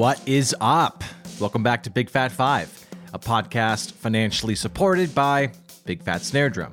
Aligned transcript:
What 0.00 0.26
is 0.26 0.56
up? 0.62 1.04
Welcome 1.38 1.62
back 1.62 1.82
to 1.82 1.90
Big 1.90 2.08
Fat 2.08 2.32
Five, 2.32 2.86
a 3.12 3.18
podcast 3.18 3.92
financially 3.92 4.54
supported 4.54 5.14
by 5.14 5.52
Big 5.84 6.02
Fat 6.02 6.22
Snare 6.22 6.48
Drum. 6.48 6.72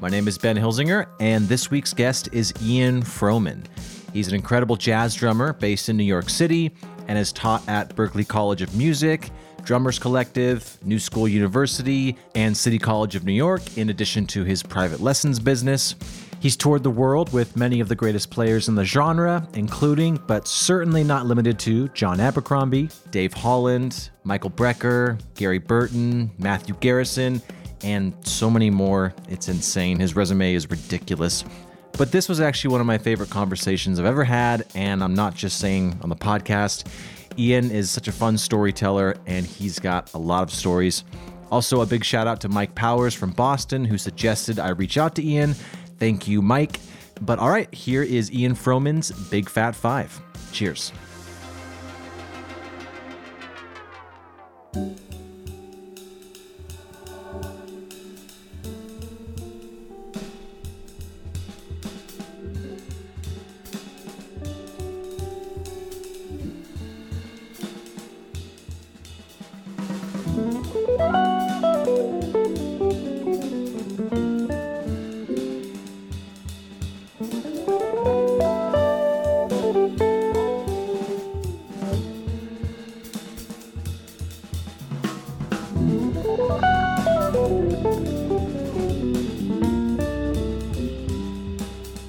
My 0.00 0.08
name 0.08 0.26
is 0.26 0.38
Ben 0.38 0.56
Hilsinger, 0.56 1.06
and 1.20 1.46
this 1.48 1.70
week's 1.70 1.92
guest 1.92 2.30
is 2.32 2.50
Ian 2.62 3.02
Froman. 3.02 3.66
He's 4.14 4.28
an 4.28 4.34
incredible 4.34 4.76
jazz 4.76 5.14
drummer 5.14 5.52
based 5.52 5.90
in 5.90 5.98
New 5.98 6.02
York 6.02 6.30
City 6.30 6.72
and 7.08 7.18
has 7.18 7.30
taught 7.30 7.62
at 7.68 7.94
Berklee 7.94 8.26
College 8.26 8.62
of 8.62 8.74
Music, 8.74 9.28
Drummers 9.64 9.98
Collective, 9.98 10.78
New 10.82 10.98
School 10.98 11.28
University, 11.28 12.16
and 12.34 12.56
City 12.56 12.78
College 12.78 13.16
of 13.16 13.26
New 13.26 13.34
York, 13.34 13.76
in 13.76 13.90
addition 13.90 14.26
to 14.28 14.44
his 14.44 14.62
private 14.62 15.00
lessons 15.00 15.38
business. 15.38 15.94
He's 16.42 16.56
toured 16.56 16.82
the 16.82 16.90
world 16.90 17.32
with 17.32 17.56
many 17.56 17.78
of 17.78 17.88
the 17.88 17.94
greatest 17.94 18.32
players 18.32 18.66
in 18.66 18.74
the 18.74 18.84
genre, 18.84 19.46
including, 19.54 20.18
but 20.26 20.48
certainly 20.48 21.04
not 21.04 21.24
limited 21.24 21.56
to, 21.60 21.86
John 21.90 22.18
Abercrombie, 22.18 22.90
Dave 23.12 23.32
Holland, 23.32 24.10
Michael 24.24 24.50
Brecker, 24.50 25.20
Gary 25.36 25.58
Burton, 25.58 26.32
Matthew 26.38 26.74
Garrison, 26.80 27.40
and 27.84 28.12
so 28.26 28.50
many 28.50 28.70
more. 28.70 29.14
It's 29.28 29.48
insane. 29.48 30.00
His 30.00 30.16
resume 30.16 30.54
is 30.54 30.68
ridiculous. 30.68 31.44
But 31.96 32.10
this 32.10 32.28
was 32.28 32.40
actually 32.40 32.72
one 32.72 32.80
of 32.80 32.88
my 32.88 32.98
favorite 32.98 33.30
conversations 33.30 34.00
I've 34.00 34.06
ever 34.06 34.24
had, 34.24 34.66
and 34.74 35.04
I'm 35.04 35.14
not 35.14 35.36
just 35.36 35.60
saying 35.60 35.96
on 36.02 36.08
the 36.08 36.16
podcast. 36.16 36.88
Ian 37.38 37.70
is 37.70 37.88
such 37.88 38.08
a 38.08 38.12
fun 38.12 38.36
storyteller, 38.36 39.14
and 39.26 39.46
he's 39.46 39.78
got 39.78 40.12
a 40.12 40.18
lot 40.18 40.42
of 40.42 40.50
stories. 40.52 41.04
Also, 41.52 41.82
a 41.82 41.86
big 41.86 42.02
shout 42.02 42.26
out 42.26 42.40
to 42.40 42.48
Mike 42.48 42.74
Powers 42.74 43.12
from 43.14 43.30
Boston, 43.30 43.84
who 43.84 43.98
suggested 43.98 44.58
I 44.58 44.70
reach 44.70 44.96
out 44.96 45.14
to 45.16 45.22
Ian. 45.22 45.54
Thank 46.02 46.26
you, 46.26 46.42
Mike. 46.42 46.80
But 47.20 47.38
all 47.38 47.48
right, 47.48 47.72
here 47.72 48.02
is 48.02 48.32
Ian 48.32 48.56
Froman's 48.56 49.12
Big 49.30 49.48
Fat 49.48 49.76
Five. 49.76 50.20
Cheers. 50.50 50.90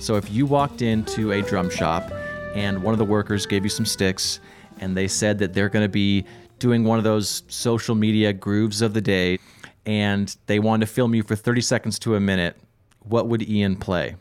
So 0.03 0.17
if 0.17 0.29
you 0.29 0.45
walked 0.45 0.81
into 0.81 1.31
a 1.31 1.41
drum 1.41 1.69
shop 1.69 2.11
and 2.55 2.83
one 2.83 2.93
of 2.93 2.97
the 2.97 3.05
workers 3.05 3.45
gave 3.45 3.63
you 3.63 3.69
some 3.69 3.85
sticks 3.85 4.41
and 4.81 4.97
they 4.97 5.07
said 5.07 5.39
that 5.39 5.53
they're 5.53 5.69
going 5.69 5.85
to 5.85 5.89
be 5.89 6.25
doing 6.59 6.83
one 6.83 6.97
of 6.97 7.05
those 7.05 7.43
social 7.47 7.95
media 7.95 8.33
grooves 8.33 8.81
of 8.81 8.93
the 8.93 8.99
day 8.99 9.39
and 9.85 10.35
they 10.47 10.59
wanted 10.59 10.87
to 10.87 10.91
film 10.91 11.15
you 11.15 11.23
for 11.23 11.37
30 11.37 11.61
seconds 11.61 11.99
to 11.99 12.15
a 12.15 12.19
minute, 12.19 12.57
what 13.03 13.29
would 13.29 13.47
Ian 13.47 13.77
play? 13.77 14.17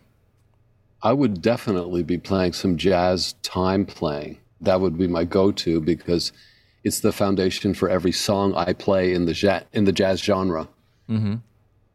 I 1.02 1.12
would 1.12 1.42
definitely 1.42 2.04
be 2.04 2.16
playing 2.16 2.52
some 2.52 2.76
jazz 2.76 3.32
time 3.42 3.84
playing. 3.84 4.38
That 4.60 4.80
would 4.80 4.96
be 4.96 5.08
my 5.08 5.24
go-to 5.24 5.80
because 5.80 6.30
it's 6.84 7.00
the 7.00 7.10
foundation 7.10 7.74
for 7.74 7.88
every 7.88 8.12
song 8.12 8.54
I 8.54 8.72
play 8.72 9.14
in 9.14 9.26
the 9.26 9.32
jazz, 9.32 9.64
in 9.72 9.82
the 9.82 9.92
jazz 9.92 10.20
genre. 10.20 10.68
Mm-hmm. 11.10 11.34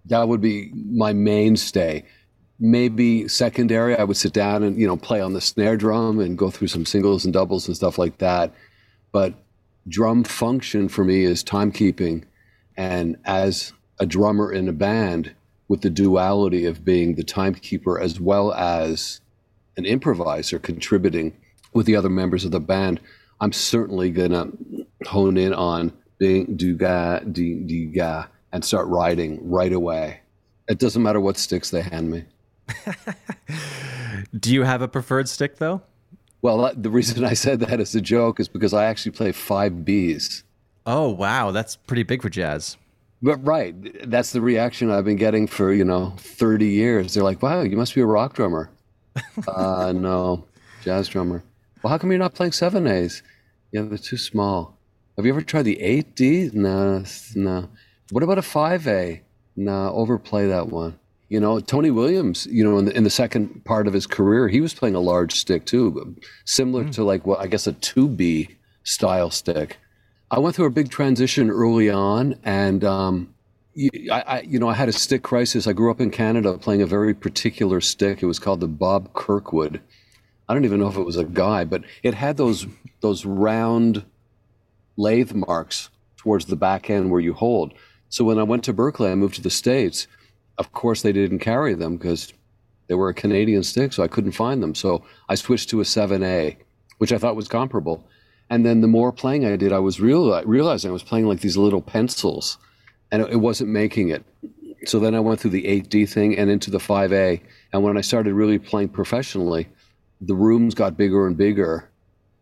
That 0.08 0.28
would 0.28 0.42
be 0.42 0.74
my 0.74 1.14
mainstay 1.14 2.04
maybe 2.60 3.28
secondary. 3.28 3.98
I 3.98 4.04
would 4.04 4.18
sit 4.18 4.34
down 4.34 4.64
and 4.64 4.78
you 4.78 4.88
know 4.88 4.98
play 4.98 5.22
on 5.22 5.34
the 5.34 5.42
snare 5.42 5.78
drum 5.78 6.20
and 6.20 6.38
go 6.38 6.50
through 6.50 6.68
some 6.68 6.86
singles 6.86 7.26
and 7.26 7.34
doubles 7.34 7.68
and 7.68 7.76
stuff 7.76 7.98
like 7.98 8.18
that. 8.20 8.54
But 9.12 9.34
drum 9.88 10.24
function 10.24 10.90
for 10.90 11.04
me 11.04 11.24
is 11.24 11.44
timekeeping. 11.44 12.24
And 12.76 13.18
as 13.26 13.74
a 14.00 14.06
drummer 14.06 14.52
in 14.52 14.68
a 14.68 14.74
band 14.74 15.34
with 15.68 15.82
the 15.82 15.90
duality 15.90 16.66
of 16.66 16.86
being 16.86 17.16
the 17.16 17.24
timekeeper 17.24 18.00
as 18.00 18.20
well 18.20 18.54
as 18.54 19.22
an 19.76 19.86
improviser 19.86 20.60
contributing 20.60 21.36
with 21.74 21.86
the 21.86 21.96
other 21.96 22.10
members 22.10 22.46
of 22.46 22.52
the 22.52 22.60
band 22.60 23.00
i'm 23.42 23.52
certainly 23.52 24.10
going 24.10 24.32
to 24.32 25.08
hone 25.08 25.38
in 25.38 25.54
on 25.54 25.92
being 26.18 26.56
do 26.56 26.76
ga 26.76 27.20
di 27.20 27.86
ga 27.86 28.28
and 28.52 28.64
start 28.64 28.88
writing 28.88 29.40
right 29.48 29.74
away. 29.74 30.22
It 30.68 30.80
doesn't 30.80 31.04
matter 31.04 31.20
what 31.20 31.38
sticks 31.38 31.70
they 31.70 31.82
hand 31.82 32.10
me 32.10 32.26
Do 34.40 34.54
you 34.54 34.64
have 34.64 34.82
a 34.82 34.88
preferred 34.88 35.30
stick 35.30 35.58
though? 35.58 35.82
Well, 36.42 36.72
the 36.76 36.90
reason 36.90 37.26
I 37.26 37.34
said 37.34 37.60
that 37.62 37.80
as 37.80 37.96
a 37.96 38.02
joke 38.02 38.40
is 38.40 38.48
because 38.48 38.74
I 38.74 38.86
actually 38.86 39.12
play 39.12 39.32
five 39.32 39.72
Bs. 39.74 40.44
Oh 40.86 41.10
wow, 41.10 41.52
that's 41.52 41.76
pretty 41.76 42.04
big 42.04 42.22
for 42.22 42.30
jazz. 42.30 42.78
But 43.22 43.46
right, 43.46 43.76
that's 44.10 44.32
the 44.32 44.42
reaction 44.42 44.92
I've 44.92 45.06
been 45.06 45.18
getting 45.18 45.48
for 45.48 45.74
you 45.74 45.84
know 45.84 46.14
thirty 46.18 46.68
years. 46.68 47.14
They're 47.14 47.24
like, 47.24 47.42
"Wow, 47.42 47.62
you 47.62 47.76
must 47.76 47.96
be 47.96 48.02
a 48.02 48.06
rock 48.06 48.34
drummer." 48.34 48.70
uh, 49.48 49.94
no, 49.96 50.46
jazz 50.84 51.08
drummer. 51.08 51.44
Well, 51.82 51.92
how 51.92 51.98
come 51.98 52.12
you're 52.12 52.20
not 52.20 52.36
playing 52.36 52.52
seven 52.52 52.88
A's? 52.88 53.24
Yeah, 53.72 53.82
they're 53.82 53.98
too 53.98 54.18
small. 54.18 54.78
Have 55.16 55.26
you 55.26 55.32
ever 55.32 55.42
tried 55.42 55.64
the 55.64 55.82
eight 55.82 56.16
D? 56.16 56.52
No, 56.54 57.04
no. 57.36 57.70
What 58.12 58.24
about 58.24 58.38
a 58.38 58.44
five 58.44 58.88
A? 58.88 59.22
No, 59.56 59.92
overplay 59.94 60.48
that 60.48 60.68
one. 60.68 61.00
You 61.30 61.40
know, 61.42 61.60
Tony 61.60 61.92
Williams, 61.92 62.48
you 62.50 62.64
know, 62.64 62.78
in 62.78 62.86
the, 62.86 62.96
in 62.96 63.04
the, 63.04 63.10
second 63.10 63.66
part 63.66 63.86
of 63.86 63.94
his 63.94 64.08
career, 64.08 64.48
he 64.48 64.62
was 64.62 64.74
playing 64.74 64.96
a 64.96 65.02
large 65.02 65.36
stick 65.36 65.66
too, 65.66 66.16
similar 66.46 66.86
mm. 66.86 66.92
to 66.94 67.04
like 67.04 67.28
what 67.28 67.40
I 67.40 67.48
guess 67.48 67.68
a 67.68 67.74
2B 67.74 68.56
style 68.84 69.30
stick. 69.30 69.78
I 70.32 70.40
went 70.40 70.56
through 70.56 70.68
a 70.68 70.72
big 70.72 70.90
transition 70.90 71.50
early 71.50 71.90
on, 71.90 72.36
and 72.44 72.84
um, 72.84 73.34
I, 74.12 74.24
I, 74.26 74.42
you 74.42 74.60
know, 74.60 74.70
I 74.70 74.74
had 74.74 74.90
a 74.90 74.94
stick 74.94 75.22
crisis. 75.22 75.68
I 75.68 75.74
grew 75.74 75.92
up 75.92 76.02
in 76.02 76.12
Canada 76.12 76.58
playing 76.58 76.82
a 76.82 76.88
very 76.88 77.14
particular 77.14 77.82
stick. 77.82 78.24
It 78.24 78.26
was 78.26 78.40
called 78.40 78.60
the 78.60 78.68
Bob 78.68 79.14
Kirkwood. 79.14 79.82
I 80.50 80.54
don't 80.54 80.66
even 80.66 80.80
know 80.80 80.88
if 80.88 80.98
it 80.98 81.04
was 81.04 81.18
a 81.18 81.26
guy, 81.26 81.66
but 81.66 81.84
it 82.04 82.14
had 82.14 82.38
those 82.38 82.66
those 83.02 83.26
round 83.26 84.04
lathe 84.98 85.34
marks 85.34 85.90
towards 86.16 86.46
the 86.46 86.56
back 86.56 86.90
end 86.90 87.12
where 87.12 87.22
you 87.22 87.34
hold. 87.34 87.74
So 88.10 88.24
when 88.24 88.40
I 88.40 88.44
went 88.44 88.64
to 88.64 88.74
Berklee, 88.74 89.12
I 89.12 89.16
moved 89.16 89.36
to 89.36 89.42
the 89.42 89.50
States 89.50 90.08
of 90.58 90.72
course, 90.74 91.02
they 91.02 91.12
didn't 91.12 91.40
carry 91.40 91.74
them 91.74 91.98
because 91.98 92.34
they 92.88 92.96
were 92.96 93.10
a 93.10 93.14
Canadian 93.14 93.64
stick, 93.64 93.94
so 93.94 94.04
I 94.04 94.08
couldn't 94.08 94.32
find 94.32 94.64
them. 94.64 94.74
So 94.74 95.04
I 95.30 95.36
switched 95.36 95.70
to 95.70 95.82
a 95.82 95.84
7A, 95.84 96.58
which 96.98 97.12
I 97.12 97.18
thought 97.18 97.36
was 97.36 97.48
comparable. 97.48 98.08
And 98.50 98.66
then 98.66 98.82
the 98.82 98.88
more 98.88 99.12
playing 99.12 99.46
I 99.46 99.56
did, 99.58 99.74
I 99.74 99.80
was 99.80 100.00
real, 100.00 100.42
realizing 100.46 100.90
I 100.90 100.94
was 100.94 101.04
playing 101.04 101.28
like 101.28 101.42
these 101.42 101.58
little 101.58 101.82
pencils, 101.82 102.58
and 103.12 103.22
it, 103.22 103.38
wasn't 103.38 103.70
making 103.70 104.10
it. 104.10 104.24
So 104.86 105.00
then 105.00 105.16
I 105.16 105.20
went 105.20 105.40
through 105.40 105.52
the 105.52 105.64
8D 105.64 106.10
thing 106.10 106.38
and 106.38 106.50
into 106.50 106.72
the 106.72 106.78
5A. 106.78 107.42
And 107.74 107.84
when 107.84 107.98
I 107.98 108.02
started 108.02 108.34
really 108.34 108.60
playing 108.60 108.90
professionally, 108.90 109.68
the 110.22 110.36
rooms 110.36 110.76
got 110.76 110.98
bigger 110.98 111.28
and 111.28 111.36
bigger. 111.36 111.90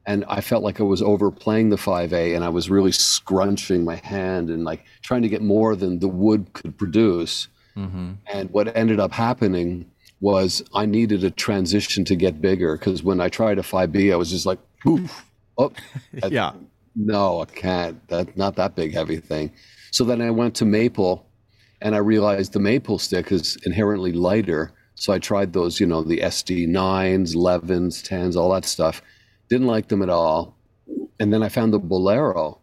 And 0.05 0.25
I 0.27 0.41
felt 0.41 0.63
like 0.63 0.79
I 0.79 0.83
was 0.83 1.01
overplaying 1.01 1.69
the 1.69 1.77
5A 1.77 2.35
and 2.35 2.43
I 2.43 2.49
was 2.49 2.69
really 2.69 2.91
scrunching 2.91 3.83
my 3.83 3.95
hand 3.95 4.49
and 4.49 4.63
like 4.63 4.85
trying 5.01 5.23
to 5.23 5.29
get 5.29 5.41
more 5.41 5.75
than 5.75 5.99
the 5.99 6.07
wood 6.07 6.53
could 6.53 6.77
produce. 6.77 7.47
Mm-hmm. 7.77 8.13
And 8.31 8.49
what 8.51 8.75
ended 8.75 8.99
up 8.99 9.11
happening 9.11 9.89
was 10.21 10.63
I 10.73 10.85
needed 10.85 11.23
a 11.23 11.31
transition 11.31 12.05
to 12.05 12.15
get 12.15 12.41
bigger 12.41 12.77
because 12.77 13.03
when 13.03 13.19
I 13.19 13.29
tried 13.29 13.59
a 13.59 13.61
5B, 13.61 14.13
I 14.13 14.15
was 14.15 14.31
just 14.31 14.45
like, 14.45 14.59
poof, 14.81 15.25
oh, 15.57 15.71
yeah. 16.29 16.53
No, 16.95 17.41
I 17.41 17.45
can't. 17.45 18.07
That 18.07 18.37
not 18.37 18.55
that 18.55 18.75
big 18.75 18.93
heavy 18.93 19.17
thing. 19.17 19.51
So 19.91 20.03
then 20.05 20.21
I 20.21 20.31
went 20.31 20.55
to 20.55 20.65
maple, 20.65 21.25
and 21.81 21.93
I 21.93 21.99
realized 21.99 22.53
the 22.53 22.59
maple 22.59 22.97
stick 22.97 23.31
is 23.31 23.57
inherently 23.65 24.13
lighter. 24.13 24.71
So 24.95 25.11
I 25.11 25.19
tried 25.19 25.51
those, 25.51 25.79
you 25.79 25.85
know, 25.85 26.03
the 26.03 26.19
SD 26.19 26.67
nines, 26.67 27.35
11s, 27.35 28.01
10s, 28.01 28.37
all 28.37 28.53
that 28.53 28.63
stuff. 28.63 29.01
Didn't 29.49 29.67
like 29.67 29.89
them 29.89 30.01
at 30.01 30.09
all. 30.09 30.55
And 31.19 31.33
then 31.33 31.43
I 31.43 31.49
found 31.49 31.73
the 31.73 31.79
Bolero, 31.79 32.59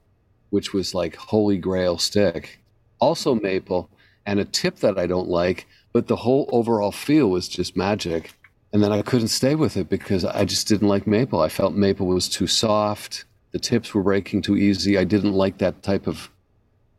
which 0.51 0.73
was 0.73 0.95
like 0.95 1.15
holy 1.17 1.59
grail 1.59 1.99
stick, 1.99 2.61
also 3.01 3.35
maple 3.35 3.91
and 4.27 4.41
a 4.41 4.45
tip 4.45 4.77
that 4.77 4.99
I 4.99 5.07
don't 5.07 5.29
like, 5.29 5.67
but 5.93 6.07
the 6.07 6.17
whole 6.17 6.49
overall 6.53 6.93
feel 6.93 7.29
was 7.29 7.49
just 7.49 7.77
magic. 7.77 8.33
And 8.73 8.83
then 8.83 8.93
I 8.93 9.03
couldn't 9.03 9.29
stay 9.29 9.55
with 9.55 9.77
it 9.77 9.89
because 9.89 10.25
I 10.25 10.45
just 10.45 10.67
didn't 10.67 10.89
like 10.89 11.07
maple. 11.07 11.41
I 11.41 11.49
felt 11.49 11.75
maple 11.75 12.07
was 12.07 12.29
too 12.29 12.47
soft. 12.47 13.25
The 13.53 13.59
tips 13.59 13.93
were 13.93 14.03
breaking 14.03 14.43
too 14.43 14.57
easy. 14.57 14.97
I 14.97 15.05
didn't 15.05 15.35
like 15.35 15.59
that 15.59 15.83
type 15.83 16.07
of, 16.07 16.31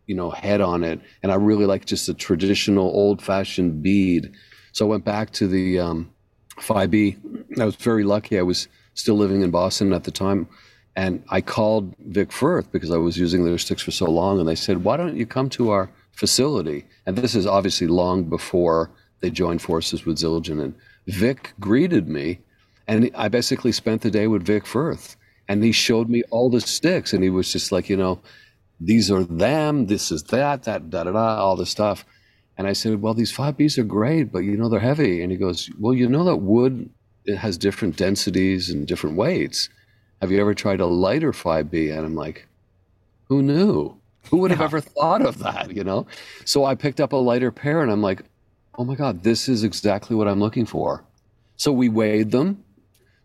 you 0.06 0.14
know, 0.14 0.30
head 0.30 0.62
on 0.62 0.84
it. 0.84 1.00
And 1.24 1.32
I 1.32 1.36
really 1.36 1.66
like 1.66 1.86
just 1.86 2.08
a 2.10 2.14
traditional 2.14 2.86
old 2.86 3.22
fashioned 3.22 3.82
bead. 3.82 4.32
So 4.72 4.86
I 4.86 4.90
went 4.90 5.06
back 5.06 5.32
to 5.32 5.48
the 5.48 5.80
um, 5.80 6.14
5B. 6.58 7.60
I 7.60 7.66
was 7.66 7.76
very 7.76 8.04
lucky. 8.04 8.38
I 8.38 8.44
was 8.44 8.68
still 8.94 9.16
living 9.16 9.42
in 9.42 9.50
Boston 9.50 9.94
at 9.94 10.04
the 10.04 10.12
time. 10.12 10.48
And 10.96 11.24
I 11.30 11.42
called 11.42 11.96
Vic 12.00 12.32
Firth 12.32 12.72
because 12.72 12.92
I 12.92 12.98
was 12.98 13.18
using 13.18 13.46
their 13.46 13.58
sticks 13.58 13.82
for 13.82 13.90
so 13.90 14.06
long, 14.06 14.40
and 14.40 14.48
they 14.48 14.54
said, 14.54 14.84
"Why 14.84 14.96
don't 14.96 15.18
you 15.18 15.26
come 15.26 15.50
to 15.50 15.72
our 15.72 15.90
facility?" 16.14 16.86
And 17.06 17.18
this 17.18 17.36
is 17.36 17.46
obviously 17.46 17.88
long 17.88 18.24
before 18.24 18.92
they 19.20 19.30
joined 19.30 19.62
forces 19.62 20.06
with 20.06 20.18
Zildjian. 20.18 20.62
And 20.62 20.76
Vic 21.08 21.54
greeted 21.60 22.08
me, 22.08 22.40
and 22.88 23.10
I 23.16 23.28
basically 23.28 23.72
spent 23.72 24.02
the 24.02 24.12
day 24.12 24.28
with 24.28 24.46
Vic 24.46 24.66
Firth, 24.66 25.16
and 25.48 25.64
he 25.64 25.72
showed 25.72 26.10
me 26.10 26.24
all 26.30 26.50
the 26.50 26.62
sticks, 26.62 27.14
and 27.14 27.24
he 27.24 27.30
was 27.30 27.52
just 27.52 27.72
like, 27.72 27.90
you 27.90 27.98
know, 27.98 28.22
these 28.80 29.12
are 29.12 29.24
them, 29.24 29.88
this 29.88 30.12
is 30.12 30.24
that, 30.24 30.64
that, 30.64 30.90
da 30.90 31.04
da 31.04 31.12
da, 31.12 31.38
all 31.38 31.56
this 31.56 31.70
stuff. 31.70 32.06
And 32.58 32.68
I 32.68 32.74
said, 32.74 33.02
well, 33.02 33.14
these 33.14 33.32
five 33.32 33.58
Bs 33.58 33.78
are 33.78 33.84
great, 33.84 34.32
but 34.32 34.40
you 34.40 34.58
know 34.58 34.70
they're 34.70 34.80
heavy. 34.80 35.24
And 35.24 35.32
he 35.32 35.38
goes, 35.38 35.70
well, 35.80 35.94
you 35.94 36.08
know 36.08 36.24
that 36.26 36.38
wood 36.38 36.90
it 37.26 37.38
has 37.38 37.58
different 37.58 37.96
densities 37.96 38.70
and 38.70 38.86
different 38.88 39.16
weights. 39.16 39.70
Have 40.22 40.32
you 40.32 40.40
ever 40.40 40.54
tried 40.54 40.82
a 40.82 40.86
lighter 40.86 41.32
5B? 41.32 41.96
And 41.96 42.06
I'm 42.06 42.16
like, 42.16 42.48
who 43.26 43.42
knew? 43.42 43.98
Who 44.30 44.38
would 44.38 44.52
have 44.52 44.60
yeah. 44.60 44.66
ever 44.66 44.82
thought 44.82 45.26
of 45.26 45.40
that, 45.40 45.76
you 45.76 45.84
know? 45.84 46.08
So 46.46 46.66
I 46.66 46.76
picked 46.76 47.00
up 47.00 47.14
a 47.14 47.18
lighter 47.18 47.52
pair 47.52 47.82
and 47.82 47.92
I'm 47.92 48.02
like, 48.02 48.24
oh 48.78 48.84
my 48.84 48.96
God, 48.96 49.24
this 49.24 49.48
is 49.48 49.64
exactly 49.64 50.16
what 50.16 50.28
I'm 50.28 50.40
looking 50.40 50.66
for. 50.66 51.04
So 51.58 51.72
we 51.72 51.90
weighed 51.90 52.32
them. 52.32 52.64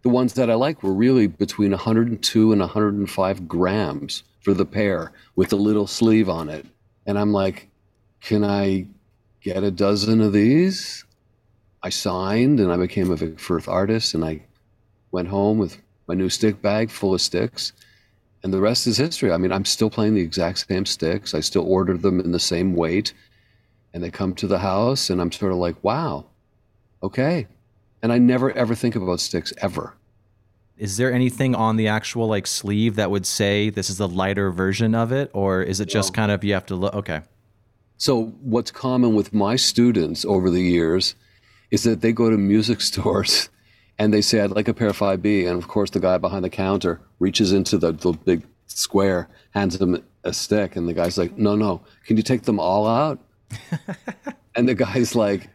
The 0.02 0.08
ones 0.08 0.34
that 0.34 0.50
I 0.50 0.54
like 0.54 0.82
were 0.82 0.92
really 0.92 1.26
between 1.26 1.70
102 1.70 2.52
and 2.52 2.60
105 2.60 3.48
grams 3.48 4.22
for 4.40 4.54
the 4.54 4.64
pair 4.64 5.12
with 5.34 5.52
a 5.52 5.56
little 5.56 5.86
sleeve 5.86 6.28
on 6.28 6.48
it. 6.48 6.66
And 7.06 7.18
I'm 7.18 7.32
like, 7.32 7.68
can 8.20 8.44
I 8.44 8.86
get 9.40 9.64
a 9.64 9.70
dozen 9.70 10.20
of 10.20 10.32
these? 10.32 11.04
I 11.82 11.90
signed 11.90 12.60
and 12.60 12.72
I 12.72 12.76
became 12.76 13.10
a 13.10 13.16
Vic 13.16 13.38
Firth 13.40 13.68
artist 13.68 14.14
and 14.14 14.24
I 14.24 14.42
went 15.10 15.28
home 15.28 15.58
with 15.58 15.78
my 16.06 16.14
new 16.14 16.28
stick 16.28 16.60
bag 16.60 16.90
full 16.90 17.14
of 17.14 17.20
sticks. 17.20 17.72
And 18.48 18.54
the 18.54 18.62
rest 18.62 18.86
is 18.86 18.96
history. 18.96 19.30
I 19.30 19.36
mean, 19.36 19.52
I'm 19.52 19.66
still 19.66 19.90
playing 19.90 20.14
the 20.14 20.22
exact 20.22 20.66
same 20.66 20.86
sticks. 20.86 21.34
I 21.34 21.40
still 21.40 21.70
order 21.70 21.98
them 21.98 22.18
in 22.18 22.32
the 22.32 22.40
same 22.40 22.74
weight. 22.74 23.12
And 23.92 24.02
they 24.02 24.10
come 24.10 24.34
to 24.36 24.46
the 24.46 24.60
house 24.60 25.10
and 25.10 25.20
I'm 25.20 25.30
sort 25.30 25.52
of 25.52 25.58
like, 25.58 25.76
wow, 25.84 26.24
okay. 27.02 27.46
And 28.00 28.10
I 28.10 28.16
never 28.16 28.50
ever 28.52 28.74
think 28.74 28.96
about 28.96 29.20
sticks 29.20 29.52
ever. 29.58 29.92
Is 30.78 30.96
there 30.96 31.12
anything 31.12 31.54
on 31.54 31.76
the 31.76 31.88
actual 31.88 32.26
like 32.26 32.46
sleeve 32.46 32.96
that 32.96 33.10
would 33.10 33.26
say 33.26 33.68
this 33.68 33.90
is 33.90 33.98
the 33.98 34.08
lighter 34.08 34.50
version 34.50 34.94
of 34.94 35.12
it? 35.12 35.30
Or 35.34 35.62
is 35.62 35.78
it 35.78 35.90
just 35.90 36.14
no. 36.14 36.16
kind 36.16 36.32
of 36.32 36.42
you 36.42 36.54
have 36.54 36.64
to 36.66 36.74
look? 36.74 36.94
Okay. 36.94 37.20
So, 37.98 38.28
what's 38.40 38.70
common 38.70 39.14
with 39.14 39.34
my 39.34 39.56
students 39.56 40.24
over 40.24 40.48
the 40.48 40.62
years 40.62 41.16
is 41.70 41.82
that 41.82 42.00
they 42.00 42.12
go 42.12 42.30
to 42.30 42.38
music 42.38 42.80
stores 42.90 43.50
and 43.98 44.12
they 44.12 44.20
say, 44.20 44.40
I'd 44.40 44.50
like 44.50 44.68
a 44.68 44.74
pair 44.74 44.88
of 44.88 44.98
5B. 44.98 45.48
And 45.48 45.56
of 45.60 45.68
course, 45.68 45.90
the 45.90 46.00
guy 46.00 46.18
behind 46.18 46.44
the 46.44 46.50
counter 46.50 47.00
reaches 47.18 47.52
into 47.52 47.78
the, 47.78 47.92
the 47.92 48.12
big 48.12 48.42
square, 48.66 49.28
hands 49.50 49.78
them 49.78 50.02
a 50.24 50.32
stick. 50.32 50.76
And 50.76 50.88
the 50.88 50.94
guy's 50.94 51.18
like, 51.18 51.36
No, 51.36 51.56
no, 51.56 51.82
can 52.06 52.16
you 52.16 52.22
take 52.22 52.42
them 52.42 52.60
all 52.60 52.86
out? 52.86 53.18
and 54.54 54.68
the 54.68 54.74
guy's 54.74 55.14
like, 55.14 55.48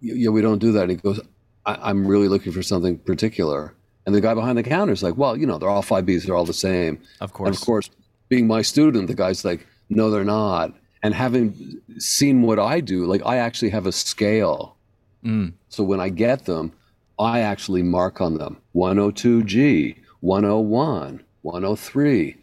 Yeah, 0.00 0.30
we 0.30 0.42
don't 0.42 0.58
do 0.58 0.72
that. 0.72 0.82
And 0.82 0.90
he 0.90 0.96
goes, 0.96 1.20
I- 1.64 1.90
am 1.90 2.06
really 2.06 2.28
looking 2.28 2.52
for 2.52 2.62
something 2.62 2.98
particular. 2.98 3.74
And 4.06 4.14
the 4.14 4.20
guy 4.20 4.32
behind 4.32 4.56
the 4.56 4.62
counter 4.62 4.92
is 4.92 5.02
like, 5.02 5.16
Well, 5.16 5.36
you 5.36 5.46
know, 5.46 5.58
they're 5.58 5.68
all 5.68 5.82
5Bs, 5.82 6.26
they're 6.26 6.36
all 6.36 6.44
the 6.44 6.52
same. 6.52 7.00
Of 7.20 7.32
course. 7.32 7.48
And 7.48 7.56
of 7.56 7.62
course, 7.62 7.90
being 8.28 8.46
my 8.46 8.62
student, 8.62 9.06
the 9.08 9.14
guy's 9.14 9.44
like, 9.44 9.66
No, 9.88 10.10
they're 10.10 10.24
not. 10.24 10.74
And 11.02 11.14
having 11.14 11.80
seen 11.98 12.42
what 12.42 12.58
I 12.58 12.80
do, 12.80 13.06
like, 13.06 13.22
I 13.24 13.36
actually 13.36 13.70
have 13.70 13.86
a 13.86 13.92
scale 13.92 14.74
Mm. 15.24 15.52
So 15.68 15.84
when 15.84 16.00
I 16.00 16.08
get 16.08 16.44
them, 16.44 16.72
I 17.18 17.40
actually 17.40 17.82
mark 17.82 18.20
on 18.20 18.38
them 18.38 18.58
102G, 18.74 19.96
101, 20.20 21.24
103. 21.42 22.36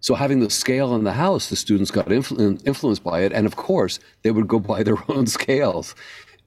So 0.00 0.14
having 0.14 0.40
the 0.40 0.50
scale 0.50 0.94
in 0.94 1.04
the 1.04 1.14
house, 1.14 1.48
the 1.48 1.56
students 1.56 1.90
got 1.90 2.08
influ- 2.08 2.60
influenced 2.66 3.02
by 3.02 3.20
it. 3.20 3.32
And 3.32 3.46
of 3.46 3.56
course, 3.56 4.00
they 4.22 4.30
would 4.30 4.48
go 4.48 4.58
buy 4.72 4.82
their 4.82 4.98
own 5.08 5.26
scales, 5.26 5.94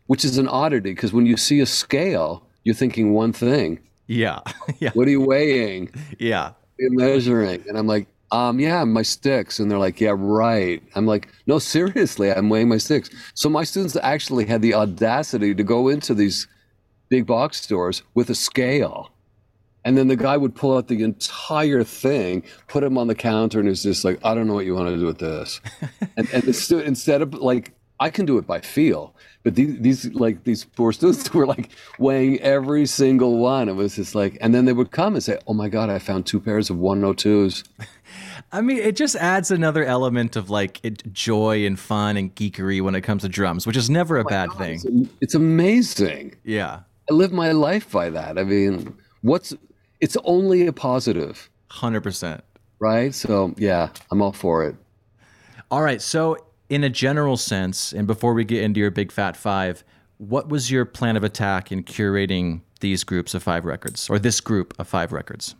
which 0.06 0.24
is 0.24 0.38
an 0.38 0.48
oddity 0.48 0.92
because 0.92 1.13
when 1.13 1.25
you 1.25 1.38
see 1.38 1.59
a 1.59 1.65
scale, 1.65 2.44
you're 2.63 2.75
thinking 2.75 3.13
one 3.13 3.33
thing. 3.33 3.80
Yeah. 4.06 4.39
yeah. 4.80 4.92
What 4.94 5.07
are 5.07 5.12
you 5.12 5.21
weighing? 5.21 5.89
Yeah. 6.19 6.51
You're 6.77 6.92
measuring. 6.92 7.63
And 7.68 7.77
I'm 7.77 7.88
like, 7.88 8.07
um, 8.31 8.59
yeah, 8.59 8.83
my 8.83 9.01
sticks. 9.01 9.59
And 9.59 9.71
they're 9.71 9.80
like, 9.80 10.00
yeah, 10.00 10.13
right. 10.15 10.83
I'm 10.95 11.07
like, 11.07 11.30
no, 11.48 11.59
seriously, 11.59 12.31
I'm 12.31 12.50
weighing 12.50 12.69
my 12.69 12.77
sticks. 12.77 13.09
So 13.33 13.50
my 13.50 13.63
students 13.63 13.95
actually 14.04 14.45
had 14.45 14.62
the 14.62 14.74
audacity 14.74 15.56
to 15.56 15.63
go 15.63 15.88
into 15.88 16.13
these 16.13 16.48
big 17.09 17.25
box 17.25 17.62
stores 17.62 18.04
with 18.13 18.30
a 18.30 18.36
scale. 18.36 19.12
And 19.86 19.98
then 19.98 20.09
the 20.09 20.18
guy 20.18 20.36
would 20.36 20.54
pull 20.54 20.75
out 20.75 20.89
the 20.89 21.01
entire 21.01 21.83
thing, 21.83 22.44
put 22.68 22.83
him 22.83 22.98
on 22.98 23.07
the 23.07 23.15
counter, 23.15 23.59
and 23.59 23.69
is 23.69 23.83
just 23.83 24.04
like, 24.04 24.19
I 24.24 24.36
don't 24.36 24.45
know 24.45 24.54
what 24.54 24.65
you 24.65 24.75
want 24.75 24.89
to 24.89 24.98
do 24.98 25.06
with 25.06 25.19
this. 25.19 25.62
and, 26.18 26.30
and 26.33 26.54
stu- 26.54 26.80
instead 26.80 27.21
of 27.21 27.33
like, 27.36 27.74
I 28.00 28.09
can 28.09 28.25
do 28.25 28.38
it 28.38 28.45
by 28.45 28.59
feel, 28.62 29.15
but 29.44 29.56
these, 29.56 29.80
these 29.80 30.13
like 30.13 30.44
these 30.44 30.65
poor 30.65 30.92
students 30.92 31.33
were 31.33 31.48
like 31.48 31.69
weighing 31.98 32.39
every 32.42 32.86
single 32.86 33.38
one. 33.38 33.69
It 33.69 33.74
was 33.74 33.95
just 33.95 34.13
like, 34.13 34.38
and 34.42 34.54
then 34.54 34.65
they 34.65 34.74
would 34.74 34.92
come 34.92 35.15
and 35.15 35.24
say, 35.24 35.39
"Oh 35.48 35.54
my 35.54 35.68
god, 35.68 35.89
I 35.89 35.98
found 35.98 36.25
two 36.25 36.39
pairs 36.39 36.69
of 36.69 36.77
102s." 36.77 37.63
I 38.51 38.62
mean, 38.62 38.77
it 38.77 38.95
just 38.95 39.15
adds 39.15 39.51
another 39.51 39.83
element 39.83 40.36
of 40.36 40.50
like 40.50 40.80
it, 40.83 41.12
joy 41.12 41.65
and 41.65 41.80
fun 41.80 42.18
and 42.18 42.36
geekery 42.36 42.81
when 42.81 42.94
it 42.94 43.01
comes 43.01 43.24
to 43.24 43.30
drums, 43.30 43.65
which 43.65 43.77
is 43.77 43.89
never 43.89 44.18
a 44.18 44.25
oh 44.25 44.30
bad 44.30 44.50
God, 44.50 44.57
thing. 44.57 44.81
It's, 44.83 45.09
it's 45.21 45.36
amazing. 45.36 46.36
Yeah. 46.44 46.81
I 47.09 47.13
live 47.13 47.31
my 47.31 47.51
life 47.51 47.92
by 47.92 48.09
that. 48.09 48.38
I 48.38 48.44
mean, 48.44 48.95
what's 49.21 49.54
it's 50.00 50.18
only 50.24 50.68
a 50.68 50.74
positive. 50.74 51.50
100%. 51.71 52.42
Right? 52.80 53.13
So, 53.13 53.54
yeah, 53.57 53.89
I'm 54.12 54.21
all 54.21 54.31
for 54.31 54.65
it. 54.65 54.75
All 55.71 55.81
right. 55.81 56.01
So, 56.01 56.38
in 56.69 56.83
a 56.83 56.89
general 56.89 57.38
sense, 57.38 57.94
and 57.94 58.07
before 58.07 58.33
we 58.33 58.44
get 58.44 58.63
into 58.63 58.80
your 58.80 58.92
big 58.92 59.12
fat 59.12 59.36
five, 59.36 59.83
what 60.18 60.50
was 60.50 60.69
your 60.69 60.86
plan 60.86 61.15
of 61.15 61.24
attack 61.24 61.71
in 61.71 61.83
curating 61.83 62.62
these 62.80 63.04
groups 63.04 63.33
of 63.33 63.42
five 63.42 63.65
records 63.65 64.09
or 64.09 64.19
this 64.19 64.39
group 64.39 64.74
of 64.80 64.88
five 64.88 65.12
records? 65.12 65.56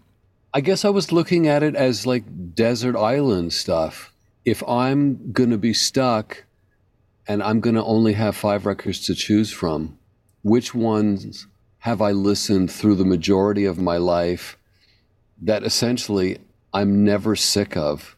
I 0.53 0.61
guess 0.61 0.85
I 0.85 0.89
was 0.89 1.11
looking 1.11 1.47
at 1.47 1.63
it 1.63 1.75
as 1.75 2.05
like 2.05 2.23
desert 2.55 2.95
island 2.95 3.53
stuff. 3.53 4.13
If 4.45 4.63
I'm 4.67 5.31
going 5.31 5.49
to 5.49 5.57
be 5.57 5.73
stuck 5.73 6.45
and 7.27 7.44
I'm 7.44 7.59
going 7.59 7.75
to 7.75 7.83
only 7.83 8.13
have 8.13 8.35
five 8.35 8.65
records 8.65 9.05
to 9.07 9.15
choose 9.15 9.51
from, 9.51 9.97
which 10.42 10.74
ones 10.74 11.48
have 11.80 12.01
I 12.01 12.12
listened 12.12 12.72
through 12.72 12.95
the 12.95 13.06
majority 13.06 13.66
of 13.66 13.80
my 13.80 13.98
life 13.98 14.57
that 15.42 15.63
essentially 15.63 16.39
I'm 16.74 17.04
never 17.04 17.35
sick 17.35 17.78
of? 17.78 18.18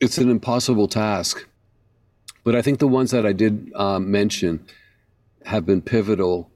It's 0.00 0.18
an 0.18 0.30
impossible 0.30 0.88
task. 0.88 1.46
But 2.44 2.54
I 2.54 2.62
think 2.62 2.78
the 2.78 2.88
ones 2.88 3.10
that 3.10 3.26
I 3.26 3.32
did 3.32 3.72
um, 3.74 4.10
mention 4.10 4.64
have 5.44 5.66
been 5.66 5.82
pivotal 5.82 6.50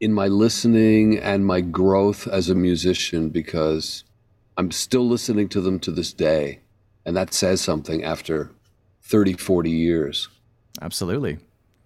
in 0.00 0.12
my 0.12 0.28
listening 0.28 1.18
and 1.18 1.44
my 1.44 1.60
growth 1.60 2.26
as 2.26 2.48
a 2.48 2.54
musician 2.54 3.30
because 3.30 4.04
I'm 4.56 4.70
still 4.70 5.06
listening 5.06 5.48
to 5.50 5.60
them 5.60 5.78
to 5.80 5.90
this 5.90 6.12
day. 6.12 6.60
And 7.04 7.16
that 7.16 7.34
says 7.34 7.60
something 7.60 8.04
after 8.04 8.50
30, 9.02 9.34
40 9.34 9.70
years. 9.70 10.28
Absolutely. 10.80 11.38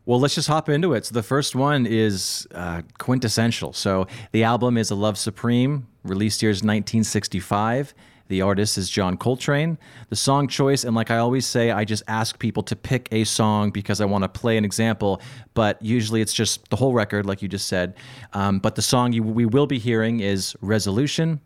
Well, 0.05 0.19
let's 0.19 0.35
just 0.35 0.49
hop 0.49 0.69
into 0.69 0.95
it. 0.95 1.07
So, 1.07 1.15
the 1.15 1.23
first 1.23 1.55
one 1.55 1.87
is 1.87 2.47
uh, 2.55 2.83
quintessential. 2.99 3.73
So, 3.73 4.07
the 4.33 4.45
album 4.45 4.77
is 4.77 4.91
A 4.91 4.95
Love 4.95 5.17
Supreme, 5.17 5.87
released 6.05 6.43
year 6.43 6.51
is 6.51 6.59
1965. 6.59 7.95
The 8.29 8.41
artist 8.41 8.79
is 8.79 8.89
John 8.89 9.19
Coltrane. 9.19 9.77
The 10.09 10.17
song 10.17 10.49
choice, 10.49 10.85
and 10.85 10.97
like 10.97 11.11
I 11.11 11.19
always 11.19 11.45
say, 11.45 11.71
I 11.71 11.85
just 11.85 12.03
ask 12.09 12.39
people 12.39 12.63
to 12.63 12.75
pick 12.75 13.09
a 13.13 13.25
song 13.25 13.71
because 13.71 14.01
I 14.01 14.07
want 14.07 14.25
to 14.25 14.29
play 14.29 14.57
an 14.57 14.65
example, 14.65 15.21
but 15.53 15.81
usually 15.83 16.23
it's 16.23 16.33
just 16.33 16.69
the 16.71 16.77
whole 16.77 16.95
record, 16.95 17.27
like 17.27 17.43
you 17.43 17.49
just 17.49 17.67
said. 17.67 17.95
Um, 18.33 18.59
but 18.59 18.75
the 18.75 18.83
song 18.83 19.13
you, 19.13 19.23
we 19.23 19.45
will 19.45 19.67
be 19.67 19.79
hearing 19.79 20.21
is 20.21 20.57
Resolution 20.63 21.41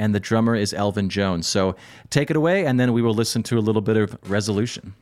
and 0.00 0.14
the 0.14 0.20
drummer 0.20 0.56
is 0.56 0.72
Elvin 0.72 1.10
Jones. 1.10 1.46
So 1.46 1.76
take 2.08 2.30
it 2.30 2.36
away, 2.36 2.64
and 2.64 2.80
then 2.80 2.94
we 2.94 3.02
will 3.02 3.12
listen 3.12 3.42
to 3.44 3.58
a 3.58 3.60
little 3.60 3.82
bit 3.82 3.98
of 3.98 4.16
Resolution. 4.28 4.94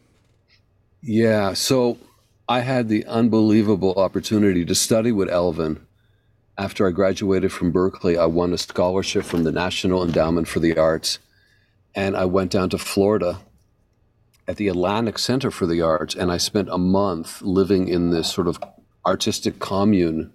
Yeah. 1.03 1.53
So 1.53 1.97
I 2.51 2.61
had 2.61 2.89
the 2.89 3.05
unbelievable 3.05 3.93
opportunity 3.97 4.65
to 4.65 4.75
study 4.75 5.13
with 5.13 5.29
Elvin. 5.29 5.87
After 6.57 6.89
I 6.89 6.93
graduated 6.93 7.53
from 7.53 7.75
Berklee, 7.75 8.19
I 8.19 8.25
won 8.25 8.55
a 8.55 8.59
scholarship 8.59 9.25
from 9.25 9.45
the 9.45 9.53
National 9.53 10.03
Endowment 10.03 10.49
for 10.49 10.59
the 10.59 10.79
Arts. 10.79 11.19
And 11.95 12.17
I 12.17 12.25
went 12.25 12.51
down 12.51 12.71
to 12.71 12.79
Florida 12.79 13.41
at 14.47 14.57
the 14.57 14.69
Atlantic 14.69 15.19
Center 15.19 15.51
for 15.51 15.67
the 15.67 15.83
Arts, 15.83 16.15
and 16.15 16.33
I 16.33 16.39
spent 16.39 16.71
a 16.71 16.79
month 16.79 17.43
living 17.43 17.87
in 17.87 18.11
this 18.11 18.33
sort 18.33 18.49
of 18.49 18.59
artistic 19.05 19.59
commune, 19.59 20.33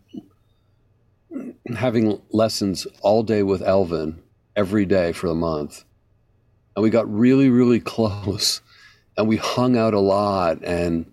having 1.76 2.22
lessons 2.30 2.86
all 3.02 3.24
day 3.24 3.42
with 3.42 3.64
Elvin 3.64 4.22
every 4.56 4.86
day 4.86 5.14
for 5.14 5.28
a 5.28 5.36
month. 5.36 5.84
And 6.76 6.84
we 6.84 6.92
got 6.92 7.12
really, 7.12 7.50
really 7.50 7.80
close. 7.96 8.62
And 9.18 9.28
we 9.28 9.38
hung 9.38 9.76
out 9.76 9.96
a 9.96 10.00
lot 10.00 10.64
and 10.64 11.12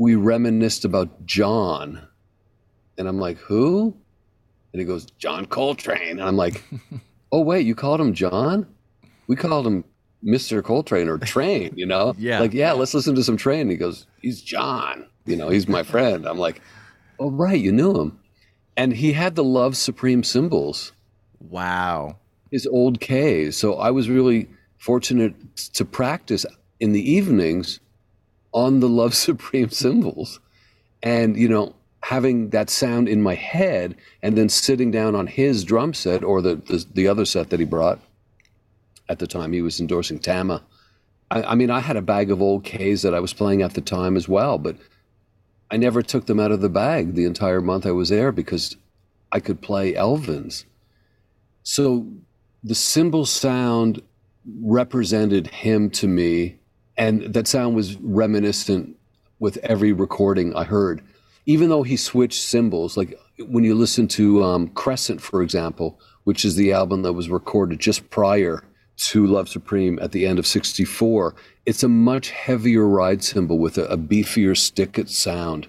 we 0.00 0.14
reminisced 0.14 0.86
about 0.86 1.26
John. 1.26 2.00
And 2.96 3.06
I'm 3.06 3.20
like, 3.20 3.36
who? 3.36 3.94
And 4.72 4.80
he 4.80 4.86
goes, 4.86 5.04
John 5.18 5.44
Coltrane. 5.44 6.12
And 6.18 6.22
I'm 6.22 6.38
like, 6.38 6.64
oh, 7.32 7.42
wait, 7.42 7.66
you 7.66 7.74
called 7.74 8.00
him 8.00 8.14
John? 8.14 8.66
we 9.26 9.36
called 9.36 9.66
him 9.66 9.84
Mr. 10.24 10.64
Coltrane 10.64 11.06
or 11.08 11.18
Train, 11.18 11.74
you 11.76 11.84
know? 11.84 12.14
Yeah. 12.18 12.40
Like, 12.40 12.54
yeah, 12.54 12.72
let's 12.72 12.94
listen 12.94 13.14
to 13.14 13.22
some 13.22 13.36
Train. 13.36 13.68
He 13.68 13.76
goes, 13.76 14.06
he's 14.22 14.40
John, 14.40 15.06
you 15.26 15.36
know, 15.36 15.50
he's 15.50 15.68
my 15.68 15.82
friend. 15.82 16.26
I'm 16.26 16.38
like, 16.38 16.62
oh, 17.18 17.30
right, 17.30 17.60
you 17.60 17.70
knew 17.70 17.92
him. 17.94 18.18
And 18.78 18.94
he 18.94 19.12
had 19.12 19.34
the 19.36 19.44
Love 19.44 19.76
Supreme 19.76 20.24
cymbals, 20.24 20.92
Wow. 21.40 22.16
his 22.50 22.66
old 22.66 23.00
Ks. 23.00 23.54
So 23.56 23.74
I 23.74 23.90
was 23.90 24.08
really 24.08 24.48
fortunate 24.78 25.34
to 25.74 25.84
practice 25.84 26.46
in 26.80 26.92
the 26.92 27.12
evenings 27.12 27.80
on 28.52 28.80
the 28.80 28.88
Love 28.88 29.14
Supreme 29.28 29.70
cymbals. 29.70 30.40
And, 31.02 31.36
you 31.36 31.48
know, 31.48 31.74
having 32.02 32.50
that 32.50 32.70
sound 32.70 33.08
in 33.08 33.22
my 33.22 33.34
head 33.34 33.96
and 34.22 34.36
then 34.36 34.48
sitting 34.48 34.90
down 34.90 35.14
on 35.14 35.26
his 35.26 35.64
drum 35.64 35.94
set 35.94 36.24
or 36.24 36.42
the, 36.42 36.56
the, 36.56 36.84
the 36.94 37.08
other 37.08 37.24
set 37.24 37.50
that 37.50 37.60
he 37.60 37.66
brought 37.66 38.00
at 39.08 39.18
the 39.18 39.26
time 39.26 39.52
he 39.52 39.62
was 39.62 39.80
endorsing 39.80 40.18
Tama. 40.18 40.62
I, 41.30 41.42
I 41.42 41.54
mean, 41.54 41.70
I 41.70 41.80
had 41.80 41.96
a 41.96 42.02
bag 42.02 42.30
of 42.30 42.40
old 42.40 42.64
Ks 42.64 43.02
that 43.02 43.14
I 43.14 43.20
was 43.20 43.32
playing 43.32 43.62
at 43.62 43.74
the 43.74 43.80
time 43.80 44.16
as 44.16 44.28
well, 44.28 44.56
but 44.56 44.76
I 45.70 45.76
never 45.76 46.02
took 46.02 46.26
them 46.26 46.40
out 46.40 46.52
of 46.52 46.60
the 46.60 46.68
bag 46.68 47.14
the 47.14 47.24
entire 47.24 47.60
month 47.60 47.86
I 47.86 47.92
was 47.92 48.08
there 48.08 48.32
because 48.32 48.76
I 49.32 49.40
could 49.40 49.60
play 49.60 49.94
Elvin's. 49.94 50.64
So 51.62 52.06
the 52.64 52.74
cymbal 52.74 53.26
sound 53.26 54.02
represented 54.62 55.46
him 55.48 55.90
to 55.90 56.08
me, 56.08 56.58
and 57.00 57.22
that 57.32 57.48
sound 57.48 57.74
was 57.74 57.96
reminiscent 57.96 58.94
with 59.38 59.56
every 59.62 59.90
recording 59.90 60.54
I 60.54 60.64
heard. 60.64 61.02
Even 61.46 61.70
though 61.70 61.82
he 61.82 61.96
switched 61.96 62.42
cymbals, 62.42 62.94
like 62.94 63.18
when 63.48 63.64
you 63.64 63.74
listen 63.74 64.06
to 64.08 64.44
um, 64.44 64.68
Crescent, 64.68 65.22
for 65.22 65.42
example, 65.42 65.98
which 66.24 66.44
is 66.44 66.56
the 66.56 66.72
album 66.74 67.00
that 67.02 67.14
was 67.14 67.30
recorded 67.30 67.80
just 67.80 68.10
prior 68.10 68.62
to 68.98 69.26
Love 69.26 69.48
Supreme 69.48 69.98
at 70.02 70.12
the 70.12 70.26
end 70.26 70.38
of 70.38 70.46
64, 70.46 71.34
it's 71.64 71.82
a 71.82 71.88
much 71.88 72.28
heavier 72.32 72.86
ride 72.86 73.24
cymbal 73.24 73.58
with 73.58 73.78
a, 73.78 73.86
a 73.86 73.96
beefier 73.96 74.54
stick 74.54 75.00
sound. 75.06 75.68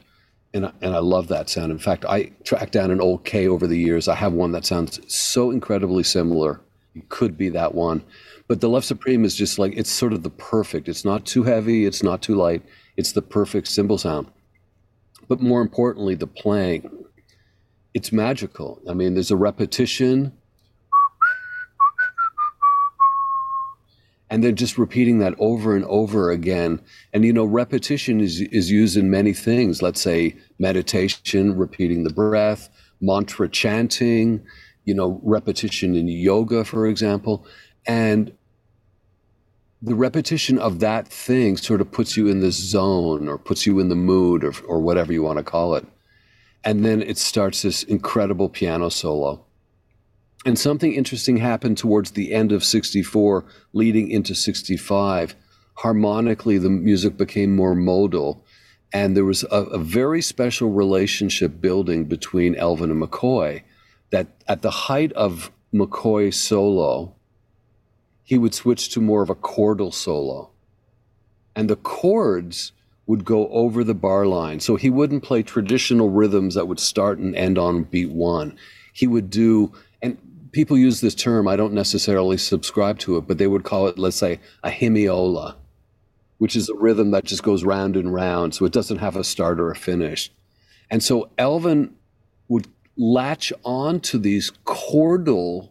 And 0.53 0.65
I, 0.65 0.73
and 0.81 0.93
I 0.93 0.99
love 0.99 1.29
that 1.29 1.49
sound. 1.49 1.71
In 1.71 1.79
fact, 1.79 2.03
I 2.03 2.33
tracked 2.43 2.73
down 2.73 2.91
an 2.91 2.99
old 2.99 3.23
K 3.23 3.47
over 3.47 3.67
the 3.67 3.77
years. 3.77 4.09
I 4.09 4.15
have 4.15 4.33
one 4.33 4.51
that 4.51 4.65
sounds 4.65 4.99
so 5.07 5.49
incredibly 5.49 6.03
similar. 6.03 6.59
It 6.93 7.07
could 7.07 7.37
be 7.37 7.47
that 7.49 7.73
one. 7.73 8.03
But 8.51 8.59
the 8.59 8.67
Love 8.67 8.83
Supreme 8.83 9.23
is 9.23 9.33
just 9.33 9.57
like, 9.59 9.77
it's 9.77 9.89
sort 9.89 10.11
of 10.11 10.23
the 10.23 10.29
perfect. 10.29 10.89
It's 10.89 11.05
not 11.05 11.25
too 11.25 11.43
heavy, 11.43 11.85
it's 11.85 12.03
not 12.03 12.21
too 12.21 12.35
light. 12.35 12.61
It's 12.97 13.13
the 13.13 13.21
perfect 13.21 13.69
cymbal 13.69 13.97
sound. 13.97 14.27
But 15.29 15.39
more 15.39 15.61
importantly, 15.61 16.15
the 16.15 16.27
playing. 16.27 17.05
It's 17.93 18.11
magical. 18.11 18.81
I 18.89 18.93
mean, 18.93 19.13
there's 19.13 19.31
a 19.31 19.37
repetition 19.37 20.33
and 24.29 24.43
then 24.43 24.57
just 24.57 24.77
repeating 24.77 25.19
that 25.19 25.35
over 25.39 25.73
and 25.73 25.85
over 25.85 26.29
again 26.29 26.81
and 27.13 27.23
you 27.23 27.31
know 27.31 27.45
repetition 27.45 28.19
is 28.19 28.41
is 28.41 28.69
used 28.69 28.97
in 28.97 29.09
many 29.09 29.31
things 29.31 29.81
let's 29.81 30.01
say 30.01 30.35
meditation 30.59 31.55
repeating 31.55 32.03
the 32.03 32.13
breath 32.13 32.67
mantra 32.99 33.47
chanting 33.47 34.41
you 34.83 34.93
know 34.93 35.21
repetition 35.23 35.95
in 35.95 36.09
yoga 36.09 36.65
for 36.65 36.87
example 36.87 37.45
and 37.87 38.31
the 39.81 39.95
repetition 39.95 40.59
of 40.59 40.79
that 40.79 41.07
thing 41.07 41.57
sort 41.57 41.81
of 41.81 41.91
puts 41.91 42.15
you 42.15 42.27
in 42.27 42.39
the 42.39 42.51
zone 42.51 43.27
or 43.27 43.37
puts 43.37 43.65
you 43.65 43.79
in 43.79 43.89
the 43.89 43.95
mood 43.95 44.43
or, 44.43 44.53
or 44.67 44.79
whatever 44.79 45.11
you 45.11 45.23
want 45.23 45.37
to 45.37 45.43
call 45.43 45.75
it 45.75 45.85
and 46.63 46.85
then 46.85 47.01
it 47.01 47.17
starts 47.17 47.63
this 47.63 47.83
incredible 47.83 48.47
piano 48.47 48.89
solo 48.89 49.43
and 50.45 50.57
something 50.57 50.93
interesting 50.93 51.37
happened 51.37 51.77
towards 51.77 52.11
the 52.11 52.33
end 52.33 52.51
of 52.51 52.63
64, 52.63 53.45
leading 53.73 54.09
into 54.09 54.33
65. 54.33 55.35
Harmonically, 55.75 56.57
the 56.57 56.69
music 56.69 57.15
became 57.15 57.55
more 57.55 57.75
modal. 57.75 58.43
And 58.91 59.15
there 59.15 59.25
was 59.25 59.43
a, 59.43 59.63
a, 59.65 59.77
very 59.77 60.21
special 60.21 60.71
relationship 60.71 61.61
building 61.61 62.05
between 62.05 62.55
Elvin 62.55 62.91
and 62.91 63.01
McCoy 63.01 63.61
that 64.09 64.27
at 64.47 64.63
the 64.63 64.71
height 64.71 65.13
of 65.13 65.51
McCoy's 65.73 66.37
solo, 66.37 67.15
he 68.31 68.37
would 68.37 68.53
switch 68.53 68.87
to 68.87 69.01
more 69.01 69.21
of 69.21 69.29
a 69.29 69.35
chordal 69.35 69.93
solo. 69.93 70.49
And 71.53 71.69
the 71.69 71.75
chords 71.75 72.71
would 73.05 73.25
go 73.25 73.49
over 73.49 73.83
the 73.83 73.93
bar 73.93 74.25
line. 74.25 74.61
So 74.61 74.77
he 74.77 74.89
wouldn't 74.89 75.21
play 75.21 75.43
traditional 75.43 76.09
rhythms 76.09 76.55
that 76.55 76.65
would 76.65 76.79
start 76.79 77.19
and 77.19 77.35
end 77.35 77.57
on 77.57 77.83
beat 77.83 78.09
one. 78.09 78.57
He 78.93 79.05
would 79.05 79.29
do, 79.29 79.73
and 80.01 80.17
people 80.53 80.77
use 80.77 81.01
this 81.01 81.13
term. 81.13 81.45
I 81.45 81.57
don't 81.57 81.73
necessarily 81.73 82.37
subscribe 82.37 82.99
to 82.99 83.17
it, 83.17 83.27
but 83.27 83.37
they 83.37 83.47
would 83.47 83.65
call 83.65 83.87
it, 83.87 83.99
let's 83.99 84.15
say, 84.15 84.39
a 84.63 84.69
hemiola, 84.69 85.55
which 86.37 86.55
is 86.55 86.69
a 86.69 86.75
rhythm 86.75 87.11
that 87.11 87.25
just 87.25 87.43
goes 87.43 87.65
round 87.65 87.97
and 87.97 88.13
round. 88.13 88.55
So 88.55 88.63
it 88.63 88.71
doesn't 88.71 88.99
have 88.99 89.17
a 89.17 89.25
start 89.25 89.59
or 89.59 89.71
a 89.71 89.75
finish. 89.75 90.31
And 90.89 91.03
so 91.03 91.31
Elvin 91.37 91.95
would 92.47 92.69
latch 92.95 93.51
on 93.65 93.99
to 93.99 94.17
these 94.17 94.53
chordal 94.65 95.70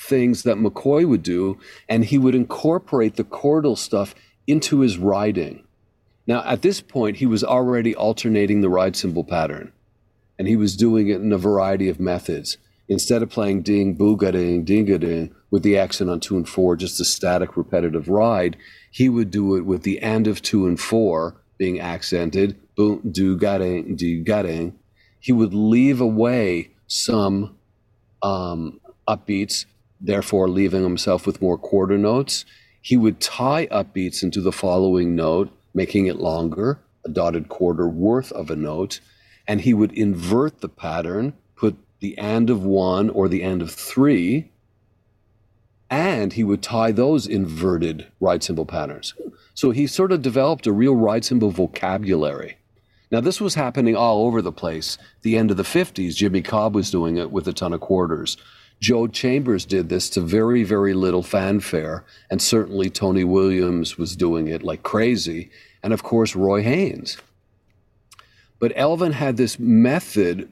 things 0.00 0.42
that 0.44 0.56
McCoy 0.56 1.06
would 1.06 1.22
do, 1.22 1.58
and 1.88 2.04
he 2.04 2.18
would 2.18 2.34
incorporate 2.34 3.16
the 3.16 3.24
chordal 3.24 3.76
stuff 3.76 4.14
into 4.46 4.80
his 4.80 4.98
riding. 4.98 5.64
Now, 6.26 6.42
at 6.44 6.62
this 6.62 6.80
point, 6.80 7.16
he 7.16 7.26
was 7.26 7.44
already 7.44 7.94
alternating 7.94 8.60
the 8.60 8.68
ride 8.68 8.96
cymbal 8.96 9.24
pattern, 9.24 9.72
and 10.38 10.48
he 10.48 10.56
was 10.56 10.76
doing 10.76 11.08
it 11.08 11.20
in 11.20 11.32
a 11.32 11.38
variety 11.38 11.88
of 11.88 12.00
methods 12.00 12.56
instead 12.90 13.22
of 13.22 13.30
playing 13.30 13.62
ding, 13.62 13.96
booga 13.96 14.32
ding, 14.32 14.66
dinga 14.66 14.98
ding 14.98 15.34
with 15.50 15.62
the 15.62 15.78
accent 15.78 16.10
on 16.10 16.18
two 16.18 16.36
and 16.36 16.48
four, 16.48 16.76
just 16.76 17.00
a 17.00 17.04
static 17.04 17.56
repetitive 17.56 18.08
ride, 18.08 18.56
he 18.90 19.08
would 19.08 19.30
do 19.30 19.56
it 19.56 19.64
with 19.64 19.84
the 19.84 20.02
end 20.02 20.26
of 20.26 20.42
two 20.42 20.66
and 20.66 20.78
four 20.80 21.36
being 21.56 21.78
accented, 21.78 22.58
boom, 22.74 23.00
do 23.10 23.36
ga 23.38 23.58
ding, 23.58 23.94
do 23.94 24.24
ga 24.24 24.42
ding. 24.42 24.76
He 25.20 25.32
would 25.32 25.54
leave 25.54 26.00
away 26.00 26.70
some 26.88 27.56
um, 28.22 28.80
upbeats, 29.06 29.66
therefore 30.00 30.48
leaving 30.48 30.82
himself 30.82 31.26
with 31.26 31.42
more 31.42 31.58
quarter 31.58 31.98
notes. 31.98 32.44
He 32.80 32.96
would 32.96 33.20
tie 33.20 33.66
upbeats 33.66 34.22
into 34.22 34.40
the 34.40 34.52
following 34.52 35.14
note, 35.14 35.50
making 35.74 36.06
it 36.06 36.16
longer, 36.16 36.80
a 37.04 37.10
dotted 37.10 37.48
quarter 37.48 37.88
worth 37.88 38.32
of 38.32 38.50
a 38.50 38.56
note, 38.56 39.00
and 39.46 39.60
he 39.60 39.74
would 39.74 39.92
invert 39.92 40.60
the 40.60 40.68
pattern, 40.68 41.34
put 41.56 41.76
the 42.00 42.16
end 42.18 42.50
of 42.50 42.64
one 42.64 43.10
or 43.10 43.28
the 43.28 43.42
end 43.42 43.62
of 43.62 43.70
three, 43.70 44.50
and 45.90 46.34
he 46.34 46.44
would 46.44 46.62
tie 46.62 46.92
those 46.92 47.26
inverted 47.26 48.06
ride 48.20 48.42
cymbal 48.42 48.64
patterns. 48.64 49.14
So 49.54 49.72
he 49.72 49.86
sort 49.86 50.12
of 50.12 50.22
developed 50.22 50.66
a 50.66 50.72
real 50.72 50.94
ride 50.94 51.24
cymbal 51.24 51.50
vocabulary. 51.50 52.56
Now, 53.10 53.20
this 53.20 53.40
was 53.40 53.56
happening 53.56 53.96
all 53.96 54.24
over 54.24 54.40
the 54.40 54.52
place. 54.52 54.96
The 55.22 55.36
end 55.36 55.50
of 55.50 55.56
the 55.56 55.64
50s, 55.64 56.14
Jimmy 56.14 56.42
Cobb 56.42 56.76
was 56.76 56.92
doing 56.92 57.16
it 57.16 57.32
with 57.32 57.48
a 57.48 57.52
ton 57.52 57.72
of 57.72 57.80
quarters. 57.80 58.36
Joe 58.80 59.06
Chambers 59.06 59.66
did 59.66 59.90
this 59.90 60.08
to 60.10 60.22
very, 60.22 60.64
very 60.64 60.94
little 60.94 61.22
fanfare, 61.22 62.04
and 62.30 62.40
certainly 62.40 62.88
Tony 62.88 63.24
Williams 63.24 63.98
was 63.98 64.16
doing 64.16 64.48
it 64.48 64.62
like 64.62 64.82
crazy, 64.82 65.50
and 65.82 65.92
of 65.92 66.02
course, 66.02 66.34
Roy 66.34 66.62
Haynes. 66.62 67.18
But 68.58 68.72
Elvin 68.74 69.12
had 69.12 69.36
this 69.36 69.58
method 69.58 70.48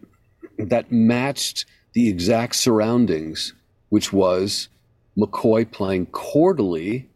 that 0.58 0.92
matched 0.92 1.64
the 1.94 2.08
exact 2.08 2.56
surroundings, 2.56 3.54
which 3.88 4.12
was 4.12 4.68
McCoy 5.16 5.70
playing 5.70 6.06
quarterly 6.06 7.08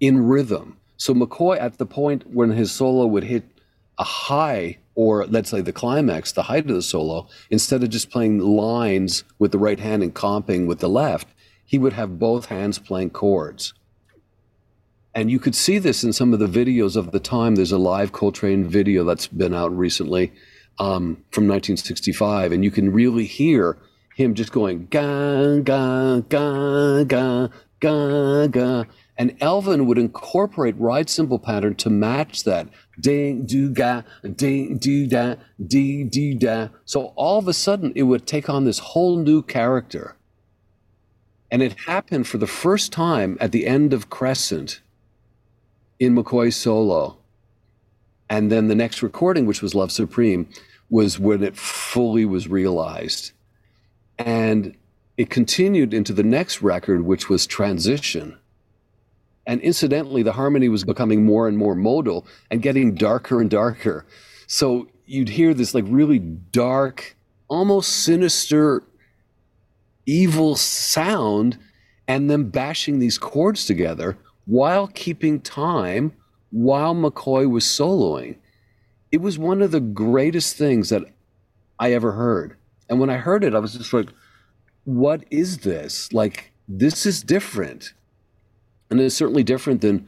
in 0.00 0.26
rhythm. 0.26 0.76
So 0.98 1.14
McCoy, 1.14 1.58
at 1.58 1.78
the 1.78 1.86
point 1.86 2.32
when 2.32 2.50
his 2.50 2.70
solo 2.70 3.06
would 3.06 3.24
hit 3.24 3.44
a 3.98 4.04
high, 4.04 4.78
or 4.94 5.26
let's 5.26 5.50
say 5.50 5.60
the 5.60 5.72
climax, 5.72 6.32
the 6.32 6.44
height 6.44 6.68
of 6.68 6.74
the 6.74 6.82
solo, 6.82 7.26
instead 7.50 7.82
of 7.82 7.90
just 7.90 8.10
playing 8.10 8.38
lines 8.38 9.24
with 9.38 9.52
the 9.52 9.58
right 9.58 9.80
hand 9.80 10.02
and 10.02 10.14
comping 10.14 10.66
with 10.66 10.80
the 10.80 10.88
left, 10.88 11.28
he 11.64 11.78
would 11.78 11.94
have 11.94 12.18
both 12.18 12.46
hands 12.46 12.78
playing 12.78 13.10
chords. 13.10 13.72
And 15.14 15.30
you 15.30 15.38
could 15.38 15.54
see 15.54 15.78
this 15.78 16.04
in 16.04 16.12
some 16.12 16.32
of 16.32 16.38
the 16.38 16.46
videos 16.46 16.96
of 16.96 17.12
the 17.12 17.20
time. 17.20 17.54
There's 17.54 17.72
a 17.72 17.78
live 17.78 18.12
Coltrane 18.12 18.64
video 18.66 19.04
that's 19.04 19.26
been 19.26 19.54
out 19.54 19.76
recently 19.76 20.32
um, 20.78 21.24
from 21.30 21.46
1965, 21.48 22.52
and 22.52 22.64
you 22.64 22.70
can 22.70 22.92
really 22.92 23.26
hear 23.26 23.78
him 24.16 24.34
just 24.34 24.52
going 24.52 24.86
ga 24.90 25.60
ga 25.60 26.20
ga 26.20 27.04
ga 27.04 27.48
ga 27.80 28.46
ga. 28.46 28.84
And 29.18 29.36
Elvin 29.40 29.86
would 29.86 29.98
incorporate 29.98 30.78
ride 30.78 31.10
cymbal 31.10 31.38
pattern 31.38 31.74
to 31.76 31.90
match 31.90 32.44
that 32.44 32.68
ding 33.02 33.44
do 33.44 33.70
ga 33.70 34.02
ding 34.36 34.78
do 34.78 35.06
da 35.06 35.34
dee 35.64 36.04
do 36.04 36.34
da. 36.34 36.68
So 36.86 37.12
all 37.16 37.38
of 37.38 37.48
a 37.48 37.52
sudden, 37.52 37.92
it 37.94 38.04
would 38.04 38.26
take 38.26 38.48
on 38.48 38.64
this 38.64 38.78
whole 38.78 39.16
new 39.18 39.42
character. 39.42 40.16
And 41.50 41.62
it 41.62 41.80
happened 41.80 42.26
for 42.26 42.38
the 42.38 42.46
first 42.46 42.92
time 42.92 43.36
at 43.38 43.52
the 43.52 43.66
end 43.66 43.92
of 43.92 44.08
Crescent 44.08 44.80
in 46.00 46.14
McCoy's 46.14 46.56
solo. 46.56 47.18
And 48.30 48.50
then 48.50 48.68
the 48.68 48.74
next 48.74 49.02
recording, 49.02 49.44
which 49.44 49.60
was 49.60 49.74
Love 49.74 49.92
Supreme, 49.92 50.48
was 50.88 51.18
when 51.18 51.42
it 51.42 51.56
fully 51.56 52.24
was 52.24 52.48
realized. 52.48 53.32
And 54.18 54.74
it 55.18 55.28
continued 55.28 55.92
into 55.92 56.14
the 56.14 56.22
next 56.22 56.62
record, 56.62 57.02
which 57.02 57.28
was 57.28 57.46
Transition. 57.46 58.38
And 59.46 59.60
incidentally, 59.60 60.22
the 60.22 60.32
harmony 60.32 60.68
was 60.68 60.84
becoming 60.84 61.24
more 61.24 61.48
and 61.48 61.58
more 61.58 61.74
modal 61.74 62.26
and 62.50 62.62
getting 62.62 62.94
darker 62.94 63.40
and 63.40 63.50
darker. 63.50 64.06
So 64.46 64.88
you'd 65.06 65.30
hear 65.30 65.52
this 65.52 65.74
like 65.74 65.84
really 65.88 66.18
dark, 66.18 67.16
almost 67.48 68.04
sinister, 68.04 68.84
evil 70.06 70.56
sound, 70.56 71.58
and 72.06 72.30
then 72.30 72.50
bashing 72.50 72.98
these 72.98 73.18
chords 73.18 73.64
together 73.64 74.16
while 74.46 74.86
keeping 74.88 75.40
time 75.40 76.12
while 76.50 76.94
McCoy 76.94 77.50
was 77.50 77.64
soloing. 77.64 78.36
It 79.10 79.20
was 79.20 79.38
one 79.38 79.62
of 79.62 79.70
the 79.70 79.80
greatest 79.80 80.56
things 80.56 80.88
that 80.90 81.04
I 81.78 81.92
ever 81.92 82.12
heard. 82.12 82.56
And 82.88 83.00
when 83.00 83.10
I 83.10 83.16
heard 83.16 83.44
it, 83.44 83.54
I 83.54 83.58
was 83.58 83.74
just 83.74 83.92
like, 83.92 84.08
what 84.84 85.24
is 85.30 85.58
this? 85.58 86.12
Like, 86.12 86.52
this 86.68 87.06
is 87.06 87.22
different. 87.22 87.92
And 88.92 89.00
it's 89.00 89.16
certainly 89.16 89.42
different 89.42 89.80
than 89.80 90.06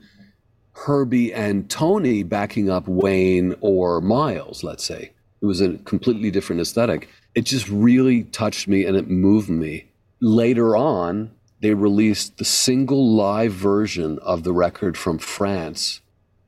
Herbie 0.73 1.33
and 1.33 1.71
Tony 1.71 2.23
backing 2.23 2.69
up 2.69 2.87
Wayne 2.87 3.55
or 3.61 4.01
Miles, 4.01 4.63
let's 4.63 4.85
say. 4.85 5.13
It 5.41 5.47
was 5.47 5.61
a 5.61 5.79
completely 5.79 6.31
different 6.31 6.61
aesthetic. 6.61 7.09
It 7.35 7.43
just 7.47 7.69
really 7.69 8.25
touched 8.25 8.69
me 8.69 8.85
and 8.85 8.97
it 8.97 9.09
moved 9.09 9.49
me. 9.49 9.91
Later 10.21 10.77
on, 10.77 11.31
they 11.61 11.75
released 11.75 12.37
the 12.37 12.45
single 12.45 13.15
live 13.15 13.53
version 13.53 14.19
of 14.21 14.43
the 14.43 14.53
record 14.53 14.99
from 14.99 15.19
France 15.19 16.01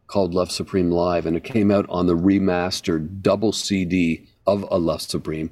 called 0.06 0.34
Love 0.34 0.50
Supreme 0.50 0.90
Live, 0.90 1.26
and 1.26 1.36
it 1.36 1.44
came 1.44 1.70
out 1.70 1.86
on 1.88 2.06
the 2.06 2.16
remastered 2.16 3.22
double 3.22 3.52
CD 3.52 4.28
of 4.46 4.64
A 4.70 4.78
Love 4.78 5.02
Supreme. 5.02 5.50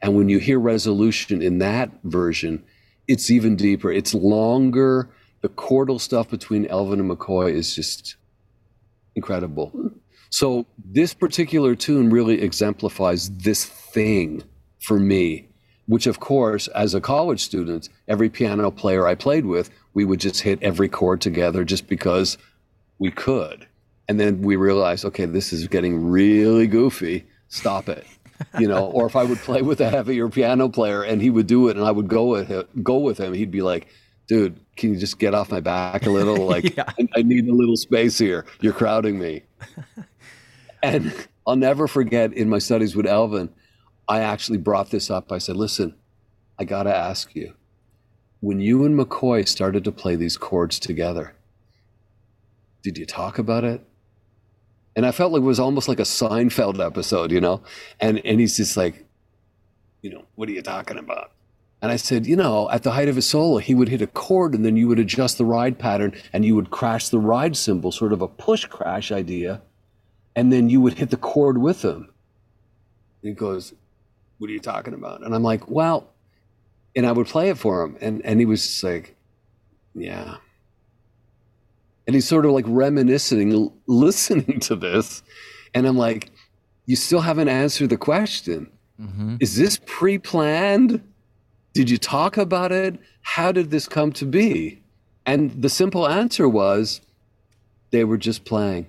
And 0.00 0.16
when 0.16 0.28
you 0.28 0.38
hear 0.38 0.58
resolution 0.58 1.42
in 1.42 1.58
that 1.58 1.90
version, 2.04 2.64
it's 3.06 3.30
even 3.30 3.54
deeper. 3.54 3.92
It's 3.92 4.14
longer. 4.14 5.10
The 5.42 5.48
chordal 5.48 6.00
stuff 6.00 6.30
between 6.30 6.66
Elvin 6.66 7.00
and 7.00 7.10
McCoy 7.10 7.52
is 7.52 7.74
just 7.74 8.16
incredible. 9.14 9.92
So 10.30 10.66
this 10.82 11.12
particular 11.12 11.74
tune 11.74 12.10
really 12.10 12.40
exemplifies 12.40 13.30
this 13.30 13.66
thing 13.66 14.42
for 14.80 14.98
me, 14.98 15.48
which 15.86 16.06
of 16.06 16.20
course, 16.20 16.68
as 16.68 16.94
a 16.94 17.00
college 17.00 17.40
student, 17.40 17.88
every 18.08 18.30
piano 18.30 18.70
player 18.70 19.06
I 19.06 19.14
played 19.14 19.44
with, 19.44 19.70
we 19.92 20.04
would 20.04 20.20
just 20.20 20.40
hit 20.40 20.62
every 20.62 20.88
chord 20.88 21.20
together 21.20 21.64
just 21.64 21.86
because 21.86 22.38
we 22.98 23.10
could. 23.10 23.66
And 24.08 24.18
then 24.18 24.40
we 24.40 24.56
realized, 24.56 25.04
okay, 25.04 25.26
this 25.26 25.52
is 25.52 25.68
getting 25.68 26.08
really 26.08 26.66
goofy. 26.66 27.26
Stop 27.48 27.88
it 27.88 28.06
you 28.58 28.68
know, 28.68 28.86
or 28.86 29.06
if 29.06 29.16
I 29.16 29.24
would 29.24 29.38
play 29.38 29.62
with 29.62 29.80
a 29.80 29.90
heavier 29.90 30.28
piano 30.28 30.68
player 30.68 31.02
and 31.02 31.20
he 31.20 31.30
would 31.30 31.46
do 31.46 31.68
it 31.68 31.76
and 31.76 31.84
I 31.84 31.90
would 31.90 32.08
go 32.08 32.26
with 32.26 32.48
him, 32.48 32.66
go 32.82 32.98
with 32.98 33.18
him, 33.18 33.32
he'd 33.34 33.50
be 33.50 33.62
like, 33.62 33.88
dude, 34.26 34.58
can 34.76 34.94
you 34.94 34.98
just 34.98 35.18
get 35.18 35.34
off 35.34 35.50
my 35.50 35.60
back 35.60 36.06
a 36.06 36.10
little? 36.10 36.46
Like, 36.52 36.76
yeah. 36.76 36.84
I, 36.98 37.08
I 37.16 37.22
need 37.22 37.48
a 37.48 37.54
little 37.54 37.76
space 37.76 38.18
here. 38.18 38.44
You're 38.60 38.72
crowding 38.72 39.18
me. 39.18 39.42
and 40.82 41.14
I'll 41.46 41.56
never 41.56 41.88
forget 41.88 42.32
in 42.32 42.48
my 42.48 42.58
studies 42.58 42.94
with 42.94 43.06
Elvin, 43.06 43.50
I 44.08 44.20
actually 44.20 44.58
brought 44.58 44.90
this 44.90 45.10
up. 45.10 45.32
I 45.32 45.38
said, 45.38 45.56
listen, 45.56 45.94
I 46.58 46.64
got 46.64 46.82
to 46.84 46.94
ask 46.94 47.34
you, 47.34 47.54
when 48.40 48.60
you 48.60 48.84
and 48.84 48.98
McCoy 48.98 49.46
started 49.46 49.84
to 49.84 49.92
play 49.92 50.16
these 50.16 50.36
chords 50.36 50.78
together, 50.78 51.34
did 52.82 52.98
you 52.98 53.06
talk 53.06 53.38
about 53.38 53.64
it? 53.64 53.80
And 54.94 55.06
I 55.06 55.12
felt 55.12 55.32
like 55.32 55.40
it 55.40 55.44
was 55.44 55.60
almost 55.60 55.88
like 55.88 56.00
a 56.00 56.04
Seinfeld 56.04 56.84
episode, 56.84 57.32
you 57.32 57.40
know? 57.40 57.62
And 58.00 58.20
and 58.26 58.40
he's 58.40 58.56
just 58.56 58.76
like, 58.76 59.06
you 60.02 60.10
know, 60.10 60.24
what 60.34 60.48
are 60.48 60.52
you 60.52 60.62
talking 60.62 60.98
about? 60.98 61.32
And 61.82 61.90
I 61.90 61.96
said, 61.96 62.26
you 62.26 62.36
know, 62.36 62.70
at 62.70 62.84
the 62.84 62.92
height 62.92 63.08
of 63.08 63.16
his 63.16 63.28
solo, 63.28 63.58
he 63.58 63.74
would 63.74 63.88
hit 63.88 64.00
a 64.00 64.06
chord 64.06 64.54
and 64.54 64.64
then 64.64 64.76
you 64.76 64.88
would 64.88 65.00
adjust 65.00 65.36
the 65.36 65.44
ride 65.44 65.78
pattern 65.78 66.14
and 66.32 66.44
you 66.44 66.54
would 66.54 66.70
crash 66.70 67.08
the 67.08 67.18
ride 67.18 67.56
cymbal, 67.56 67.90
sort 67.90 68.12
of 68.12 68.22
a 68.22 68.28
push 68.28 68.64
crash 68.66 69.10
idea. 69.10 69.60
And 70.34 70.52
then 70.52 70.70
you 70.70 70.80
would 70.80 70.94
hit 70.94 71.10
the 71.10 71.16
chord 71.16 71.58
with 71.58 71.84
him. 71.84 72.08
And 73.20 73.28
he 73.28 73.32
goes, 73.32 73.74
What 74.38 74.48
are 74.48 74.52
you 74.52 74.60
talking 74.60 74.94
about? 74.94 75.22
And 75.22 75.34
I'm 75.34 75.42
like, 75.42 75.68
Well, 75.68 76.08
and 76.96 77.04
I 77.04 77.12
would 77.12 77.26
play 77.26 77.50
it 77.50 77.58
for 77.58 77.82
him. 77.82 77.98
And, 78.00 78.24
and 78.24 78.38
he 78.40 78.46
was 78.46 78.62
just 78.64 78.82
like, 78.82 79.16
Yeah 79.94 80.36
and 82.06 82.14
he's 82.14 82.26
sort 82.26 82.44
of 82.44 82.52
like 82.52 82.64
reminiscing, 82.68 83.72
listening 83.86 84.60
to 84.60 84.76
this. 84.76 85.22
And 85.74 85.86
I'm 85.86 85.96
like, 85.96 86.30
you 86.86 86.96
still 86.96 87.20
haven't 87.20 87.48
answered 87.48 87.90
the 87.90 87.96
question. 87.96 88.70
Mm-hmm. 89.00 89.36
Is 89.40 89.56
this 89.56 89.80
pre 89.86 90.18
planned? 90.18 91.02
Did 91.72 91.88
you 91.88 91.98
talk 91.98 92.36
about 92.36 92.72
it? 92.72 92.98
How 93.22 93.52
did 93.52 93.70
this 93.70 93.88
come 93.88 94.12
to 94.12 94.26
be? 94.26 94.82
And 95.24 95.62
the 95.62 95.68
simple 95.68 96.06
answer 96.06 96.48
was 96.48 97.00
they 97.90 98.04
were 98.04 98.18
just 98.18 98.44
playing. 98.44 98.86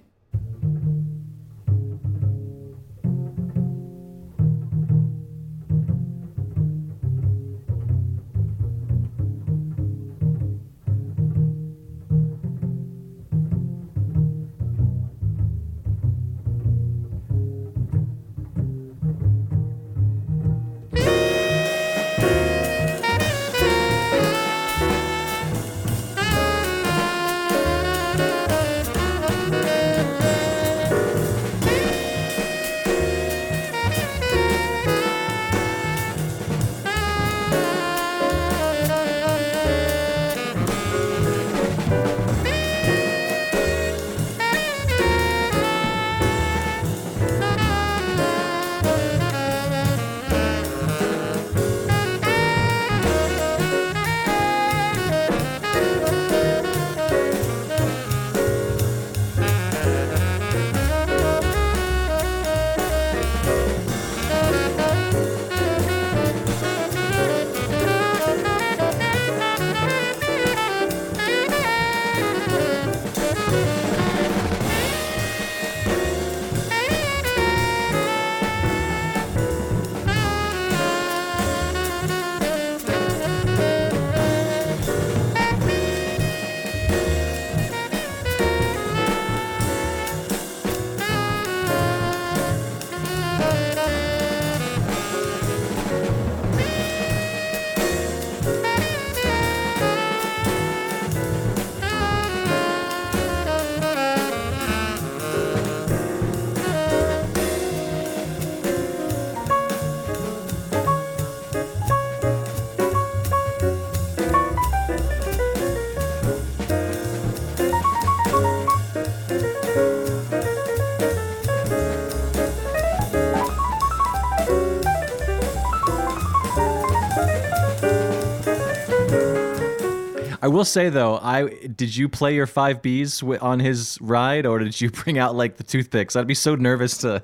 I 130.43 130.47
will 130.49 130.65
say 130.65 130.89
though, 130.89 131.17
I 131.19 131.47
did 131.67 131.95
you 131.95 132.09
play 132.09 132.35
your 132.35 132.47
five 132.47 132.81
Bs 132.81 133.41
on 133.41 133.61
his 133.61 133.97
ride, 134.01 134.45
or 134.45 134.59
did 134.59 134.79
you 134.81 134.91
bring 135.03 135.17
out 135.17 135.35
like 135.35 135.55
the 135.55 135.63
toothpicks? 135.63 136.17
I'd 136.17 136.27
be 136.27 136.35
so 136.35 136.55
nervous 136.55 136.97
to 136.99 137.23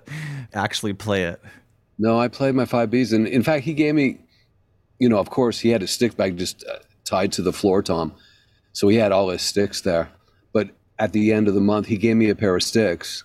actually 0.54 0.94
play 0.94 1.24
it. 1.24 1.42
No, 1.98 2.18
I 2.18 2.30
played 2.30 2.56
my 2.56 2.64
five 2.64 2.90
Bs, 2.90 3.12
and 3.14 3.28
in 3.28 3.44
fact, 3.44 3.66
he 3.66 3.74
gave 3.74 3.94
me 3.94 4.20
you 5.00 5.08
know, 5.10 5.18
of 5.18 5.30
course, 5.30 5.60
he 5.60 5.70
had 5.70 5.82
his 5.82 5.92
stick 5.92 6.16
bag 6.18 6.38
just 6.38 6.64
uh, 6.66 6.80
tied 7.06 7.32
to 7.34 7.42
the 7.42 7.54
floor 7.54 7.82
tom, 7.82 8.14
so 8.74 8.88
he 8.88 8.98
had 8.98 9.12
all 9.12 9.30
his 9.30 9.42
sticks 9.42 9.82
there. 9.82 10.10
But 10.54 10.70
at 10.98 11.14
the 11.14 11.34
end 11.34 11.48
of 11.48 11.54
the 11.56 11.62
month, 11.62 11.88
he 11.88 11.98
gave 11.98 12.16
me 12.18 12.30
a 12.30 12.36
pair 12.36 12.56
of 12.56 12.64
sticks, 12.64 13.24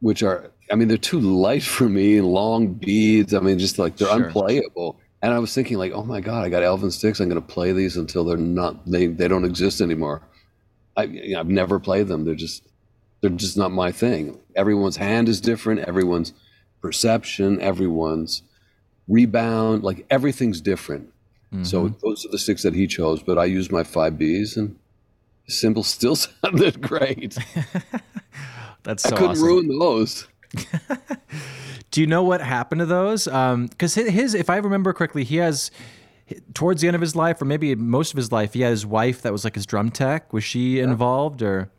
which 0.00 0.22
are, 0.22 0.50
I 0.70 0.76
mean, 0.76 0.88
they're 0.88 0.96
too 0.96 1.20
light 1.20 1.62
for 1.76 1.88
me, 1.88 2.20
long 2.20 2.74
beads. 2.74 3.32
I 3.34 3.40
mean, 3.40 3.58
just 3.58 3.78
like 3.78 3.96
they're 3.96 4.08
Sure. 4.08 4.24
unplayable. 4.26 4.98
And 5.22 5.32
I 5.32 5.38
was 5.38 5.54
thinking, 5.54 5.78
like, 5.78 5.92
oh 5.92 6.02
my 6.02 6.20
god, 6.20 6.44
I 6.44 6.48
got 6.48 6.62
Elvin 6.64 6.90
sticks. 6.90 7.20
I'm 7.20 7.28
going 7.28 7.40
to 7.40 7.46
play 7.46 7.72
these 7.72 7.96
until 7.96 8.24
they're 8.24 8.36
not, 8.36 8.84
they 8.90 9.06
they 9.06 9.28
don't 9.28 9.44
exist 9.44 9.80
anymore. 9.80 10.20
I, 10.96 11.04
you 11.04 11.34
know, 11.34 11.40
I've 11.40 11.48
never 11.48 11.78
played 11.78 12.08
them. 12.08 12.24
They're 12.24 12.34
just, 12.34 12.64
they're 13.20 13.30
just 13.30 13.56
not 13.56 13.70
my 13.70 13.92
thing. 13.92 14.38
Everyone's 14.56 14.96
hand 14.96 15.28
is 15.28 15.40
different. 15.40 15.80
Everyone's 15.80 16.32
perception, 16.80 17.60
everyone's 17.60 18.42
rebound, 19.08 19.84
like 19.84 20.04
everything's 20.10 20.60
different. 20.60 21.08
So 21.62 21.88
Mhm. 21.90 22.00
those 22.00 22.24
are 22.24 22.28
the 22.30 22.38
sticks 22.38 22.62
that 22.62 22.74
he 22.74 22.86
chose. 22.86 23.22
But 23.22 23.38
I 23.38 23.44
used 23.44 23.70
my 23.70 23.84
five 23.84 24.14
Bs, 24.14 24.56
and 24.56 24.74
the 25.46 25.52
cymbals 25.52 25.86
still 25.86 26.16
sounded 26.16 26.80
great. 26.80 27.36
that's 28.82 29.02
so 29.04 29.10
I 29.14 29.18
couldn't 29.18 29.30
awesome. 29.32 29.44
ruin 29.46 29.78
those. 29.78 30.26
Do 31.92 32.00
you 32.00 32.06
know 32.06 32.22
what 32.22 32.40
happened 32.40 32.80
to 32.80 32.86
those? 32.86 33.28
Um, 33.28 33.66
because 33.66 33.94
his, 33.94 34.34
if 34.34 34.50
I 34.50 34.56
remember 34.56 34.92
correctly, 34.92 35.24
he 35.24 35.36
has 35.36 35.70
towards 36.54 36.80
the 36.80 36.88
end 36.88 36.94
of 36.94 37.00
his 37.00 37.14
life, 37.14 37.40
or 37.40 37.44
maybe 37.44 37.74
most 37.74 38.12
of 38.12 38.16
his 38.16 38.32
life, 38.32 38.54
he 38.54 38.62
had 38.62 38.70
his 38.70 38.86
wife 38.86 39.22
that 39.22 39.32
was 39.32 39.44
like 39.44 39.54
his 39.54 39.66
drum 39.66 39.90
tech. 39.90 40.32
Was 40.32 40.42
she 40.42 40.80
involved, 40.80 41.42
or 41.42 41.70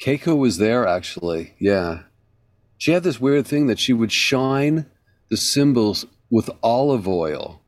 Keiko 0.00 0.36
was 0.36 0.58
there 0.58 0.86
actually. 0.86 1.54
Yeah. 1.58 2.02
She 2.78 2.92
had 2.92 3.02
this 3.02 3.20
weird 3.20 3.46
thing 3.46 3.66
that 3.66 3.78
she 3.78 3.92
would 3.92 4.12
shine 4.12 4.86
the 5.30 5.36
cymbals 5.36 6.06
with 6.30 6.48
olive 6.62 7.08
oil. 7.08 7.62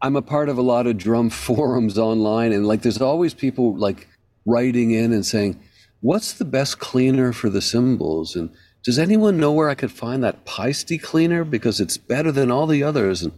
I'm 0.00 0.16
a 0.16 0.22
part 0.22 0.48
of 0.48 0.58
a 0.58 0.62
lot 0.62 0.86
of 0.86 0.98
drum 0.98 1.30
forums 1.46 1.98
online 1.98 2.52
and 2.52 2.66
like 2.66 2.82
there's 2.82 3.00
always 3.00 3.34
people 3.34 3.76
like 3.76 4.06
writing 4.46 4.92
in 4.92 5.12
and 5.12 5.26
saying, 5.26 5.60
"What's 6.00 6.34
the 6.34 6.44
best 6.44 6.78
cleaner 6.78 7.32
for 7.32 7.50
the 7.50 7.62
cymbals?" 7.62 8.36
and 8.36 8.50
does 8.84 8.98
anyone 8.98 9.38
know 9.38 9.52
where 9.52 9.68
I 9.68 9.74
could 9.74 9.92
find 9.92 10.22
that 10.22 10.44
Paiste 10.44 11.02
cleaner 11.02 11.44
because 11.44 11.80
it's 11.80 11.96
better 11.96 12.32
than 12.32 12.50
all 12.50 12.66
the 12.66 12.82
others 12.82 13.22
and 13.22 13.32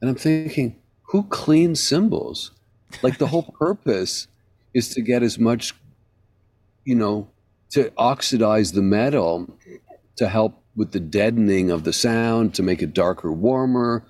and 0.00 0.10
I'm 0.10 0.16
thinking, 0.16 0.76
who 1.04 1.22
cleans 1.24 1.82
cymbals? 1.82 2.50
Like 3.02 3.16
the 3.16 3.28
whole 3.28 3.54
purpose 3.58 4.28
is 4.74 4.90
to 4.90 5.00
get 5.00 5.22
as 5.22 5.38
much 5.38 5.72
you 6.86 6.94
know, 6.94 7.28
to 7.70 7.92
oxidize 7.98 8.72
the 8.72 8.80
metal 8.80 9.58
to 10.14 10.28
help 10.28 10.62
with 10.76 10.92
the 10.92 11.00
deadening 11.00 11.70
of 11.70 11.84
the 11.84 11.92
sound, 11.92 12.54
to 12.54 12.62
make 12.62 12.80
it 12.80 12.94
darker, 12.94 13.30
warmer, 13.32 14.04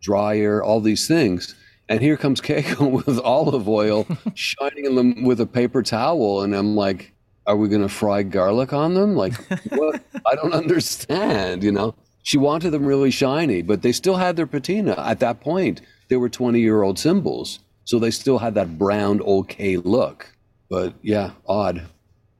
drier, 0.00 0.62
all 0.62 0.80
these 0.80 1.06
things. 1.06 1.54
And 1.88 2.00
here 2.00 2.16
comes 2.16 2.40
Keiko 2.40 2.90
with 3.06 3.20
olive 3.20 3.68
oil 3.68 4.06
shining 4.34 4.86
in 4.86 4.94
them 4.96 5.22
with 5.22 5.40
a 5.40 5.46
paper 5.46 5.82
towel. 5.82 6.42
And 6.42 6.54
I'm 6.54 6.74
like, 6.74 7.12
are 7.46 7.56
we 7.56 7.68
going 7.68 7.82
to 7.82 7.88
fry 7.88 8.22
garlic 8.22 8.72
on 8.72 8.94
them? 8.94 9.16
Like, 9.16 9.34
what? 9.70 10.02
I 10.26 10.34
don't 10.34 10.54
understand, 10.54 11.64
you 11.64 11.72
know? 11.72 11.94
She 12.22 12.38
wanted 12.38 12.70
them 12.70 12.86
really 12.86 13.10
shiny, 13.10 13.62
but 13.62 13.82
they 13.82 13.92
still 13.92 14.16
had 14.16 14.36
their 14.36 14.46
patina. 14.46 14.94
At 14.98 15.18
that 15.20 15.40
point, 15.40 15.80
they 16.08 16.16
were 16.16 16.28
20 16.28 16.60
year 16.60 16.82
old 16.82 16.98
cymbals. 16.98 17.58
So 17.84 17.98
they 17.98 18.10
still 18.10 18.38
had 18.38 18.54
that 18.54 18.78
brown, 18.78 19.20
okay 19.22 19.76
look. 19.76 20.32
But 20.70 20.94
yeah, 21.02 21.32
odd. 21.46 21.82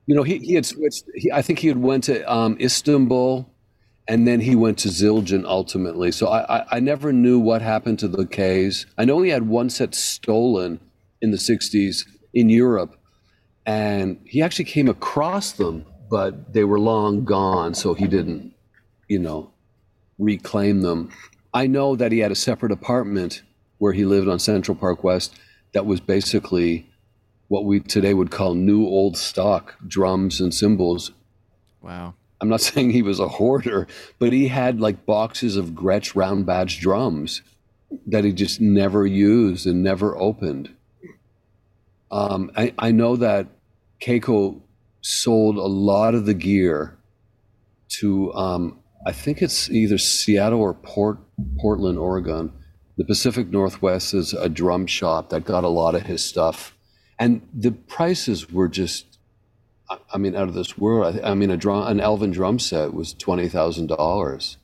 You 0.07 0.15
know, 0.15 0.23
he, 0.23 0.39
he 0.39 0.55
had 0.55 0.67
switched. 0.67 1.05
He, 1.15 1.31
I 1.31 1.43
think 1.43 1.59
he 1.59 1.69
had 1.69 1.79
went 1.79 2.05
to 2.05 2.23
um, 2.33 2.57
Istanbul, 2.61 3.49
and 4.09 4.27
then 4.27 4.41
he 4.41 4.57
went 4.57 4.79
to 4.79 4.89
Zildjian 4.89 5.45
ultimately. 5.45 6.13
So 6.13 6.29
I, 6.29 6.59
I, 6.59 6.67
I 6.73 6.81
never 6.81 7.13
knew 7.13 7.39
what 7.39 7.63
happened 7.63 7.99
to 8.01 8.09
the 8.09 8.27
Ks. 8.27 8.87
I 8.99 9.05
know 9.05 9.23
he 9.23 9.31
had 9.31 9.49
one 9.49 9.71
set 9.71 9.95
stolen 9.95 10.81
in 11.21 11.31
the 11.31 11.37
'60s 11.37 12.07
in 12.35 12.49
Europe, 12.49 12.97
and 13.67 14.21
he 14.25 14.43
actually 14.43 14.65
came 14.65 14.89
across 14.89 15.53
them, 15.53 15.87
but 16.11 16.53
they 16.53 16.65
were 16.65 16.79
long 16.79 17.25
gone, 17.25 17.75
so 17.75 17.95
he 17.95 18.07
didn't, 18.07 18.55
you 19.09 19.19
know, 19.19 19.51
reclaim 20.19 20.83
them. 20.83 21.11
I 21.55 21.67
know 21.67 21.97
that 21.97 22.13
he 22.13 22.19
had 22.19 22.33
a 22.33 22.37
separate 22.37 22.73
apartment 22.73 23.43
where 23.79 23.93
he 23.93 24.05
lived 24.05 24.29
on 24.29 24.39
Central 24.39 24.77
Park 24.77 25.05
West 25.05 25.35
that 25.73 25.87
was 25.87 26.01
basically 26.01 26.89
what 27.49 27.65
we 27.65 27.81
today 27.81 28.15
would 28.15 28.31
call 28.31 28.55
new 28.55 28.87
old 28.87 29.17
stock 29.17 29.75
drums 29.87 30.41
and 30.41 30.55
cymbals. 30.55 31.13
wow? 31.83 32.15
I'm 32.41 32.49
not 32.49 32.61
saying 32.63 32.91
he 32.91 33.03
was 33.03 33.21
a 33.21 33.29
hoarder, 33.29 33.87
but 34.19 34.33
he 34.33 34.49
had 34.49 34.81
like 34.81 35.07
boxes 35.07 35.57
of 35.57 35.71
Gretsch 35.71 36.17
round 36.17 36.47
badge 36.47 36.81
drums 36.81 37.43
that 38.07 38.25
he 38.25 38.33
just 38.33 38.61
never 38.61 39.07
used 39.07 39.67
and 39.67 39.83
never 39.83 40.17
opened. 40.17 40.75
Um, 42.13 42.51
I, 42.57 42.75
I 42.79 42.93
know 42.93 43.17
that 43.17 43.47
Keiko 44.01 44.61
sold 45.01 45.57
a 45.57 45.63
lot 45.67 46.15
of 46.15 46.27
the 46.27 46.35
gear 46.35 46.97
to, 48.01 48.33
um, 48.35 48.79
I 49.07 49.13
think 49.13 49.43
it's 49.43 49.71
either 49.71 49.99
Seattle 49.99 50.61
or 50.61 50.75
Port, 50.75 51.19
Portland, 51.59 51.99
Oregon. 51.99 52.53
The 52.99 53.05
Pacific 53.05 53.49
Northwest 53.51 54.15
is 54.15 54.35
a 54.35 54.49
drum 54.49 54.87
shop 54.87 55.31
that 55.31 55.45
got 55.45 55.65
a 55.65 55.69
lot 55.69 55.95
of 55.95 56.03
his 56.03 56.23
stuff. 56.23 56.77
And 57.19 57.41
the 57.53 57.73
prices 57.73 58.51
were 58.51 58.69
just 58.69 59.07
I- 59.91 59.99
I 60.15 60.19
mean, 60.19 60.35
out 60.37 60.49
of 60.49 60.55
this 60.55 60.79
world. 60.79 61.21
I, 61.23 61.31
I 61.31 61.35
mean, 61.35 61.51
a 61.51 61.57
drum, 61.57 61.87
an 61.87 62.01
Elvin 62.01 62.31
drum 62.31 62.59
set 62.59 62.95
was 62.95 63.13
twenty 63.15 63.49
thousand 63.49 63.89
dollars. 63.89 64.57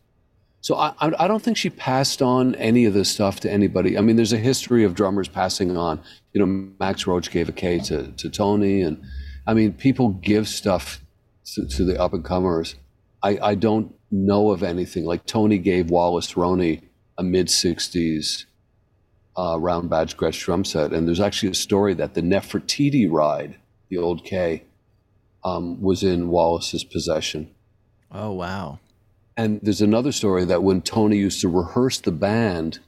So 0.60 0.74
I, 0.76 0.92
I 1.00 1.28
don't 1.28 1.42
think 1.42 1.56
she 1.56 1.70
passed 1.70 2.20
on 2.20 2.54
any 2.56 2.84
of 2.84 2.92
this 2.92 3.08
stuff 3.08 3.40
to 3.40 3.50
anybody. 3.50 3.96
I 3.96 4.00
mean, 4.00 4.16
there's 4.16 4.32
a 4.32 4.38
history 4.38 4.84
of 4.84 4.94
drummers 4.94 5.28
passing 5.28 5.76
on. 5.76 6.00
You 6.32 6.44
know, 6.44 6.72
Max 6.80 7.06
Roach 7.06 7.30
gave 7.30 7.48
a 7.48 7.52
K 7.52 7.78
to, 7.80 8.10
to 8.12 8.28
Tony, 8.28 8.82
and 8.82 9.02
I 9.46 9.54
mean, 9.54 9.72
people 9.72 10.10
give 10.10 10.48
stuff 10.48 11.00
to, 11.54 11.66
to 11.66 11.84
the 11.84 12.00
up 12.00 12.12
and 12.12 12.24
comers. 12.24 12.74
I, 13.22 13.38
I 13.40 13.54
don't 13.54 13.94
know 14.10 14.50
of 14.50 14.62
anything 14.62 15.04
like 15.04 15.26
Tony 15.26 15.58
gave 15.58 15.90
Wallace 15.90 16.36
Roney 16.36 16.82
a 17.16 17.22
mid 17.22 17.46
'60s 17.46 18.44
uh, 19.38 19.58
round 19.58 19.88
badge 19.88 20.16
Gretsch 20.16 20.44
drum 20.44 20.64
set, 20.64 20.92
and 20.92 21.06
there's 21.06 21.20
actually 21.20 21.50
a 21.50 21.54
story 21.54 21.94
that 21.94 22.14
the 22.14 22.20
Nefertiti 22.20 23.08
ride, 23.08 23.56
the 23.88 23.96
old 23.96 24.24
K, 24.24 24.64
um, 25.44 25.80
was 25.80 26.02
in 26.02 26.28
Wallace's 26.28 26.84
possession. 26.84 27.54
Oh 28.10 28.32
wow! 28.32 28.80
And 29.38 29.60
there's 29.62 29.80
another 29.80 30.10
story 30.10 30.44
that 30.46 30.64
when 30.64 30.82
Tony 30.82 31.16
used 31.16 31.40
to 31.42 31.48
rehearse 31.48 32.00
the 32.00 32.10
band 32.10 32.80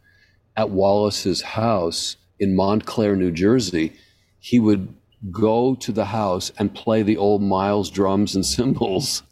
at 0.56 0.70
Wallace's 0.70 1.42
house 1.42 2.16
in 2.40 2.56
Montclair, 2.56 3.14
New 3.14 3.30
Jersey, 3.30 3.92
he 4.40 4.58
would 4.58 4.92
go 5.30 5.76
to 5.76 5.92
the 5.92 6.06
house 6.06 6.50
and 6.58 6.74
play 6.74 7.04
the 7.04 7.16
old 7.16 7.40
Miles 7.40 7.88
drums 7.88 8.34
and 8.34 8.44
cymbals. 8.44 9.22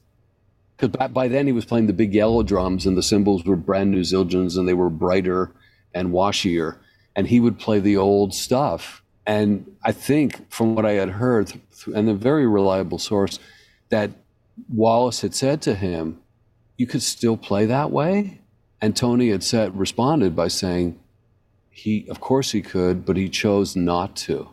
Because 0.76 0.96
by, 0.96 1.08
by 1.08 1.26
then 1.26 1.46
he 1.46 1.52
was 1.52 1.64
playing 1.64 1.88
the 1.88 1.92
big 1.92 2.14
yellow 2.14 2.44
drums 2.44 2.86
and 2.86 2.96
the 2.96 3.02
cymbals 3.02 3.44
were 3.44 3.56
brand 3.56 3.90
new 3.90 4.02
Zildjians 4.02 4.56
and 4.56 4.68
they 4.68 4.74
were 4.74 4.88
brighter 4.88 5.50
and 5.92 6.10
washier. 6.10 6.76
And 7.16 7.26
he 7.26 7.40
would 7.40 7.58
play 7.58 7.80
the 7.80 7.96
old 7.96 8.32
stuff. 8.32 9.02
And 9.26 9.74
I 9.82 9.90
think 9.90 10.48
from 10.52 10.76
what 10.76 10.86
I 10.86 10.92
had 10.92 11.10
heard, 11.10 11.52
and 11.92 12.08
a 12.08 12.14
very 12.14 12.46
reliable 12.46 12.98
source, 12.98 13.40
that 13.88 14.12
Wallace 14.72 15.22
had 15.22 15.34
said 15.34 15.60
to 15.62 15.74
him, 15.74 16.20
you 16.78 16.86
could 16.86 17.02
still 17.02 17.36
play 17.36 17.66
that 17.66 17.90
way? 17.90 18.40
And 18.80 18.96
Tony 18.96 19.28
had 19.28 19.42
said, 19.42 19.76
responded 19.76 20.34
by 20.34 20.48
saying, 20.48 20.98
he, 21.70 22.06
of 22.08 22.20
course 22.20 22.52
he 22.52 22.62
could, 22.62 23.04
but 23.04 23.16
he 23.16 23.28
chose 23.28 23.76
not 23.76 24.16
to. 24.16 24.48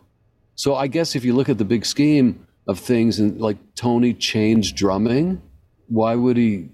So 0.55 0.75
I 0.75 0.87
guess 0.87 1.15
if 1.15 1.23
you 1.23 1.33
look 1.33 1.49
at 1.49 1.57
the 1.57 1.65
big 1.65 1.85
scheme 1.85 2.45
of 2.67 2.79
things 2.79 3.19
and 3.19 3.39
like 3.39 3.57
Tony 3.75 4.13
changed 4.13 4.75
drumming, 4.75 5.41
why 5.87 6.15
would 6.15 6.37
he 6.37 6.69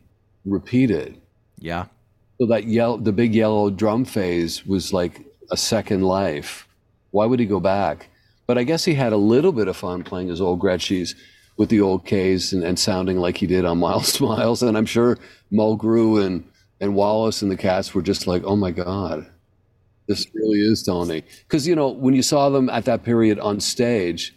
repeat 0.46 0.90
it? 0.90 1.16
Yeah, 1.60 1.86
So 2.40 2.48
that 2.48 2.66
yellow, 2.66 2.98
the 2.98 3.12
big 3.12 3.36
yellow 3.36 3.70
drum 3.70 4.04
phase 4.06 4.66
was 4.66 4.94
like 4.94 5.22
a 5.52 5.58
second 5.58 6.02
life. 6.02 6.68
Why 7.12 7.26
would 7.26 7.40
he 7.40 7.46
go 7.46 7.60
back? 7.60 8.10
But 8.48 8.58
I 8.58 8.64
guess 8.64 8.86
he 8.86 8.96
had 8.96 9.14
a 9.14 9.18
little 9.18 9.52
bit 9.52 9.68
of 9.68 9.78
fun 9.78 10.04
playing 10.04 10.30
his 10.30 10.42
old 10.42 10.60
Gretschis 10.60 11.14
with 11.58 11.70
the 11.70 11.82
old 11.82 12.06
Ks 12.06 12.54
and, 12.54 12.64
and 12.64 12.78
sounding 12.78 13.18
like 13.18 13.38
he 13.38 13.48
did 13.48 13.66
on 13.66 13.78
Miles 13.80 14.14
to 14.14 14.24
Miles. 14.24 14.64
And 14.64 14.78
I'm 14.78 14.86
sure 14.86 15.18
Mulgrew 15.52 16.26
and, 16.26 16.44
and 16.80 16.96
Wallace 16.96 17.42
and 17.42 17.52
the 17.52 17.58
cats 17.58 17.94
were 17.94 18.02
just 18.02 18.28
like, 18.28 18.44
oh 18.46 18.56
my 18.56 18.72
God, 18.72 19.30
this 20.08 20.28
really 20.34 20.60
is 20.60 20.84
Tony. 20.84 21.24
Because, 21.48 21.68
you 21.68 21.76
know, 21.76 21.90
when 21.90 22.14
you 22.14 22.22
saw 22.24 22.50
them 22.50 22.70
at 22.70 22.86
that 22.86 23.04
period 23.04 23.40
on 23.40 23.60
stage, 23.60 24.36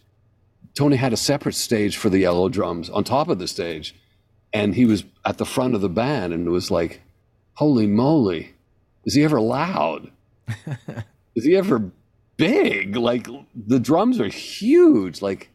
Tony 0.74 0.96
had 0.96 1.12
a 1.12 1.16
separate 1.16 1.54
stage 1.54 1.96
for 1.96 2.10
the 2.10 2.18
yellow 2.18 2.48
drums 2.48 2.90
on 2.90 3.04
top 3.04 3.28
of 3.28 3.38
the 3.38 3.48
stage. 3.48 3.94
And 4.52 4.74
he 4.74 4.84
was 4.84 5.04
at 5.24 5.38
the 5.38 5.44
front 5.44 5.74
of 5.74 5.80
the 5.80 5.88
band 5.88 6.32
and 6.32 6.46
it 6.46 6.50
was 6.50 6.70
like, 6.70 7.02
holy 7.54 7.86
moly, 7.86 8.54
is 9.04 9.14
he 9.14 9.24
ever 9.24 9.40
loud? 9.40 10.10
is 11.34 11.44
he 11.44 11.56
ever 11.56 11.90
big? 12.36 12.96
Like 12.96 13.26
the 13.54 13.80
drums 13.80 14.20
are 14.20 14.28
huge. 14.28 15.22
Like, 15.22 15.50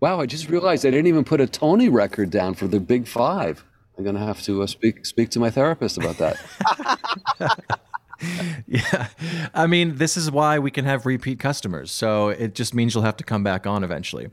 wow, 0.00 0.20
I 0.20 0.26
just 0.26 0.48
realized 0.48 0.84
I 0.84 0.90
didn't 0.90 1.06
even 1.06 1.24
put 1.24 1.40
a 1.40 1.46
Tony 1.46 1.88
record 1.88 2.30
down 2.30 2.54
for 2.54 2.66
the 2.66 2.80
Big 2.80 3.06
Five. 3.06 3.64
I'm 3.96 4.04
gonna 4.04 4.24
have 4.24 4.42
to 4.42 4.62
uh, 4.62 4.66
speak 4.66 5.04
speak 5.04 5.30
to 5.30 5.38
my 5.38 5.50
therapist 5.50 5.98
about 5.98 6.16
that. 6.18 7.78
yeah. 8.66 9.08
I 9.54 9.66
mean, 9.66 9.96
this 9.96 10.16
is 10.16 10.30
why 10.30 10.58
we 10.58 10.70
can 10.70 10.84
have 10.84 11.06
repeat 11.06 11.38
customers. 11.38 11.90
So 11.90 12.28
it 12.28 12.54
just 12.54 12.74
means 12.74 12.94
you'll 12.94 13.04
have 13.04 13.16
to 13.18 13.24
come 13.24 13.42
back 13.42 13.66
on 13.66 13.84
eventually. 13.84 14.28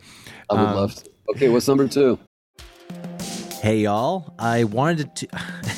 I 0.50 0.54
would 0.54 0.62
um, 0.62 0.76
love 0.76 0.96
to. 0.96 1.10
Okay, 1.36 1.50
what's 1.50 1.68
number 1.68 1.88
two? 1.88 2.20
Hey 3.62 3.80
y'all, 3.80 4.34
I 4.40 4.64
wanted 4.66 5.16
to 5.18 5.28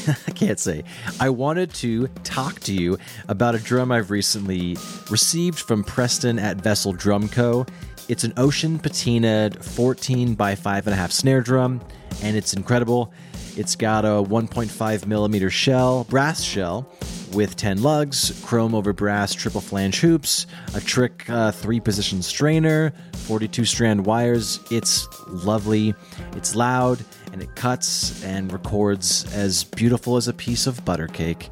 I 0.28 0.32
can't 0.32 0.60
say. 0.60 0.84
I 1.20 1.30
wanted 1.30 1.74
to 1.76 2.08
talk 2.24 2.60
to 2.62 2.74
you 2.74 2.98
about 3.28 3.56
a 3.56 3.60
drum 3.60 3.92
I've 3.92 4.12
recently 4.12 4.78
received 5.10 5.60
from 5.60 5.84
Preston 5.84 6.40
at 6.40 6.58
Vessel 6.58 6.94
Drum 6.94 7.30
Co. 7.30 7.66
It's 8.08 8.24
an 8.24 8.34
ocean 8.38 8.80
patinaed 8.80 9.64
14 9.64 10.34
by 10.34 10.56
5.5 10.56 11.12
snare 11.12 11.42
drum, 11.42 11.82
and 12.24 12.36
it's 12.36 12.54
incredible. 12.54 13.14
It's 13.56 13.76
got 13.76 14.06
a 14.06 14.24
1.5 14.24 15.06
millimeter 15.06 15.50
shell, 15.50 16.06
brass 16.06 16.42
shell, 16.42 16.92
with 17.34 17.56
10 17.56 17.82
lugs, 17.82 18.42
chrome 18.46 18.74
over 18.74 18.94
brass 18.94 19.34
triple 19.34 19.62
flange 19.62 20.00
hoops, 20.00 20.48
a 20.74 20.82
trick 20.82 21.30
uh, 21.30 21.52
three 21.52 21.80
position 21.80 22.22
strainer, 22.22 22.94
42 23.14 23.66
strand 23.66 24.06
wires. 24.06 24.60
It's 24.72 25.08
lovely, 25.28 25.94
it's 26.36 26.56
loud, 26.56 27.04
and 27.32 27.42
it 27.42 27.56
cuts 27.56 28.24
and 28.24 28.52
records 28.52 29.32
as 29.34 29.64
beautiful 29.64 30.18
as 30.18 30.28
a 30.28 30.34
piece 30.34 30.68
of 30.68 30.84
butter 30.86 31.08
cake. 31.08 31.50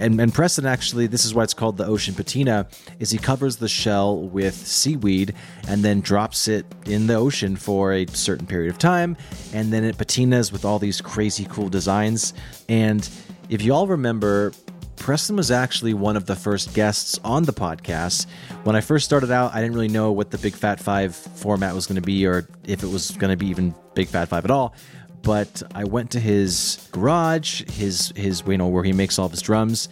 And, 0.00 0.18
and 0.18 0.32
Preston 0.32 0.64
actually, 0.64 1.06
this 1.06 1.26
is 1.26 1.34
why 1.34 1.42
it's 1.42 1.52
called 1.52 1.76
the 1.76 1.84
ocean 1.84 2.14
patina, 2.14 2.66
is 2.98 3.10
he 3.10 3.18
covers 3.18 3.56
the 3.56 3.68
shell 3.68 4.18
with 4.18 4.54
seaweed 4.54 5.34
and 5.68 5.84
then 5.84 6.00
drops 6.00 6.48
it 6.48 6.64
in 6.86 7.06
the 7.06 7.14
ocean 7.14 7.54
for 7.54 7.92
a 7.92 8.06
certain 8.06 8.46
period 8.46 8.70
of 8.70 8.78
time, 8.78 9.16
and 9.52 9.70
then 9.70 9.84
it 9.84 9.98
patinas 9.98 10.52
with 10.52 10.64
all 10.64 10.78
these 10.78 11.02
crazy 11.02 11.46
cool 11.50 11.68
designs. 11.68 12.32
And 12.66 13.08
if 13.50 13.60
you 13.60 13.74
all 13.74 13.86
remember, 13.86 14.52
Preston 15.00 15.34
was 15.34 15.50
actually 15.50 15.94
one 15.94 16.14
of 16.14 16.26
the 16.26 16.36
first 16.36 16.74
guests 16.74 17.18
on 17.24 17.44
the 17.44 17.54
podcast. 17.54 18.26
When 18.64 18.76
I 18.76 18.82
first 18.82 19.06
started 19.06 19.30
out, 19.30 19.54
I 19.54 19.60
didn't 19.62 19.74
really 19.74 19.88
know 19.88 20.12
what 20.12 20.30
the 20.30 20.36
Big 20.36 20.54
Fat 20.54 20.78
Five 20.78 21.16
format 21.16 21.74
was 21.74 21.86
going 21.86 21.96
to 21.96 22.02
be 22.02 22.26
or 22.26 22.46
if 22.64 22.82
it 22.84 22.86
was 22.86 23.10
going 23.12 23.30
to 23.30 23.36
be 23.36 23.46
even 23.46 23.74
Big 23.94 24.08
Fat 24.08 24.28
Five 24.28 24.44
at 24.44 24.50
all. 24.50 24.74
But 25.22 25.62
I 25.74 25.84
went 25.84 26.10
to 26.12 26.20
his 26.20 26.86
garage, 26.92 27.62
his 27.70 28.12
his 28.14 28.42
you 28.46 28.58
know 28.58 28.68
where 28.68 28.84
he 28.84 28.92
makes 28.92 29.18
all 29.18 29.24
of 29.24 29.32
his 29.32 29.40
drums. 29.40 29.88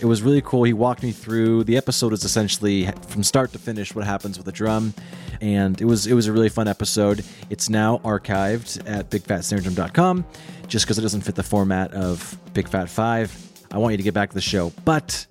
It 0.00 0.06
was 0.06 0.22
really 0.22 0.42
cool. 0.42 0.62
He 0.62 0.72
walked 0.72 1.02
me 1.02 1.10
through. 1.10 1.64
The 1.64 1.76
episode 1.76 2.12
is 2.12 2.24
essentially 2.24 2.88
from 3.08 3.24
start 3.24 3.52
to 3.52 3.58
finish 3.58 3.94
what 3.94 4.04
happens 4.04 4.38
with 4.38 4.46
a 4.46 4.52
drum, 4.52 4.94
and 5.40 5.80
it 5.80 5.84
was 5.84 6.06
it 6.06 6.14
was 6.14 6.28
a 6.28 6.32
really 6.32 6.48
fun 6.48 6.68
episode. 6.68 7.24
It's 7.50 7.68
now 7.68 7.98
archived 7.98 8.88
at 8.88 9.10
bigfatsnaredrum.com, 9.10 10.24
just 10.68 10.84
because 10.84 10.98
it 10.98 11.02
doesn't 11.02 11.22
fit 11.22 11.34
the 11.34 11.42
format 11.42 11.92
of 11.94 12.38
Big 12.54 12.68
Fat 12.68 12.88
Five 12.88 13.51
I 13.72 13.78
want 13.78 13.92
you 13.92 13.96
to 13.96 14.02
get 14.02 14.14
back 14.14 14.28
to 14.28 14.34
the 14.34 14.40
show. 14.40 14.72
But 14.84 15.26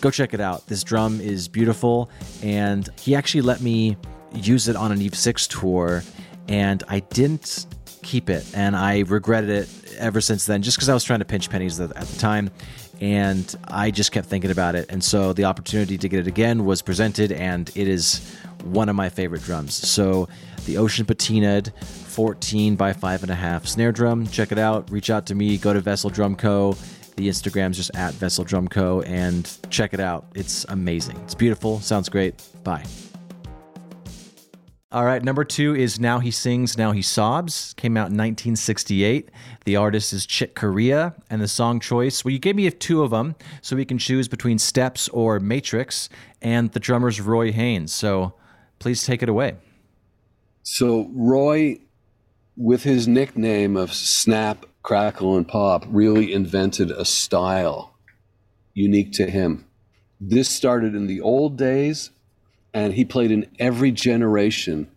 go 0.00 0.10
check 0.10 0.34
it 0.34 0.40
out. 0.40 0.66
This 0.66 0.82
drum 0.82 1.20
is 1.20 1.48
beautiful, 1.48 2.10
and 2.42 2.88
he 3.00 3.14
actually 3.14 3.42
let 3.42 3.60
me 3.60 3.96
use 4.34 4.68
it 4.68 4.76
on 4.76 4.92
an 4.92 5.00
Eve 5.00 5.14
6 5.14 5.46
tour, 5.46 6.02
and 6.48 6.82
I 6.88 7.00
didn't 7.00 7.66
keep 8.02 8.28
it, 8.28 8.44
and 8.54 8.76
I 8.76 9.00
regretted 9.00 9.50
it 9.50 9.68
ever 9.98 10.20
since 10.20 10.46
then, 10.46 10.62
just 10.62 10.76
because 10.76 10.88
I 10.88 10.94
was 10.94 11.04
trying 11.04 11.20
to 11.20 11.24
pinch 11.24 11.48
pennies 11.50 11.80
at 11.80 11.94
the 11.94 12.18
time, 12.18 12.50
and 13.00 13.56
I 13.64 13.90
just 13.90 14.12
kept 14.12 14.28
thinking 14.28 14.50
about 14.50 14.74
it. 14.74 14.86
And 14.88 15.02
so 15.02 15.32
the 15.32 15.44
opportunity 15.44 15.96
to 15.98 16.08
get 16.08 16.20
it 16.20 16.26
again 16.26 16.64
was 16.64 16.82
presented, 16.82 17.32
and 17.32 17.70
it 17.74 17.88
is 17.88 18.36
one 18.64 18.88
of 18.88 18.96
my 18.96 19.08
favorite 19.08 19.42
drums. 19.42 19.74
So 19.74 20.28
the 20.66 20.78
Ocean 20.78 21.06
Patinaed 21.06 21.72
14 21.82 22.76
by 22.76 22.92
5.5 22.92 23.66
snare 23.66 23.92
drum. 23.92 24.26
Check 24.26 24.52
it 24.52 24.58
out. 24.58 24.90
Reach 24.90 25.10
out 25.10 25.26
to 25.26 25.34
me. 25.34 25.56
Go 25.56 25.72
to 25.72 25.80
Vessel 25.80 26.10
Drum 26.10 26.34
Co. 26.34 26.76
The 27.18 27.28
Instagram's 27.28 27.76
just 27.76 27.90
at 27.96 28.14
Vessel 28.14 28.44
Drum 28.44 28.68
Co. 28.68 29.00
and 29.00 29.58
check 29.70 29.92
it 29.92 29.98
out. 29.98 30.26
It's 30.36 30.64
amazing. 30.68 31.16
It's 31.24 31.34
beautiful. 31.34 31.80
Sounds 31.80 32.08
great. 32.08 32.40
Bye. 32.62 32.84
All 34.92 35.04
right, 35.04 35.20
number 35.20 35.42
two 35.42 35.74
is 35.74 35.98
Now 35.98 36.20
He 36.20 36.30
Sings, 36.30 36.78
Now 36.78 36.92
He 36.92 37.02
Sobs. 37.02 37.74
Came 37.74 37.96
out 37.96 38.06
in 38.06 38.16
1968. 38.16 39.32
The 39.64 39.74
artist 39.74 40.12
is 40.12 40.26
Chick 40.26 40.54
Corea, 40.54 41.12
and 41.28 41.42
the 41.42 41.48
song 41.48 41.80
choice, 41.80 42.24
well, 42.24 42.30
you 42.30 42.38
gave 42.38 42.54
me 42.54 42.70
two 42.70 43.02
of 43.02 43.10
them, 43.10 43.34
so 43.62 43.74
we 43.74 43.84
can 43.84 43.98
choose 43.98 44.28
between 44.28 44.56
Steps 44.60 45.08
or 45.08 45.40
Matrix, 45.40 46.08
and 46.40 46.70
the 46.70 46.78
drummer's 46.78 47.20
Roy 47.20 47.50
Haynes. 47.50 47.92
So 47.92 48.34
please 48.78 49.02
take 49.04 49.24
it 49.24 49.28
away. 49.28 49.56
So, 50.62 51.10
Roy, 51.12 51.80
with 52.56 52.84
his 52.84 53.08
nickname 53.08 53.76
of 53.76 53.92
Snap 53.92 54.66
crackle 54.88 55.36
and 55.36 55.46
pop 55.46 55.84
really 55.90 56.32
invented 56.32 56.90
a 56.90 57.04
style 57.04 57.94
unique 58.72 59.12
to 59.12 59.30
him. 59.30 59.66
This 60.18 60.48
started 60.48 60.94
in 60.94 61.06
the 61.06 61.20
old 61.20 61.58
days, 61.58 62.08
and 62.72 62.94
he 62.94 63.04
played 63.04 63.30
in 63.30 63.50
every 63.58 63.90
generation 63.90 64.90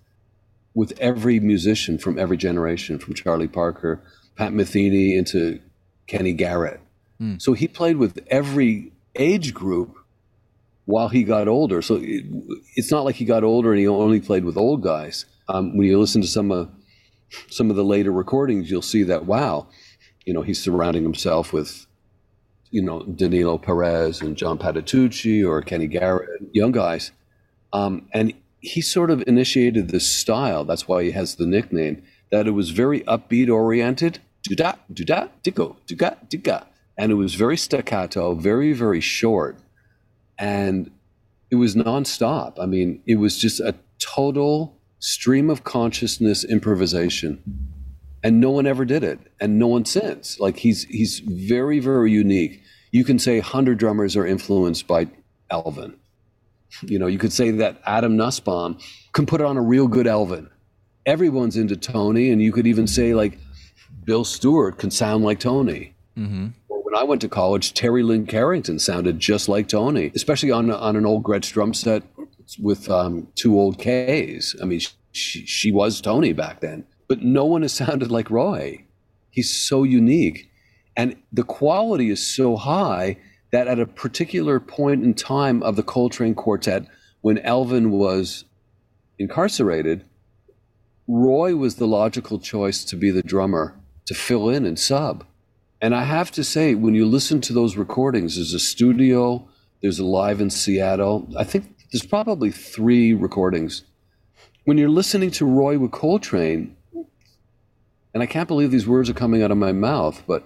with 0.73 0.97
every 0.97 1.41
musician 1.41 1.97
from 1.97 2.17
every 2.17 2.37
generation, 2.37 2.99
from 2.99 3.15
Charlie 3.15 3.49
Parker, 3.49 4.01
Pat 4.37 4.53
Metheny, 4.53 5.17
into 5.17 5.59
Kenny 6.07 6.31
Garrett. 6.31 6.79
Mm. 7.21 7.41
So 7.41 7.51
he 7.51 7.67
played 7.67 7.97
with 7.97 8.17
every 8.27 8.93
age 9.17 9.53
group 9.53 9.97
while 10.85 11.09
he 11.09 11.25
got 11.25 11.49
older. 11.49 11.81
So 11.81 11.95
it, 12.01 12.23
it's 12.77 12.91
not 12.91 13.03
like 13.03 13.15
he 13.15 13.25
got 13.25 13.43
older 13.43 13.71
and 13.71 13.79
he 13.81 13.89
only 13.89 14.21
played 14.21 14.45
with 14.45 14.55
old 14.55 14.83
guys. 14.83 15.25
Um, 15.49 15.75
when 15.75 15.85
you 15.85 15.99
listen 15.99 16.21
to 16.21 16.29
some 16.29 16.49
of 16.49 16.69
some 17.49 17.69
of 17.69 17.75
the 17.75 17.83
later 17.83 18.11
recordings, 18.11 18.71
you'll 18.71 18.81
see 18.81 19.03
that 19.03 19.25
wow, 19.25 19.67
you 20.25 20.33
know, 20.33 20.41
he's 20.41 20.61
surrounding 20.61 21.03
himself 21.03 21.53
with, 21.53 21.87
you 22.69 22.81
know, 22.81 23.03
Danilo 23.03 23.57
Perez 23.57 24.21
and 24.21 24.35
John 24.37 24.57
Patitucci 24.57 25.47
or 25.47 25.61
Kenny 25.61 25.87
Garrett, 25.87 26.29
young 26.53 26.71
guys. 26.71 27.11
Um, 27.73 28.07
and 28.13 28.33
he 28.59 28.81
sort 28.81 29.09
of 29.09 29.23
initiated 29.27 29.89
this 29.89 30.09
style. 30.09 30.63
That's 30.63 30.87
why 30.87 31.03
he 31.03 31.11
has 31.11 31.35
the 31.35 31.45
nickname. 31.45 32.03
That 32.31 32.47
it 32.47 32.51
was 32.51 32.69
very 32.69 33.01
upbeat 33.01 33.49
oriented, 33.49 34.19
do 34.43 34.55
da 34.55 34.73
do 34.93 35.03
da 35.03 35.27
digo 35.43 35.75
do 35.85 35.95
ga 35.95 36.11
do 36.29 36.37
ga, 36.37 36.63
and 36.97 37.11
it 37.11 37.15
was 37.15 37.35
very 37.35 37.57
staccato, 37.57 38.35
very 38.35 38.71
very 38.71 39.01
short, 39.01 39.57
and 40.37 40.91
it 41.49 41.55
was 41.55 41.75
nonstop. 41.75 42.57
I 42.57 42.65
mean, 42.65 43.01
it 43.05 43.15
was 43.15 43.37
just 43.37 43.59
a 43.59 43.75
total 43.99 44.77
stream 44.99 45.49
of 45.49 45.63
consciousness 45.65 46.45
improvisation 46.45 47.41
and 48.23 48.39
no 48.39 48.51
one 48.51 48.67
ever 48.67 48.85
did 48.85 49.03
it 49.03 49.19
and 49.39 49.57
no 49.57 49.67
one 49.67 49.85
since. 49.85 50.39
Like 50.39 50.57
he's 50.57 50.83
he's 50.85 51.19
very 51.19 51.79
very 51.79 52.11
unique. 52.11 52.61
You 52.91 53.03
can 53.03 53.19
say 53.19 53.39
100 53.39 53.77
drummers 53.77 54.15
are 54.15 54.25
influenced 54.25 54.87
by 54.87 55.07
elvin. 55.49 55.95
You 56.83 56.99
know 56.99 57.07
you 57.07 57.17
could 57.17 57.33
say 57.33 57.51
that 57.51 57.81
adam 57.85 58.15
nussbaum 58.15 58.77
can 59.13 59.25
put 59.25 59.41
on 59.41 59.57
a 59.57 59.61
real 59.61 59.87
good 59.87 60.07
elvin. 60.07 60.49
Everyone's 61.05 61.57
into 61.57 61.75
tony 61.75 62.31
and 62.31 62.41
you 62.41 62.51
could 62.51 62.67
even 62.67 62.87
say 62.87 63.13
like 63.13 63.37
bill 64.03 64.23
stewart 64.23 64.77
can 64.77 64.91
sound 64.91 65.23
like 65.23 65.39
tony. 65.39 65.93
Mm-hmm. 66.17 66.47
when 66.67 66.95
i 66.95 67.03
went 67.03 67.21
to 67.21 67.29
college 67.29 67.73
terri 67.73 68.05
lyne 68.05 68.25
carrington 68.25 68.79
sounded 68.79 69.17
just 69.17 69.47
like 69.47 69.69
tony 69.69 70.11
especially 70.13 70.51
on, 70.51 70.69
on 70.69 70.97
an 70.97 71.05
old 71.05 71.23
gretsch 71.23 71.53
drum 71.53 71.73
set 71.73 72.03
with 72.59 72.89
um, 72.89 73.29
two 73.35 73.57
old 73.57 73.77
ks. 73.77 74.53
I 74.61 74.65
mean 74.65 74.81
she, 75.13 75.45
she 75.45 75.71
was 75.71 76.01
tony 76.01 76.33
back 76.33 76.59
then 76.59 76.85
but 77.11 77.21
no 77.21 77.43
one 77.43 77.61
has 77.61 77.73
sounded 77.83 78.09
like 78.09 78.31
Roy. 78.31 78.85
He's 79.31 79.53
so 79.53 79.83
unique. 79.83 80.49
And 80.95 81.17
the 81.29 81.43
quality 81.43 82.09
is 82.09 82.25
so 82.25 82.55
high 82.55 83.17
that 83.51 83.67
at 83.67 83.81
a 83.81 83.85
particular 83.85 84.61
point 84.61 85.03
in 85.03 85.13
time 85.13 85.61
of 85.61 85.75
the 85.75 85.83
Coltrane 85.83 86.35
Quartet, 86.35 86.85
when 87.19 87.37
Elvin 87.39 87.91
was 87.91 88.45
incarcerated, 89.19 90.05
Roy 91.05 91.53
was 91.53 91.75
the 91.75 91.85
logical 91.85 92.39
choice 92.39 92.85
to 92.85 92.95
be 92.95 93.11
the 93.11 93.23
drummer, 93.23 93.77
to 94.05 94.13
fill 94.13 94.47
in 94.47 94.65
and 94.65 94.79
sub. 94.79 95.25
And 95.81 95.93
I 95.93 96.05
have 96.05 96.31
to 96.31 96.45
say, 96.45 96.75
when 96.75 96.95
you 96.95 97.05
listen 97.05 97.41
to 97.41 97.51
those 97.51 97.75
recordings, 97.75 98.37
there's 98.37 98.53
a 98.53 98.59
studio, 98.59 99.45
there's 99.81 99.99
a 99.99 100.05
live 100.05 100.39
in 100.39 100.49
Seattle. 100.49 101.27
I 101.37 101.43
think 101.43 101.75
there's 101.91 102.05
probably 102.05 102.51
three 102.51 103.13
recordings. 103.13 103.83
When 104.63 104.77
you're 104.77 104.87
listening 104.87 105.31
to 105.31 105.45
Roy 105.45 105.77
with 105.77 105.91
Coltrane, 105.91 106.77
and 108.13 108.21
I 108.21 108.25
can't 108.25 108.47
believe 108.47 108.71
these 108.71 108.87
words 108.87 109.09
are 109.09 109.13
coming 109.13 109.41
out 109.41 109.51
of 109.51 109.57
my 109.57 109.71
mouth, 109.71 110.23
but 110.27 110.43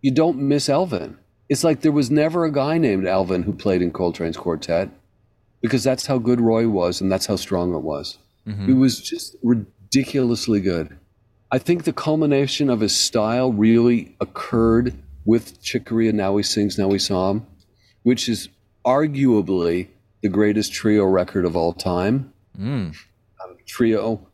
you 0.00 0.10
don't 0.10 0.38
miss 0.38 0.68
Elvin. 0.68 1.18
It's 1.48 1.64
like 1.64 1.80
there 1.80 1.92
was 1.92 2.10
never 2.10 2.44
a 2.44 2.52
guy 2.52 2.78
named 2.78 3.06
Elvin 3.06 3.42
who 3.42 3.52
played 3.52 3.82
in 3.82 3.92
Coltrane's 3.92 4.36
quartet 4.36 4.90
because 5.60 5.82
that's 5.82 6.06
how 6.06 6.18
good 6.18 6.40
Roy 6.40 6.68
was 6.68 7.00
and 7.00 7.10
that's 7.10 7.26
how 7.26 7.36
strong 7.36 7.74
it 7.74 7.82
was. 7.82 8.18
Mm-hmm. 8.46 8.70
It 8.70 8.74
was 8.74 9.00
just 9.00 9.36
ridiculously 9.42 10.60
good. 10.60 10.96
I 11.50 11.58
think 11.58 11.82
the 11.82 11.92
culmination 11.92 12.70
of 12.70 12.80
his 12.80 12.94
style 12.94 13.52
really 13.52 14.14
occurred 14.20 14.94
with 15.24 15.60
Chick 15.60 15.86
Corea 15.86 16.12
Now 16.12 16.36
He 16.36 16.44
Sings, 16.44 16.78
Now 16.78 16.88
We 16.88 17.00
Saw 17.00 17.30
Him, 17.30 17.46
which 18.04 18.28
is 18.28 18.48
arguably 18.84 19.88
the 20.22 20.28
greatest 20.28 20.72
trio 20.72 21.04
record 21.04 21.44
of 21.44 21.56
all 21.56 21.72
time. 21.72 22.32
Mm. 22.58 22.94
Um, 23.42 23.56
trio 23.66 24.26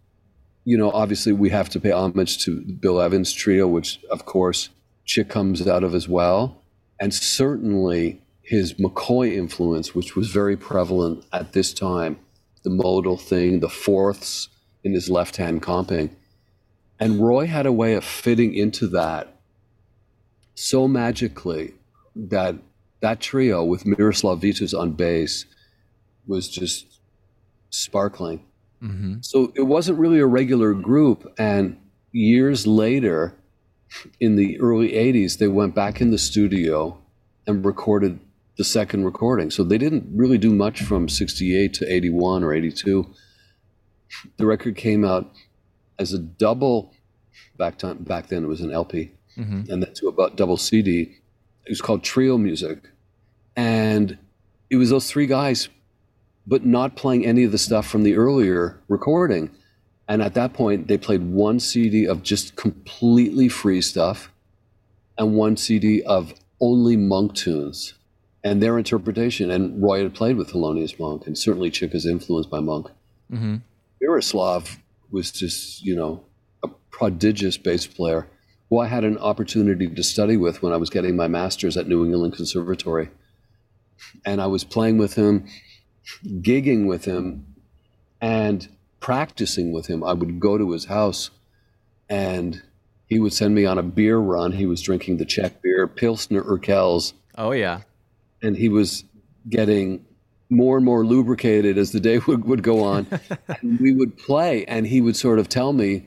you 0.66 0.76
know, 0.76 0.90
obviously 0.90 1.32
we 1.32 1.48
have 1.50 1.68
to 1.70 1.80
pay 1.80 1.92
homage 1.92 2.44
to 2.44 2.60
Bill 2.60 3.00
Evans 3.00 3.32
trio, 3.32 3.68
which 3.68 4.00
of 4.10 4.26
course 4.26 4.68
Chick 5.04 5.28
comes 5.28 5.64
out 5.66 5.84
of 5.84 5.94
as 5.94 6.08
well. 6.08 6.60
And 7.00 7.14
certainly 7.14 8.20
his 8.42 8.74
McCoy 8.74 9.32
influence, 9.32 9.94
which 9.94 10.16
was 10.16 10.28
very 10.28 10.56
prevalent 10.56 11.24
at 11.32 11.52
this 11.52 11.72
time, 11.72 12.18
the 12.64 12.70
modal 12.70 13.16
thing, 13.16 13.60
the 13.60 13.68
fourths 13.68 14.48
in 14.82 14.92
his 14.92 15.08
left 15.08 15.36
hand 15.36 15.62
comping. 15.62 16.10
And 16.98 17.20
Roy 17.20 17.46
had 17.46 17.66
a 17.66 17.72
way 17.72 17.94
of 17.94 18.04
fitting 18.04 18.52
into 18.52 18.88
that 18.88 19.36
so 20.56 20.88
magically 20.88 21.74
that 22.16 22.56
that 23.02 23.20
trio 23.20 23.62
with 23.62 23.86
Miroslav 23.86 24.40
Vitous 24.40 24.74
on 24.74 24.92
bass 24.92 25.44
was 26.26 26.48
just 26.48 26.98
sparkling. 27.70 28.42
Mm-hmm. 28.82 29.16
So 29.22 29.52
it 29.54 29.62
wasn't 29.62 29.98
really 29.98 30.18
a 30.18 30.26
regular 30.26 30.74
group. 30.74 31.32
And 31.38 31.78
years 32.12 32.66
later, 32.66 33.34
in 34.20 34.36
the 34.36 34.60
early 34.60 34.92
80s, 34.92 35.38
they 35.38 35.48
went 35.48 35.74
back 35.74 36.00
in 36.00 36.10
the 36.10 36.18
studio 36.18 36.98
and 37.46 37.64
recorded 37.64 38.20
the 38.58 38.64
second 38.64 39.04
recording. 39.04 39.50
So 39.50 39.62
they 39.62 39.78
didn't 39.78 40.06
really 40.12 40.38
do 40.38 40.54
much 40.54 40.82
from 40.82 41.08
68 41.08 41.74
to 41.74 41.92
81 41.92 42.42
or 42.42 42.52
82. 42.52 43.06
The 44.36 44.46
record 44.46 44.76
came 44.76 45.04
out 45.04 45.32
as 45.98 46.12
a 46.12 46.18
double 46.18 46.92
back 47.56 47.78
time 47.78 47.98
back 47.98 48.28
then 48.28 48.44
it 48.44 48.46
was 48.46 48.60
an 48.60 48.70
LP 48.70 49.12
mm-hmm. 49.36 49.70
and 49.70 49.82
then 49.82 49.94
to 49.94 50.08
about 50.08 50.36
double 50.36 50.56
CD. 50.56 51.16
It 51.64 51.70
was 51.70 51.80
called 51.80 52.04
Trio 52.04 52.38
Music. 52.38 52.78
And 53.56 54.18
it 54.70 54.76
was 54.76 54.90
those 54.90 55.10
three 55.10 55.26
guys 55.26 55.68
but 56.46 56.64
not 56.64 56.96
playing 56.96 57.26
any 57.26 57.44
of 57.44 57.52
the 57.52 57.58
stuff 57.58 57.86
from 57.86 58.02
the 58.02 58.14
earlier 58.14 58.80
recording. 58.88 59.50
And 60.08 60.22
at 60.22 60.34
that 60.34 60.52
point, 60.52 60.86
they 60.86 60.98
played 60.98 61.22
one 61.22 61.58
CD 61.58 62.06
of 62.06 62.22
just 62.22 62.54
completely 62.54 63.48
free 63.48 63.80
stuff 63.80 64.30
and 65.18 65.34
one 65.34 65.56
CD 65.56 66.02
of 66.02 66.34
only 66.60 66.96
monk 66.96 67.34
tunes 67.34 67.94
and 68.44 68.62
their 68.62 68.78
interpretation. 68.78 69.50
And 69.50 69.82
Roy 69.82 70.02
had 70.02 70.14
played 70.14 70.36
with 70.36 70.52
Thelonious 70.52 71.00
Monk, 71.00 71.26
and 71.26 71.36
certainly 71.36 71.70
Chick 71.70 71.94
is 71.94 72.06
influenced 72.06 72.50
by 72.50 72.60
Monk. 72.60 72.88
Mm-hmm. 73.32 73.56
Miroslav 74.00 74.78
was 75.10 75.32
just, 75.32 75.82
you 75.82 75.96
know, 75.96 76.22
a 76.62 76.68
prodigious 76.90 77.56
bass 77.56 77.86
player 77.86 78.28
who 78.70 78.78
I 78.78 78.86
had 78.86 79.04
an 79.04 79.18
opportunity 79.18 79.88
to 79.88 80.02
study 80.02 80.36
with 80.36 80.62
when 80.62 80.72
I 80.72 80.76
was 80.76 80.90
getting 80.90 81.16
my 81.16 81.28
master's 81.28 81.76
at 81.76 81.88
New 81.88 82.04
England 82.04 82.34
Conservatory. 82.34 83.10
And 84.24 84.40
I 84.40 84.46
was 84.46 84.64
playing 84.64 84.98
with 84.98 85.14
him, 85.14 85.46
gigging 86.24 86.86
with 86.86 87.04
him, 87.04 87.46
and 88.20 88.68
practicing 89.00 89.72
with 89.72 89.86
him. 89.86 90.02
I 90.02 90.12
would 90.12 90.40
go 90.40 90.58
to 90.58 90.72
his 90.72 90.86
house 90.86 91.30
and 92.08 92.62
he 93.06 93.18
would 93.18 93.32
send 93.32 93.54
me 93.54 93.66
on 93.66 93.78
a 93.78 93.82
beer 93.82 94.18
run. 94.18 94.52
He 94.52 94.66
was 94.66 94.80
drinking 94.80 95.18
the 95.18 95.24
Czech 95.24 95.62
beer, 95.62 95.86
Pilsner 95.86 96.42
Urquell's. 96.42 97.14
Oh, 97.36 97.52
yeah 97.52 97.82
and 98.42 98.56
he 98.56 98.68
was 98.68 99.04
getting 99.48 100.04
more 100.48 100.76
and 100.76 100.84
more 100.84 101.04
lubricated 101.04 101.76
as 101.76 101.92
the 101.92 102.00
day 102.00 102.18
would, 102.26 102.44
would 102.44 102.62
go 102.62 102.82
on. 102.84 103.06
we 103.62 103.92
would 103.92 104.16
play, 104.16 104.64
and 104.66 104.86
he 104.86 105.00
would 105.00 105.16
sort 105.16 105.38
of 105.38 105.48
tell 105.48 105.72
me 105.72 106.06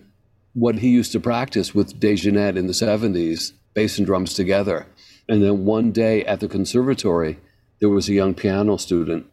what 0.53 0.75
he 0.79 0.89
used 0.89 1.11
to 1.11 1.19
practice 1.19 1.75
with 1.75 1.99
DeJohnette 1.99 2.57
in 2.57 2.67
the 2.67 2.73
70s, 2.73 3.53
bass 3.73 3.97
and 3.97 4.07
drums 4.07 4.33
together. 4.33 4.87
And 5.27 5.43
then 5.43 5.65
one 5.65 5.91
day 5.91 6.25
at 6.25 6.39
the 6.39 6.47
conservatory, 6.47 7.39
there 7.79 7.89
was 7.89 8.09
a 8.09 8.13
young 8.13 8.33
piano 8.33 8.77
student 8.77 9.27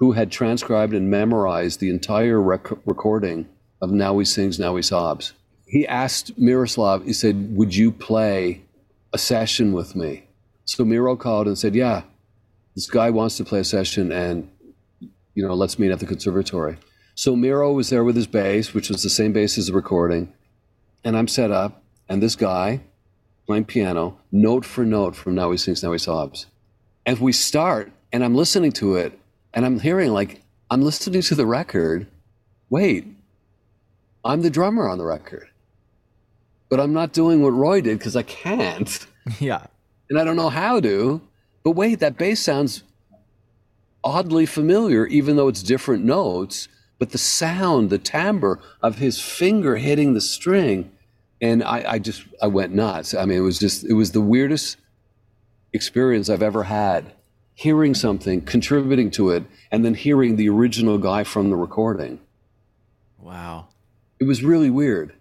who 0.00 0.12
had 0.12 0.32
transcribed 0.32 0.92
and 0.92 1.08
memorized 1.08 1.78
the 1.78 1.90
entire 1.90 2.40
rec- 2.40 2.86
recording 2.86 3.48
of 3.80 3.92
Now 3.92 4.18
He 4.18 4.24
Sings, 4.24 4.58
Now 4.58 4.74
He 4.74 4.82
Sobs. 4.82 5.34
He 5.66 5.86
asked 5.86 6.36
Miroslav, 6.36 7.04
he 7.04 7.12
said, 7.12 7.56
Would 7.56 7.76
you 7.76 7.92
play 7.92 8.62
a 9.12 9.18
session 9.18 9.72
with 9.72 9.94
me? 9.94 10.24
So 10.70 10.84
Miro 10.84 11.16
called 11.16 11.48
and 11.48 11.58
said, 11.58 11.74
"Yeah, 11.74 12.02
this 12.76 12.88
guy 12.88 13.10
wants 13.10 13.36
to 13.38 13.44
play 13.44 13.58
a 13.58 13.64
session, 13.64 14.12
and 14.12 14.48
you 15.34 15.44
know, 15.44 15.54
let's 15.54 15.80
meet 15.80 15.90
at 15.90 15.98
the 15.98 16.06
conservatory." 16.06 16.76
So 17.16 17.34
Miro 17.34 17.72
was 17.72 17.90
there 17.90 18.04
with 18.04 18.14
his 18.14 18.28
bass, 18.28 18.72
which 18.72 18.88
was 18.88 19.02
the 19.02 19.10
same 19.10 19.32
bass 19.32 19.58
as 19.58 19.66
the 19.66 19.72
recording, 19.72 20.32
and 21.02 21.16
I'm 21.16 21.26
set 21.26 21.50
up, 21.50 21.82
and 22.08 22.22
this 22.22 22.36
guy 22.36 22.82
playing 23.46 23.64
piano, 23.64 24.20
note 24.30 24.64
for 24.64 24.84
note 24.84 25.16
from 25.16 25.34
Now 25.34 25.50
He 25.50 25.56
Sings, 25.56 25.82
Now 25.82 25.90
He 25.90 25.98
Sobs. 25.98 26.46
And 27.04 27.18
we 27.18 27.32
start, 27.32 27.90
and 28.12 28.24
I'm 28.24 28.36
listening 28.36 28.70
to 28.72 28.94
it, 28.94 29.18
and 29.54 29.64
I'm 29.64 29.80
hearing 29.80 30.12
like 30.12 30.42
I'm 30.70 30.82
listening 30.82 31.22
to 31.22 31.34
the 31.34 31.46
record. 31.46 32.06
Wait, 32.68 33.06
I'm 34.24 34.42
the 34.42 34.50
drummer 34.50 34.88
on 34.88 34.98
the 34.98 35.04
record, 35.04 35.48
but 36.68 36.80
I'm 36.80 36.92
not 36.92 37.12
doing 37.12 37.42
what 37.42 37.52
Roy 37.52 37.80
did 37.80 37.98
because 37.98 38.16
I 38.16 38.22
can't. 38.22 39.06
Yeah 39.38 39.66
and 40.10 40.18
I 40.18 40.24
don't 40.24 40.36
know 40.36 40.50
how 40.50 40.80
to. 40.80 41.22
But 41.62 41.72
wait, 41.72 42.00
that 42.00 42.18
bass 42.18 42.40
sounds 42.40 42.82
oddly 44.02 44.44
familiar, 44.44 45.06
even 45.06 45.36
though 45.36 45.48
it's 45.48 45.62
different 45.62 46.04
notes. 46.04 46.68
But 46.98 47.10
the 47.10 47.18
sound, 47.18 47.88
the 47.88 47.98
timbre 47.98 48.58
of 48.82 48.98
his 48.98 49.20
finger 49.20 49.76
hitting 49.76 50.12
the 50.12 50.20
string, 50.20 50.90
and 51.40 51.62
I, 51.62 51.92
I 51.92 51.98
just 51.98 52.24
I 52.42 52.48
went 52.48 52.74
nuts. 52.74 53.14
I 53.14 53.24
mean, 53.24 53.38
it 53.38 53.42
was 53.42 53.58
just 53.58 53.84
it 53.84 53.94
was 53.94 54.12
the 54.12 54.20
weirdest 54.20 54.76
experience 55.72 56.28
I've 56.28 56.42
ever 56.42 56.64
had. 56.64 57.12
Hearing 57.60 57.94
something, 57.94 58.40
contributing 58.40 59.10
to 59.10 59.28
it, 59.28 59.44
and 59.70 59.84
then 59.84 59.92
hearing 59.92 60.36
the 60.36 60.48
original 60.48 60.96
guy 60.96 61.24
from 61.24 61.50
the 61.50 61.56
recording. 61.56 62.18
Wow. 63.18 63.68
It 64.18 64.24
was 64.24 64.42
really 64.42 64.70
weird. 64.70 65.12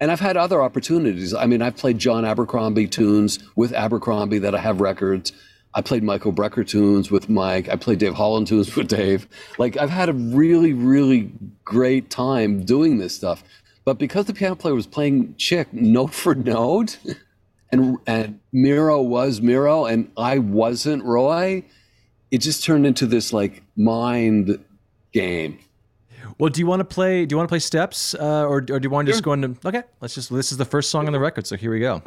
And 0.00 0.10
I've 0.10 0.18
had 0.18 0.36
other 0.36 0.60
opportunities. 0.60 1.32
I 1.32 1.46
mean, 1.46 1.62
I've 1.62 1.76
played 1.76 2.00
John 2.00 2.24
Abercrombie 2.24 2.88
tunes 2.88 3.38
with 3.54 3.72
Abercrombie 3.72 4.40
that 4.40 4.56
I 4.56 4.58
have 4.58 4.80
records. 4.80 5.32
I 5.72 5.82
played 5.82 6.02
Michael 6.02 6.32
Brecker 6.32 6.66
tunes 6.66 7.12
with 7.12 7.28
Mike. 7.28 7.68
I 7.68 7.76
played 7.76 8.00
Dave 8.00 8.14
Holland 8.14 8.48
tunes 8.48 8.74
with 8.74 8.88
Dave. 8.88 9.28
Like, 9.56 9.76
I've 9.76 9.90
had 9.90 10.08
a 10.08 10.14
really, 10.14 10.72
really 10.72 11.30
great 11.64 12.10
time 12.10 12.64
doing 12.64 12.98
this 12.98 13.14
stuff. 13.14 13.44
But 13.84 14.00
because 14.00 14.24
the 14.24 14.34
piano 14.34 14.56
player 14.56 14.74
was 14.74 14.88
playing 14.88 15.36
Chick 15.36 15.72
note 15.72 16.12
for 16.12 16.34
note, 16.34 16.98
and 17.70 17.98
and 18.04 18.40
Miro 18.52 19.00
was 19.00 19.40
Miro, 19.40 19.84
and 19.84 20.10
I 20.16 20.38
wasn't 20.38 21.04
Roy, 21.04 21.62
it 22.34 22.40
just 22.40 22.64
turned 22.64 22.84
into 22.84 23.06
this 23.06 23.32
like 23.32 23.62
mind 23.76 24.58
game. 25.12 25.60
Well, 26.36 26.50
do 26.50 26.58
you 26.58 26.66
want 26.66 26.80
to 26.80 26.84
play? 26.84 27.24
Do 27.24 27.32
you 27.32 27.36
want 27.36 27.46
to 27.46 27.52
play 27.52 27.60
steps, 27.60 28.12
uh, 28.14 28.44
or, 28.44 28.56
or 28.56 28.60
do 28.60 28.80
you 28.82 28.90
want 28.90 29.06
to 29.06 29.12
just 29.12 29.22
go 29.22 29.34
into? 29.34 29.56
Okay, 29.64 29.84
let's 30.00 30.16
just. 30.16 30.34
This 30.34 30.50
is 30.50 30.58
the 30.58 30.64
first 30.64 30.90
song 30.90 31.06
on 31.06 31.12
the 31.12 31.20
record, 31.20 31.46
so 31.46 31.56
here 31.56 31.70
we 31.70 31.78
go. 31.78 32.02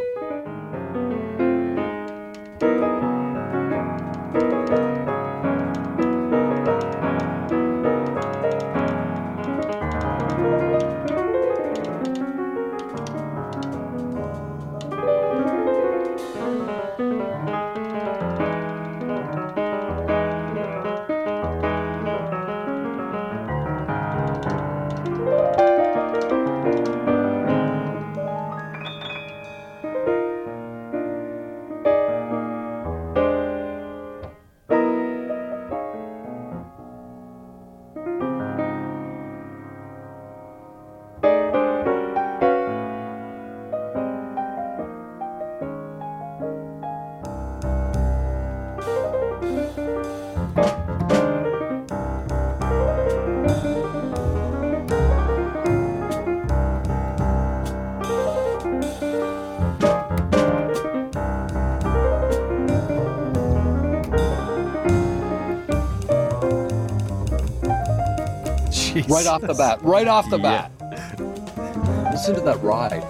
Right 69.09 69.27
off 69.27 69.41
the 69.41 69.53
bat. 69.53 69.81
Right 69.83 70.07
off 70.07 70.29
the 70.29 70.37
bat. 70.37 70.71
Listen 72.11 72.35
to 72.35 72.41
that 72.41 72.61
ride. 72.61 73.03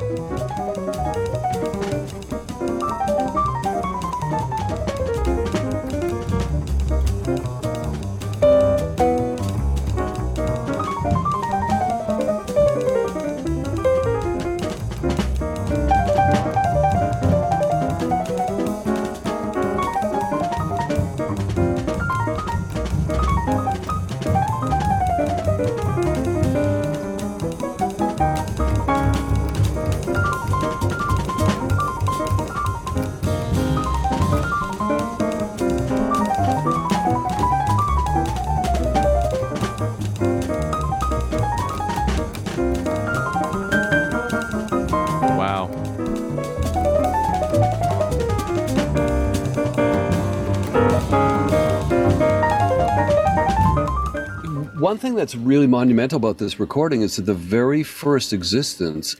One 54.87 54.97
thing 54.97 55.15
that's 55.15 55.35
really 55.35 55.67
monumental 55.67 56.15
about 56.15 56.37
this 56.37 56.61
recording 56.61 57.01
is 57.01 57.17
the 57.17 57.33
very 57.33 57.83
first 57.83 58.31
existence 58.31 59.17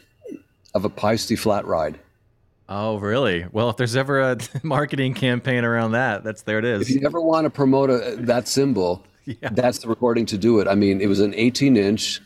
of 0.74 0.86
a 0.86 0.89
Paiste 0.89 1.38
flat 1.38 1.65
ride. 1.65 1.99
Oh, 2.70 2.99
really? 2.99 3.45
Well, 3.51 3.70
if 3.72 3.76
there's 3.76 3.97
ever 3.97 4.22
a 4.22 4.38
marketing 4.63 5.13
campaign 5.13 5.65
around 5.65 5.91
that, 5.91 6.24
that's 6.24 6.43
there 6.43 6.57
it 6.59 6.63
is. 6.63 6.84
If 6.84 6.89
you 6.95 7.05
ever 7.05 7.20
want 7.20 7.43
to 7.43 7.49
promote 7.49 7.89
a, 7.89 8.15
that 8.15 8.47
cymbal, 8.47 9.03
Yeah. 9.26 9.49
that's 9.51 9.80
the 9.80 9.89
recording 9.89 10.26
to 10.28 10.38
do 10.38 10.61
it. 10.61 10.70
I 10.70 10.76
mean, 10.76 11.01
it 11.01 11.07
was 11.07 11.20
an 11.20 11.34
18 11.36 11.76
inch, 11.76 12.22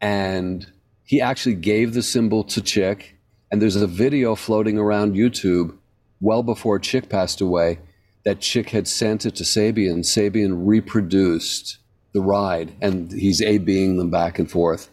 and 0.00 0.66
he 1.04 1.20
actually 1.20 1.54
gave 1.54 1.94
the 1.94 2.02
cymbal 2.02 2.42
to 2.42 2.60
Chick. 2.60 3.16
And 3.52 3.62
there's 3.62 3.76
a 3.76 3.86
video 3.86 4.34
floating 4.34 4.76
around 4.76 5.14
YouTube 5.14 5.76
well 6.20 6.42
before 6.42 6.80
Chick 6.80 7.08
passed 7.08 7.40
away 7.40 7.78
that 8.24 8.40
Chick 8.40 8.70
had 8.70 8.88
sent 8.88 9.24
it 9.24 9.36
to 9.36 9.44
Sabian. 9.44 10.00
Sabian 10.00 10.66
reproduced 10.66 11.76
the 12.12 12.20
ride, 12.20 12.72
and 12.80 13.12
he's 13.12 13.40
A 13.40 13.58
being 13.58 13.96
them 13.96 14.10
back 14.10 14.38
and 14.38 14.50
forth. 14.50 14.90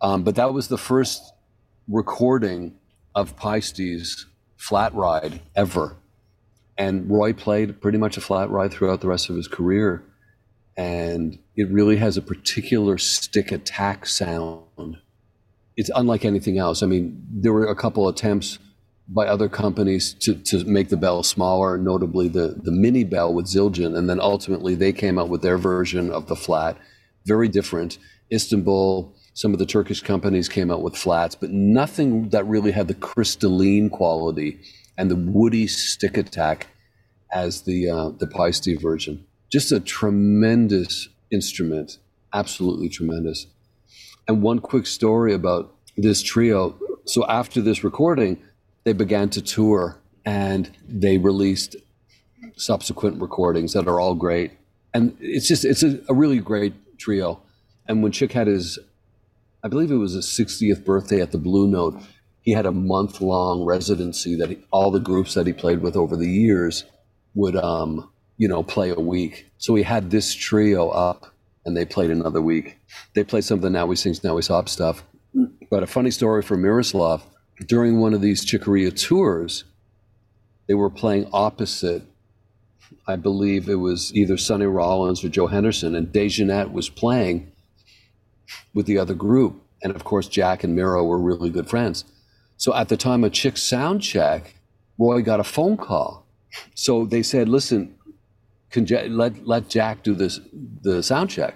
Um, 0.00 0.22
but 0.22 0.36
that 0.36 0.52
was 0.52 0.68
the 0.68 0.78
first 0.78 1.32
recording 1.88 2.74
of 3.14 3.36
Paiste's 3.36 4.26
flat 4.56 4.94
ride 4.94 5.40
ever. 5.56 5.96
And 6.76 7.10
Roy 7.10 7.32
played 7.32 7.80
pretty 7.80 7.98
much 7.98 8.16
a 8.16 8.20
flat 8.20 8.50
ride 8.50 8.72
throughout 8.72 9.00
the 9.00 9.08
rest 9.08 9.28
of 9.28 9.36
his 9.36 9.48
career. 9.48 10.04
And 10.76 11.38
it 11.56 11.68
really 11.70 11.96
has 11.96 12.16
a 12.16 12.22
particular 12.22 12.98
stick 12.98 13.50
attack 13.50 14.06
sound. 14.06 14.98
It's 15.76 15.90
unlike 15.94 16.24
anything 16.24 16.58
else. 16.58 16.82
I 16.82 16.86
mean, 16.86 17.20
there 17.30 17.52
were 17.52 17.66
a 17.66 17.74
couple 17.74 18.06
attempts 18.06 18.58
by 19.08 19.26
other 19.26 19.48
companies 19.48 20.12
to, 20.12 20.34
to 20.34 20.64
make 20.64 20.90
the 20.90 20.96
bell 20.96 21.22
smaller, 21.22 21.78
notably 21.78 22.28
the, 22.28 22.60
the 22.62 22.70
mini 22.70 23.04
bell 23.04 23.32
with 23.32 23.46
Zildjian. 23.46 23.96
And 23.96 24.08
then 24.08 24.20
ultimately 24.20 24.74
they 24.74 24.92
came 24.92 25.18
out 25.18 25.30
with 25.30 25.40
their 25.40 25.56
version 25.56 26.10
of 26.12 26.26
the 26.26 26.36
flat, 26.36 26.76
very 27.24 27.48
different. 27.48 27.98
Istanbul, 28.30 29.14
some 29.32 29.52
of 29.52 29.58
the 29.58 29.66
Turkish 29.66 30.02
companies 30.02 30.48
came 30.48 30.70
out 30.70 30.82
with 30.82 30.96
flats, 30.96 31.34
but 31.34 31.50
nothing 31.50 32.28
that 32.30 32.44
really 32.46 32.72
had 32.72 32.88
the 32.88 32.94
crystalline 32.94 33.88
quality 33.88 34.60
and 34.98 35.10
the 35.10 35.16
woody 35.16 35.66
stick 35.66 36.16
attack 36.16 36.66
as 37.32 37.62
the 37.62 37.88
uh, 37.88 38.10
the 38.10 38.26
Paiste 38.26 38.80
version. 38.80 39.24
Just 39.50 39.72
a 39.72 39.80
tremendous 39.80 41.08
instrument, 41.30 41.98
absolutely 42.34 42.88
tremendous. 42.88 43.46
And 44.26 44.42
one 44.42 44.58
quick 44.58 44.86
story 44.86 45.32
about 45.32 45.74
this 45.96 46.22
trio. 46.22 46.76
So 47.06 47.24
after 47.26 47.62
this 47.62 47.82
recording, 47.82 48.42
they 48.88 48.94
began 48.94 49.28
to 49.28 49.42
tour 49.42 49.98
and 50.24 50.70
they 50.88 51.18
released 51.18 51.76
subsequent 52.56 53.20
recordings 53.20 53.74
that 53.74 53.86
are 53.86 54.00
all 54.00 54.14
great. 54.14 54.52
And 54.94 55.14
it's 55.20 55.46
just 55.46 55.66
it's 55.66 55.82
a, 55.82 56.00
a 56.08 56.14
really 56.14 56.38
great 56.38 56.72
trio. 56.96 57.42
And 57.86 58.02
when 58.02 58.12
Chick 58.12 58.32
had 58.32 58.46
his 58.46 58.78
I 59.62 59.68
believe 59.68 59.90
it 59.90 59.96
was 59.96 60.14
his 60.14 60.24
60th 60.24 60.86
birthday 60.86 61.20
at 61.20 61.32
the 61.32 61.38
Blue 61.38 61.68
Note. 61.68 62.00
He 62.40 62.52
had 62.52 62.64
a 62.64 62.72
month 62.72 63.20
long 63.20 63.66
residency 63.66 64.36
that 64.36 64.48
he, 64.48 64.58
all 64.70 64.90
the 64.90 65.00
groups 65.00 65.34
that 65.34 65.46
he 65.46 65.52
played 65.52 65.82
with 65.82 65.94
over 65.94 66.16
the 66.16 66.30
years 66.30 66.84
would, 67.34 67.56
um, 67.56 68.08
you 68.38 68.48
know, 68.48 68.62
play 68.62 68.88
a 68.88 69.00
week. 69.00 69.50
So 69.58 69.74
he 69.74 69.82
had 69.82 70.10
this 70.10 70.32
trio 70.32 70.88
up 70.88 71.34
and 71.66 71.76
they 71.76 71.84
played 71.84 72.10
another 72.10 72.40
week. 72.40 72.78
They 73.14 73.22
played 73.22 73.44
some 73.44 73.58
of 73.58 73.62
the 73.62 73.68
Now 73.68 73.84
We 73.84 73.96
Sing, 73.96 74.14
Now 74.24 74.36
We 74.36 74.40
Stop 74.40 74.70
stuff. 74.70 75.04
But 75.68 75.82
a 75.82 75.86
funny 75.86 76.10
story 76.10 76.40
for 76.40 76.56
Miroslav 76.56 77.22
during 77.66 78.00
one 78.00 78.14
of 78.14 78.20
these 78.20 78.44
Chick 78.44 78.62
Corea 78.62 78.90
tours, 78.90 79.64
they 80.66 80.74
were 80.74 80.90
playing 80.90 81.28
opposite. 81.32 82.02
I 83.06 83.16
believe 83.16 83.68
it 83.68 83.76
was 83.76 84.14
either 84.14 84.36
Sonny 84.36 84.66
Rollins 84.66 85.24
or 85.24 85.28
Joe 85.28 85.46
Henderson, 85.46 85.94
and 85.94 86.08
DeJohnette 86.08 86.72
was 86.72 86.88
playing 86.88 87.50
with 88.74 88.86
the 88.86 88.98
other 88.98 89.14
group. 89.14 89.62
And 89.82 89.94
of 89.94 90.04
course, 90.04 90.28
Jack 90.28 90.64
and 90.64 90.74
Miro 90.74 91.04
were 91.04 91.18
really 91.18 91.50
good 91.50 91.68
friends. 91.68 92.04
So 92.56 92.74
at 92.74 92.88
the 92.88 92.96
time 92.96 93.24
of 93.24 93.32
Chick's 93.32 93.62
sound 93.62 94.02
check, 94.02 94.54
Roy 94.98 95.22
got 95.22 95.40
a 95.40 95.44
phone 95.44 95.76
call. 95.76 96.26
So 96.74 97.04
they 97.04 97.22
said, 97.22 97.48
listen, 97.48 97.94
Ja- 98.74 99.02
let, 99.08 99.46
let 99.46 99.68
Jack 99.68 100.02
do 100.02 100.14
this, 100.14 100.40
the 100.82 101.02
sound 101.02 101.30
check. 101.30 101.54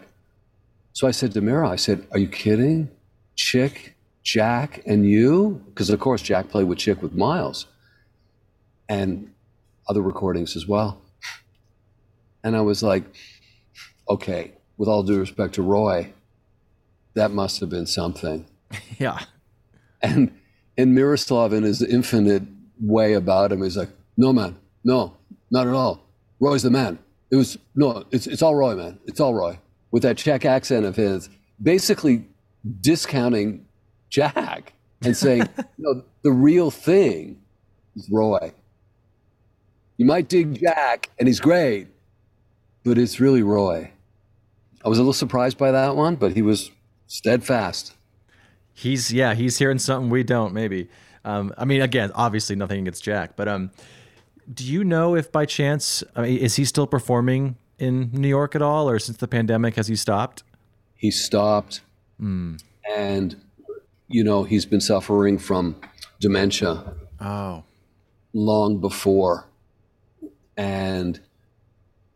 So 0.92 1.06
I 1.06 1.10
said 1.10 1.32
to 1.32 1.40
Miro, 1.40 1.68
I 1.68 1.76
said, 1.76 2.06
are 2.12 2.18
you 2.18 2.28
kidding? 2.28 2.90
Chick, 3.34 3.94
Jack, 4.22 4.82
and 4.86 5.06
you? 5.06 5.62
Because 5.66 5.90
of 5.90 6.00
course, 6.00 6.22
Jack 6.22 6.48
played 6.48 6.68
with 6.68 6.78
Chick 6.78 7.02
with 7.02 7.14
Miles 7.14 7.66
and 8.88 9.32
other 9.88 10.02
recordings 10.02 10.56
as 10.56 10.66
well. 10.66 11.00
And 12.44 12.56
I 12.56 12.60
was 12.60 12.82
like, 12.82 13.04
okay, 14.08 14.52
with 14.76 14.88
all 14.88 15.02
due 15.02 15.18
respect 15.18 15.54
to 15.54 15.62
Roy, 15.62 16.12
that 17.14 17.30
must 17.30 17.60
have 17.60 17.70
been 17.70 17.86
something. 17.86 18.46
Yeah. 18.98 19.18
And 20.00 20.32
and 20.76 20.94
Miroslav, 20.94 21.52
in 21.52 21.62
his 21.62 21.82
infinite 21.82 22.42
way 22.80 23.12
about 23.12 23.52
him, 23.52 23.62
is 23.62 23.76
like, 23.76 23.90
no, 24.16 24.32
man, 24.32 24.56
no, 24.82 25.16
not 25.50 25.66
at 25.66 25.74
all. 25.74 26.00
Roy's 26.40 26.62
the 26.62 26.70
man. 26.70 26.98
It 27.30 27.36
was 27.36 27.58
no, 27.74 28.04
it's 28.10 28.26
it's 28.26 28.42
all 28.42 28.54
Roy, 28.54 28.74
man. 28.74 28.98
It's 29.06 29.20
all 29.20 29.34
Roy 29.34 29.58
with 29.90 30.02
that 30.02 30.16
Czech 30.16 30.44
accent 30.44 30.86
of 30.86 30.96
his, 30.96 31.28
basically 31.62 32.24
discounting 32.80 33.66
Jack 34.12 34.74
and 35.02 35.16
saying, 35.16 35.48
no, 35.78 36.04
the 36.22 36.30
real 36.30 36.70
thing 36.70 37.40
is 37.96 38.08
Roy. 38.10 38.52
You 39.96 40.04
might 40.06 40.28
dig 40.28 40.60
Jack, 40.60 41.10
and 41.18 41.26
he's 41.26 41.40
great, 41.40 41.88
but 42.84 42.98
it's 42.98 43.18
really 43.18 43.42
Roy. 43.42 43.90
I 44.84 44.88
was 44.88 44.98
a 44.98 45.00
little 45.00 45.12
surprised 45.12 45.56
by 45.56 45.70
that 45.70 45.96
one, 45.96 46.16
but 46.16 46.32
he 46.32 46.42
was 46.42 46.70
steadfast. 47.06 47.94
He's 48.74 49.12
yeah, 49.12 49.34
he's 49.34 49.58
hearing 49.58 49.78
something 49.78 50.10
we 50.10 50.22
don't. 50.22 50.52
Maybe. 50.52 50.88
Um, 51.24 51.54
I 51.56 51.64
mean, 51.64 51.80
again, 51.82 52.10
obviously 52.14 52.56
nothing 52.56 52.80
against 52.80 53.04
Jack, 53.04 53.36
but 53.36 53.48
um, 53.48 53.70
do 54.52 54.64
you 54.64 54.82
know 54.82 55.14
if 55.14 55.30
by 55.30 55.46
chance 55.46 56.02
I 56.16 56.22
mean, 56.22 56.38
is 56.38 56.56
he 56.56 56.64
still 56.64 56.86
performing 56.86 57.56
in 57.78 58.10
New 58.12 58.28
York 58.28 58.54
at 58.54 58.62
all, 58.62 58.88
or 58.90 58.98
since 58.98 59.18
the 59.18 59.28
pandemic 59.28 59.76
has 59.76 59.86
he 59.86 59.96
stopped? 59.96 60.42
he 61.02 61.10
stopped 61.10 61.80
and 62.20 63.36
you 64.12 64.22
know 64.22 64.44
he's 64.44 64.66
been 64.66 64.80
suffering 64.80 65.38
from 65.38 65.76
dementia 66.20 66.94
Oh, 67.20 67.62
long 68.32 68.80
before. 68.80 69.46
And 70.56 71.20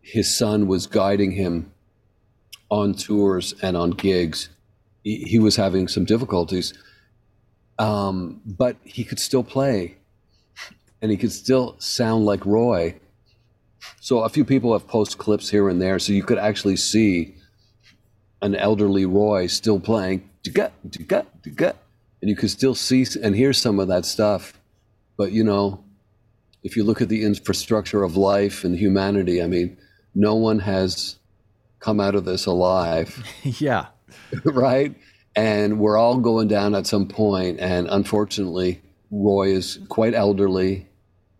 his 0.00 0.36
son 0.36 0.66
was 0.66 0.86
guiding 0.88 1.32
him 1.32 1.72
on 2.70 2.94
tours 2.94 3.54
and 3.62 3.76
on 3.76 3.90
gigs. 3.90 4.48
He, 5.04 5.18
he 5.18 5.38
was 5.38 5.54
having 5.54 5.86
some 5.86 6.04
difficulties 6.04 6.74
um, 7.78 8.40
but 8.44 8.76
he 8.84 9.04
could 9.04 9.18
still 9.18 9.44
play 9.44 9.96
and 11.02 11.10
he 11.10 11.16
could 11.16 11.32
still 11.32 11.76
sound 11.78 12.24
like 12.24 12.44
roy. 12.46 12.94
So 14.00 14.20
a 14.20 14.28
few 14.28 14.44
people 14.44 14.72
have 14.72 14.88
post 14.88 15.18
clips 15.18 15.50
here 15.50 15.68
and 15.68 15.80
there 15.80 15.98
so 15.98 16.12
you 16.12 16.22
could 16.22 16.38
actually 16.38 16.76
see 16.76 17.36
an 18.42 18.54
elderly 18.54 19.06
Roy 19.06 19.46
still 19.46 19.80
playing, 19.80 20.28
"Digga, 20.42 20.70
digga, 20.86 21.26
digga," 21.42 21.74
and 22.26 22.30
you 22.30 22.34
could 22.34 22.50
still 22.50 22.74
see 22.74 23.06
and 23.22 23.36
hear 23.36 23.52
some 23.52 23.78
of 23.78 23.86
that 23.86 24.04
stuff. 24.04 24.60
But 25.16 25.30
you 25.30 25.44
know, 25.44 25.84
if 26.64 26.76
you 26.76 26.82
look 26.82 27.00
at 27.00 27.08
the 27.08 27.22
infrastructure 27.22 28.02
of 28.02 28.16
life 28.16 28.64
and 28.64 28.76
humanity, 28.76 29.40
I 29.40 29.46
mean, 29.46 29.78
no 30.12 30.34
one 30.34 30.58
has 30.58 31.20
come 31.78 32.00
out 32.00 32.16
of 32.16 32.24
this 32.24 32.46
alive, 32.46 33.24
yeah. 33.44 33.86
right? 34.44 34.92
And 35.36 35.78
we're 35.78 35.96
all 35.96 36.18
going 36.18 36.48
down 36.48 36.74
at 36.74 36.88
some 36.88 37.06
point. 37.06 37.60
And 37.60 37.86
unfortunately, 37.86 38.82
Roy 39.12 39.52
is 39.52 39.78
quite 39.88 40.12
elderly, 40.12 40.88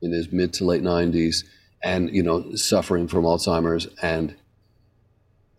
in 0.02 0.12
his 0.12 0.30
mid 0.30 0.52
to 0.52 0.64
late 0.64 0.84
nineties, 0.84 1.42
and 1.82 2.14
you 2.14 2.22
know, 2.22 2.54
suffering 2.54 3.08
from 3.08 3.24
Alzheimer's 3.24 3.88
and 4.02 4.36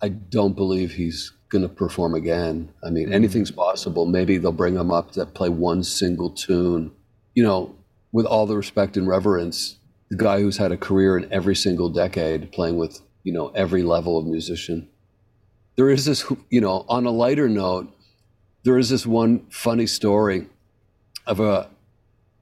I 0.01 0.07
don't 0.07 0.55
believe 0.55 0.93
he's 0.93 1.33
going 1.49 1.61
to 1.61 1.69
perform 1.69 2.13
again. 2.13 2.71
I 2.83 2.89
mean, 2.89 3.05
mm-hmm. 3.05 3.13
anything's 3.13 3.51
possible. 3.51 4.05
Maybe 4.05 4.37
they'll 4.37 4.51
bring 4.51 4.75
him 4.75 4.91
up 4.91 5.11
to 5.11 5.25
play 5.25 5.49
one 5.49 5.83
single 5.83 6.29
tune. 6.29 6.91
You 7.35 7.43
know, 7.43 7.75
with 8.11 8.25
all 8.25 8.45
the 8.45 8.57
respect 8.57 8.97
and 8.97 9.07
reverence, 9.07 9.79
the 10.09 10.17
guy 10.17 10.41
who's 10.41 10.57
had 10.57 10.71
a 10.71 10.77
career 10.77 11.17
in 11.17 11.31
every 11.31 11.55
single 11.55 11.89
decade 11.89 12.51
playing 12.51 12.77
with, 12.77 12.99
you 13.23 13.33
know, 13.33 13.49
every 13.49 13.83
level 13.83 14.17
of 14.17 14.25
musician. 14.25 14.89
There 15.75 15.89
is 15.89 16.05
this, 16.05 16.25
you 16.49 16.61
know, 16.61 16.85
on 16.89 17.05
a 17.05 17.11
lighter 17.11 17.47
note, 17.49 17.93
there 18.63 18.77
is 18.77 18.89
this 18.89 19.05
one 19.05 19.45
funny 19.49 19.87
story 19.87 20.47
of 21.25 21.39
a 21.39 21.69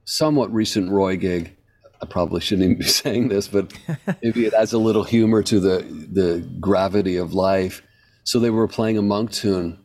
somewhat 0.04 0.52
recent 0.52 0.90
Roy 0.90 1.16
gig. 1.16 1.54
I 2.00 2.06
probably 2.06 2.40
shouldn't 2.40 2.64
even 2.64 2.78
be 2.78 2.84
saying 2.88 3.28
this, 3.28 3.48
but 3.48 3.72
maybe 4.22 4.46
it 4.46 4.54
adds 4.54 4.72
a 4.72 4.78
little 4.78 5.04
humor 5.04 5.42
to 5.42 5.60
the 5.60 5.78
the 6.12 6.48
gravity 6.60 7.16
of 7.16 7.34
life. 7.34 7.82
So 8.26 8.40
they 8.40 8.50
were 8.50 8.66
playing 8.66 8.98
a 8.98 9.02
monk 9.02 9.30
tune, 9.30 9.78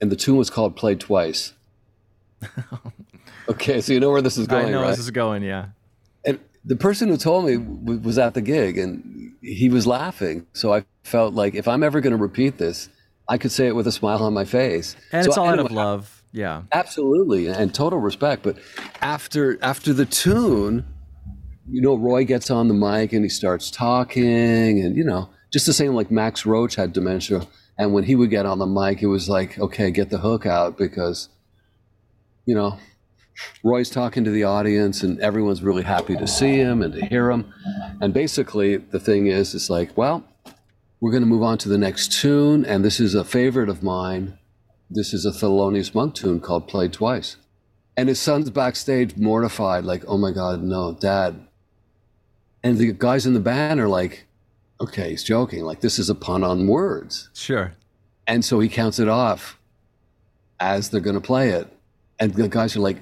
and 0.00 0.10
the 0.10 0.16
tune 0.16 0.36
was 0.36 0.50
called 0.50 0.76
"Play 0.76 0.94
Twice." 0.94 1.52
okay, 3.48 3.80
so 3.80 3.92
you 3.92 4.00
know 4.00 4.10
where 4.10 4.22
this 4.22 4.36
is 4.38 4.46
going, 4.46 4.66
I 4.66 4.70
know 4.70 4.82
right? 4.82 4.90
this 4.90 4.98
is 5.00 5.10
going. 5.10 5.42
Yeah. 5.42 5.66
and 6.24 6.38
the 6.64 6.76
person 6.76 7.08
who 7.08 7.16
told 7.16 7.44
me 7.46 7.56
w- 7.56 8.00
was 8.00 8.18
at 8.18 8.34
the 8.34 8.40
gig, 8.40 8.78
and 8.78 9.34
he 9.42 9.68
was 9.68 9.86
laughing. 9.86 10.46
So 10.52 10.72
I 10.72 10.84
felt 11.02 11.34
like 11.34 11.54
if 11.54 11.66
I'm 11.66 11.82
ever 11.82 12.00
going 12.00 12.12
to 12.12 12.16
repeat 12.22 12.58
this, 12.58 12.88
I 13.28 13.36
could 13.38 13.50
say 13.52 13.66
it 13.66 13.74
with 13.74 13.86
a 13.86 13.92
smile 13.92 14.22
on 14.22 14.32
my 14.32 14.44
face. 14.44 14.94
And 15.10 15.24
So 15.24 15.30
it's 15.30 15.38
all 15.38 15.48
out 15.48 15.58
of 15.58 15.70
love. 15.72 16.22
Yeah. 16.32 16.62
Absolutely, 16.72 17.48
and 17.48 17.74
total 17.74 17.98
respect. 17.98 18.42
But 18.44 18.58
after 19.00 19.58
after 19.62 19.92
the 19.92 20.06
tune, 20.06 20.84
you 21.68 21.80
know, 21.82 21.96
Roy 21.96 22.24
gets 22.24 22.48
on 22.50 22.68
the 22.68 22.74
mic 22.74 23.12
and 23.12 23.24
he 23.24 23.28
starts 23.28 23.70
talking, 23.72 24.80
and 24.84 24.96
you 24.96 25.04
know, 25.04 25.30
just 25.52 25.66
the 25.66 25.72
same 25.72 25.94
like 25.94 26.10
Max 26.12 26.46
Roach 26.46 26.76
had 26.76 26.92
dementia, 26.92 27.42
and 27.78 27.92
when 27.92 28.04
he 28.04 28.14
would 28.14 28.30
get 28.30 28.46
on 28.46 28.58
the 28.58 28.66
mic, 28.66 29.02
it 29.02 29.06
was 29.06 29.28
like, 29.28 29.58
okay, 29.58 29.90
get 29.90 30.10
the 30.10 30.18
hook 30.18 30.46
out 30.46 30.76
because, 30.76 31.28
you 32.46 32.54
know, 32.54 32.78
Roy's 33.64 33.90
talking 33.90 34.24
to 34.24 34.30
the 34.30 34.44
audience, 34.44 35.02
and 35.02 35.18
everyone's 35.20 35.62
really 35.62 35.82
happy 35.82 36.16
to 36.16 36.26
see 36.26 36.56
him 36.56 36.82
and 36.82 36.92
to 36.94 37.04
hear 37.06 37.30
him, 37.30 37.52
and 38.00 38.12
basically 38.12 38.76
the 38.76 39.00
thing 39.00 39.26
is, 39.26 39.54
it's 39.54 39.70
like, 39.70 39.96
well, 39.96 40.24
we're 41.00 41.10
going 41.10 41.22
to 41.22 41.28
move 41.28 41.42
on 41.42 41.58
to 41.58 41.68
the 41.68 41.78
next 41.78 42.12
tune, 42.12 42.64
and 42.64 42.84
this 42.84 43.00
is 43.00 43.14
a 43.14 43.24
favorite 43.24 43.68
of 43.68 43.82
mine 43.82 44.38
this 44.94 45.14
is 45.14 45.24
a 45.24 45.30
Thelonious 45.30 45.94
Monk 45.94 46.14
tune 46.14 46.38
called 46.38 46.68
Played 46.68 46.92
Twice. 46.92 47.36
And 47.96 48.10
his 48.10 48.20
son's 48.20 48.50
backstage 48.50 49.16
mortified, 49.16 49.84
like, 49.84 50.04
oh 50.06 50.18
my 50.18 50.32
God, 50.32 50.62
no, 50.62 50.92
dad. 50.92 51.46
And 52.62 52.76
the 52.76 52.92
guys 52.92 53.26
in 53.26 53.32
the 53.32 53.40
band 53.40 53.80
are 53.80 53.88
like, 53.88 54.26
okay, 54.82 55.10
he's 55.10 55.22
joking. 55.22 55.64
Like, 55.64 55.80
this 55.80 55.98
is 55.98 56.10
a 56.10 56.14
pun 56.14 56.44
on 56.44 56.66
words. 56.66 57.30
Sure. 57.34 57.72
And 58.26 58.44
so 58.44 58.60
he 58.60 58.68
counts 58.68 58.98
it 58.98 59.08
off 59.08 59.58
as 60.60 60.90
they're 60.90 61.00
going 61.00 61.14
to 61.14 61.20
play 61.20 61.50
it. 61.50 61.68
And 62.18 62.34
the 62.34 62.48
guys 62.48 62.76
are 62.76 62.80
like, 62.80 62.98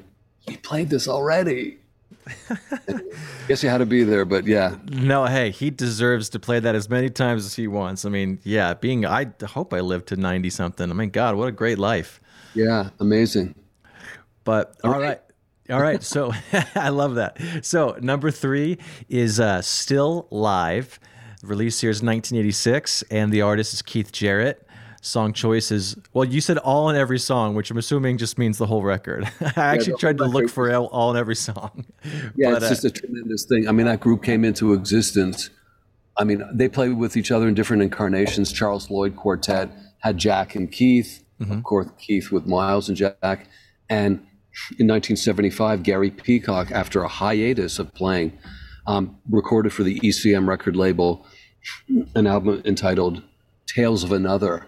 he 0.46 0.56
played 0.56 0.90
this 0.90 1.08
already. 1.08 1.78
Guess 3.48 3.62
you 3.62 3.68
had 3.68 3.78
to 3.78 3.86
be 3.86 4.04
there, 4.04 4.24
but 4.24 4.46
yeah. 4.46 4.76
No, 4.90 5.26
hey, 5.26 5.50
he 5.50 5.70
deserves 5.70 6.28
to 6.30 6.38
play 6.38 6.60
that 6.60 6.74
as 6.74 6.88
many 6.88 7.10
times 7.10 7.44
as 7.44 7.56
he 7.56 7.66
wants. 7.66 8.04
I 8.04 8.08
mean, 8.08 8.38
yeah, 8.44 8.74
being, 8.74 9.04
I 9.04 9.26
hope 9.44 9.74
I 9.74 9.80
live 9.80 10.04
to 10.06 10.16
90 10.16 10.50
something. 10.50 10.90
I 10.90 10.94
mean, 10.94 11.10
God, 11.10 11.34
what 11.34 11.48
a 11.48 11.52
great 11.52 11.78
life. 11.78 12.20
Yeah, 12.54 12.90
amazing. 12.98 13.54
But 14.44 14.76
all 14.84 14.98
right. 14.98 15.20
All 15.70 15.80
right. 15.80 16.02
So 16.02 16.32
I 16.74 16.88
love 16.88 17.16
that. 17.16 17.38
So 17.62 17.96
number 18.00 18.30
three 18.30 18.78
is 19.08 19.38
uh, 19.38 19.62
Still 19.62 20.26
Live. 20.30 20.98
Released 21.42 21.80
here 21.80 21.90
is 21.90 22.02
1986, 22.02 23.02
and 23.10 23.32
the 23.32 23.40
artist 23.42 23.72
is 23.72 23.82
Keith 23.82 24.12
Jarrett. 24.12 24.66
Song 25.00 25.32
choice 25.32 25.70
is, 25.70 25.96
well, 26.12 26.26
you 26.26 26.42
said 26.42 26.58
all 26.58 26.90
in 26.90 26.96
every 26.96 27.18
song, 27.18 27.54
which 27.54 27.70
I'm 27.70 27.78
assuming 27.78 28.18
just 28.18 28.36
means 28.36 28.58
the 28.58 28.66
whole 28.66 28.82
record. 28.82 29.24
I 29.56 29.74
actually 29.74 29.96
tried 29.96 30.18
to 30.18 30.26
look 30.26 30.50
for 30.50 30.70
all- 30.74 30.88
all 30.88 31.10
in 31.12 31.16
every 31.16 31.36
song. 31.36 31.86
Yeah, 32.36 32.50
But, 32.50 32.56
it's 32.62 32.66
uh, 32.66 32.68
just 32.68 32.84
a 32.84 32.90
tremendous 32.90 33.46
thing. 33.46 33.66
I 33.68 33.72
mean, 33.72 33.86
that 33.86 34.00
group 34.00 34.22
came 34.22 34.44
into 34.44 34.74
existence. 34.74 35.48
I 36.18 36.24
mean, 36.24 36.42
they 36.52 36.68
played 36.68 36.98
with 36.98 37.16
each 37.16 37.30
other 37.30 37.48
in 37.48 37.54
different 37.54 37.82
incarnations. 37.82 38.52
Charles 38.52 38.90
Lloyd 38.90 39.16
Quartet 39.16 39.70
had 40.00 40.18
Jack 40.18 40.54
and 40.54 40.70
Keith, 40.70 41.24
of 41.40 41.62
course, 41.64 41.88
Keith 41.98 42.30
with 42.30 42.46
Miles 42.46 42.88
and 42.88 42.96
Jack. 42.96 43.48
And 43.88 44.16
in 44.78 44.86
1975, 44.86 45.82
Gary 45.82 46.10
Peacock, 46.10 46.70
after 46.70 47.02
a 47.02 47.08
hiatus 47.08 47.78
of 47.78 47.94
playing, 47.94 48.38
um, 48.90 49.16
recorded 49.30 49.72
for 49.72 49.84
the 49.84 50.00
ECM 50.00 50.48
record 50.48 50.74
label 50.76 51.24
an 52.14 52.26
album 52.26 52.62
entitled 52.64 53.22
Tales 53.66 54.02
of 54.02 54.10
Another, 54.10 54.66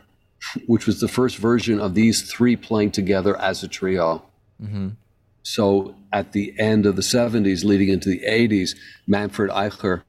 which 0.67 0.87
was 0.87 1.01
the 1.01 1.09
first 1.09 1.39
version 1.39 1.81
of 1.81 1.95
these 1.95 2.31
three 2.31 2.55
playing 2.55 2.93
together 2.93 3.37
as 3.41 3.63
a 3.63 3.69
trio. 3.69 4.25
So 5.43 5.97
at 6.13 6.33
the 6.33 6.55
end 6.59 6.87
of 6.87 6.95
the 6.95 7.03
70s, 7.03 7.65
leading 7.65 7.89
into 7.89 8.11
the 8.11 8.21
80s, 8.21 8.77
Manfred 9.09 9.51
Eicher, 9.51 10.03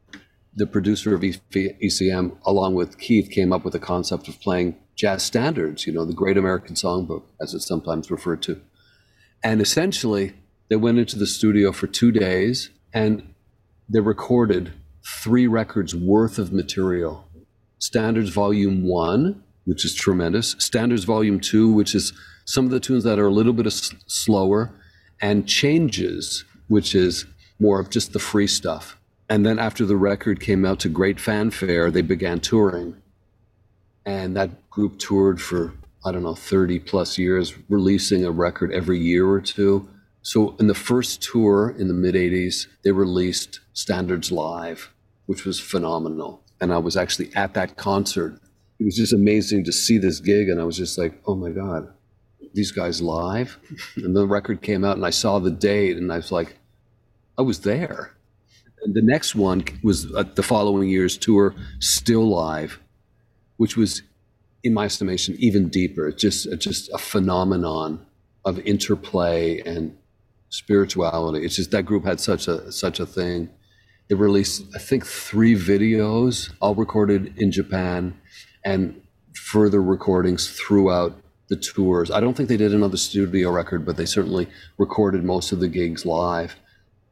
the 0.55 0.67
producer 0.67 1.15
of 1.15 1.21
ECM, 1.21 2.37
along 2.45 2.75
with 2.75 2.99
Keith, 2.99 3.31
came 3.31 3.51
up 3.51 3.63
with 3.63 3.73
the 3.73 3.79
concept 3.79 4.27
of 4.27 4.39
playing 4.39 4.75
jazz 4.95 5.23
standards, 5.23 5.87
you 5.87 5.93
know, 5.93 6.05
the 6.05 6.13
Great 6.13 6.37
American 6.37 6.75
Songbook, 6.75 7.23
as 7.41 7.55
it's 7.55 7.65
sometimes 7.65 8.11
referred 8.11 8.43
to. 8.43 8.61
And 9.43 9.59
essentially, 9.59 10.33
they 10.69 10.75
went 10.75 10.99
into 10.99 11.17
the 11.17 11.25
studio 11.25 11.71
for 11.71 11.87
two 11.87 12.11
days 12.11 12.69
and 12.93 13.32
they 13.93 13.99
recorded 13.99 14.73
three 15.05 15.45
records 15.45 15.95
worth 15.95 16.39
of 16.39 16.51
material. 16.51 17.27
Standards 17.77 18.31
Volume 18.31 18.83
1, 18.87 19.43
which 19.65 19.85
is 19.85 19.93
tremendous. 19.93 20.55
Standards 20.57 21.03
Volume 21.03 21.39
2, 21.39 21.71
which 21.71 21.93
is 21.93 22.11
some 22.43 22.65
of 22.65 22.71
the 22.71 22.79
tunes 22.79 23.03
that 23.03 23.19
are 23.19 23.27
a 23.27 23.31
little 23.31 23.53
bit 23.53 23.67
s- 23.67 23.93
slower. 24.07 24.71
And 25.21 25.47
Changes, 25.47 26.43
which 26.67 26.95
is 26.95 27.25
more 27.59 27.79
of 27.79 27.91
just 27.91 28.13
the 28.13 28.19
free 28.19 28.47
stuff. 28.47 28.97
And 29.29 29.45
then 29.45 29.59
after 29.59 29.85
the 29.85 29.95
record 29.95 30.39
came 30.39 30.65
out 30.65 30.79
to 30.79 30.89
great 30.89 31.19
fanfare, 31.19 31.91
they 31.91 32.01
began 32.01 32.39
touring. 32.39 32.95
And 34.05 34.35
that 34.35 34.69
group 34.71 34.97
toured 34.97 35.39
for, 35.39 35.73
I 36.03 36.11
don't 36.11 36.23
know, 36.23 36.35
30 36.35 36.79
plus 36.79 37.17
years, 37.19 37.53
releasing 37.69 38.25
a 38.25 38.31
record 38.31 38.71
every 38.71 38.99
year 38.99 39.27
or 39.29 39.39
two. 39.39 39.87
So 40.23 40.55
in 40.57 40.67
the 40.67 40.73
first 40.73 41.21
tour 41.21 41.75
in 41.77 41.89
the 41.89 41.93
mid 41.93 42.15
80s, 42.15 42.67
they 42.83 42.91
released 42.91 43.59
Standards 43.73 44.31
Live, 44.31 44.91
which 45.25 45.43
was 45.45 45.59
phenomenal. 45.59 46.41
And 46.61 46.73
I 46.73 46.77
was 46.77 46.95
actually 46.95 47.29
at 47.35 47.53
that 47.55 47.75
concert. 47.75 48.39
It 48.79 48.85
was 48.85 48.95
just 48.95 49.11
amazing 49.11 49.65
to 49.65 49.73
see 49.73 49.97
this 49.97 50.21
gig. 50.21 50.47
And 50.47 50.61
I 50.61 50.63
was 50.63 50.77
just 50.77 50.97
like, 50.97 51.21
oh 51.27 51.35
my 51.35 51.49
God, 51.51 51.93
these 52.53 52.71
guys 52.71 53.01
live? 53.01 53.59
And 53.97 54.15
the 54.15 54.25
record 54.25 54.61
came 54.61 54.85
out 54.85 54.95
and 54.95 55.05
I 55.05 55.09
saw 55.09 55.39
the 55.39 55.51
date 55.51 55.97
and 55.97 56.11
I 56.11 56.17
was 56.17 56.31
like, 56.31 56.57
I 57.37 57.41
was 57.41 57.59
there. 57.59 58.15
And 58.83 58.93
the 58.93 59.01
next 59.01 59.35
one 59.35 59.65
was 59.83 60.13
uh, 60.15 60.23
the 60.23 60.43
following 60.43 60.87
year's 60.89 61.17
tour, 61.17 61.53
Still 61.79 62.29
Live, 62.29 62.79
which 63.57 63.75
was, 63.75 64.03
in 64.63 64.73
my 64.73 64.85
estimation, 64.85 65.35
even 65.39 65.67
deeper. 65.67 66.07
It's 66.07 66.21
Just, 66.21 66.47
just 66.59 66.89
a 66.93 66.97
phenomenon 66.97 68.05
of 68.45 68.59
interplay 68.59 69.59
and 69.61 69.97
spirituality. 70.53 71.43
It's 71.43 71.55
just 71.55 71.71
that 71.71 71.83
group 71.83 72.05
had 72.05 72.19
such 72.19 72.47
a 72.47 72.71
such 72.71 72.99
a 72.99 73.05
thing. 73.05 73.49
They 74.07 74.15
released, 74.15 74.65
I 74.75 74.79
think, 74.79 75.05
three 75.05 75.55
videos, 75.55 76.53
all 76.61 76.75
recorded 76.75 77.33
in 77.37 77.51
Japan, 77.51 78.19
and 78.63 79.01
further 79.33 79.81
recordings 79.81 80.49
throughout 80.49 81.19
the 81.49 81.55
tours. 81.55 82.11
I 82.11 82.19
don't 82.19 82.35
think 82.35 82.49
they 82.49 82.57
did 82.57 82.73
another 82.73 82.97
studio 82.97 83.49
record, 83.49 83.85
but 83.85 83.97
they 83.97 84.05
certainly 84.05 84.47
recorded 84.77 85.23
most 85.23 85.51
of 85.51 85.59
the 85.59 85.67
gigs 85.67 86.05
live. 86.05 86.55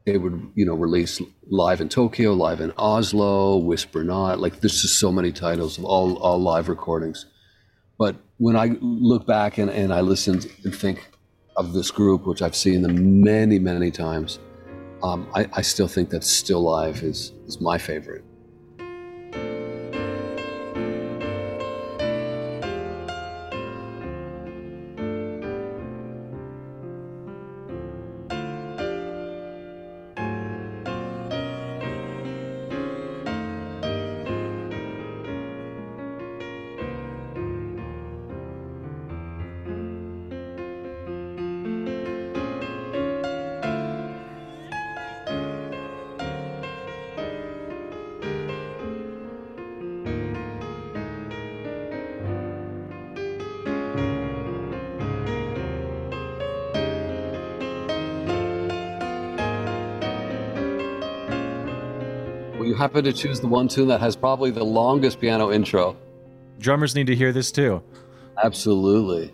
They 0.05 0.17
would, 0.17 0.51
you 0.55 0.65
know, 0.65 0.73
release 0.73 1.21
live 1.49 1.81
in 1.81 1.89
Tokyo, 1.89 2.33
live 2.33 2.59
in 2.61 2.71
Oslo, 2.77 3.57
Whisper 3.57 4.03
Not. 4.03 4.39
Like 4.39 4.59
there's 4.59 4.81
just 4.81 4.99
so 4.99 5.11
many 5.11 5.31
titles 5.31 5.77
of 5.77 5.85
all 5.85 6.17
all 6.17 6.39
live 6.39 6.69
recordings. 6.69 7.25
But 7.97 8.15
when 8.37 8.55
I 8.55 8.77
look 8.81 9.25
back 9.25 9.57
and, 9.57 9.69
and 9.69 9.93
I 9.93 10.01
listen 10.01 10.41
and 10.63 10.75
think 10.75 11.10
of 11.65 11.73
this 11.73 11.91
group, 11.91 12.25
which 12.25 12.41
I've 12.41 12.55
seen 12.55 12.81
them 12.81 13.21
many, 13.21 13.59
many 13.59 13.91
times, 13.91 14.39
um, 15.03 15.27
I, 15.33 15.47
I 15.53 15.61
still 15.61 15.87
think 15.87 16.09
that 16.09 16.23
Still 16.23 16.61
Live 16.61 17.03
is, 17.03 17.33
is 17.47 17.59
my 17.61 17.77
favorite. 17.77 18.23
Happen 62.91 63.05
to 63.05 63.13
choose 63.13 63.39
the 63.39 63.47
one 63.47 63.69
tune 63.69 63.87
that 63.87 64.01
has 64.01 64.17
probably 64.17 64.51
the 64.51 64.65
longest 64.65 65.21
piano 65.21 65.49
intro. 65.49 65.95
Drummers 66.59 66.93
need 66.93 67.07
to 67.07 67.15
hear 67.15 67.31
this 67.31 67.49
too. 67.49 67.81
Absolutely. 68.43 69.33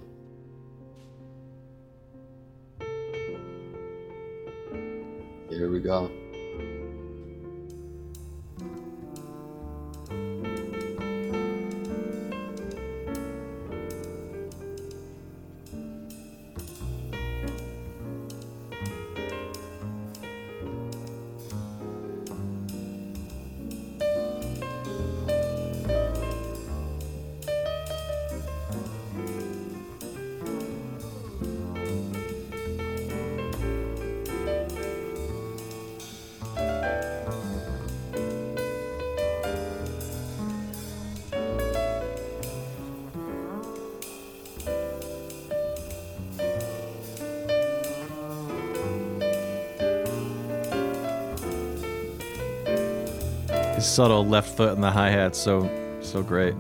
Subtle 53.88 54.26
left 54.26 54.56
foot 54.58 54.74
in 54.74 54.82
the 54.82 54.92
hi 54.92 55.10
hat, 55.10 55.36
so 55.36 55.70
so 56.02 56.22
great. 56.22 56.54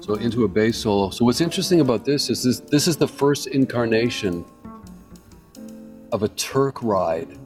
So 0.00 0.14
into 0.14 0.44
a 0.44 0.48
bass 0.48 0.78
solo. 0.78 1.10
So 1.10 1.24
what's 1.24 1.40
interesting 1.40 1.80
about 1.80 2.04
this 2.04 2.30
is 2.30 2.42
this 2.42 2.60
this 2.60 2.86
is 2.86 2.96
the 2.96 3.08
first 3.08 3.48
incarnation 3.48 4.44
of 6.12 6.22
a 6.22 6.28
Turk 6.28 6.82
ride. 6.82 7.38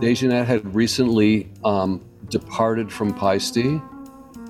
DeJohnette 0.00 0.46
had 0.46 0.74
recently 0.74 1.50
um, 1.64 2.04
departed 2.28 2.92
from 2.92 3.14
Paiste, 3.14 3.80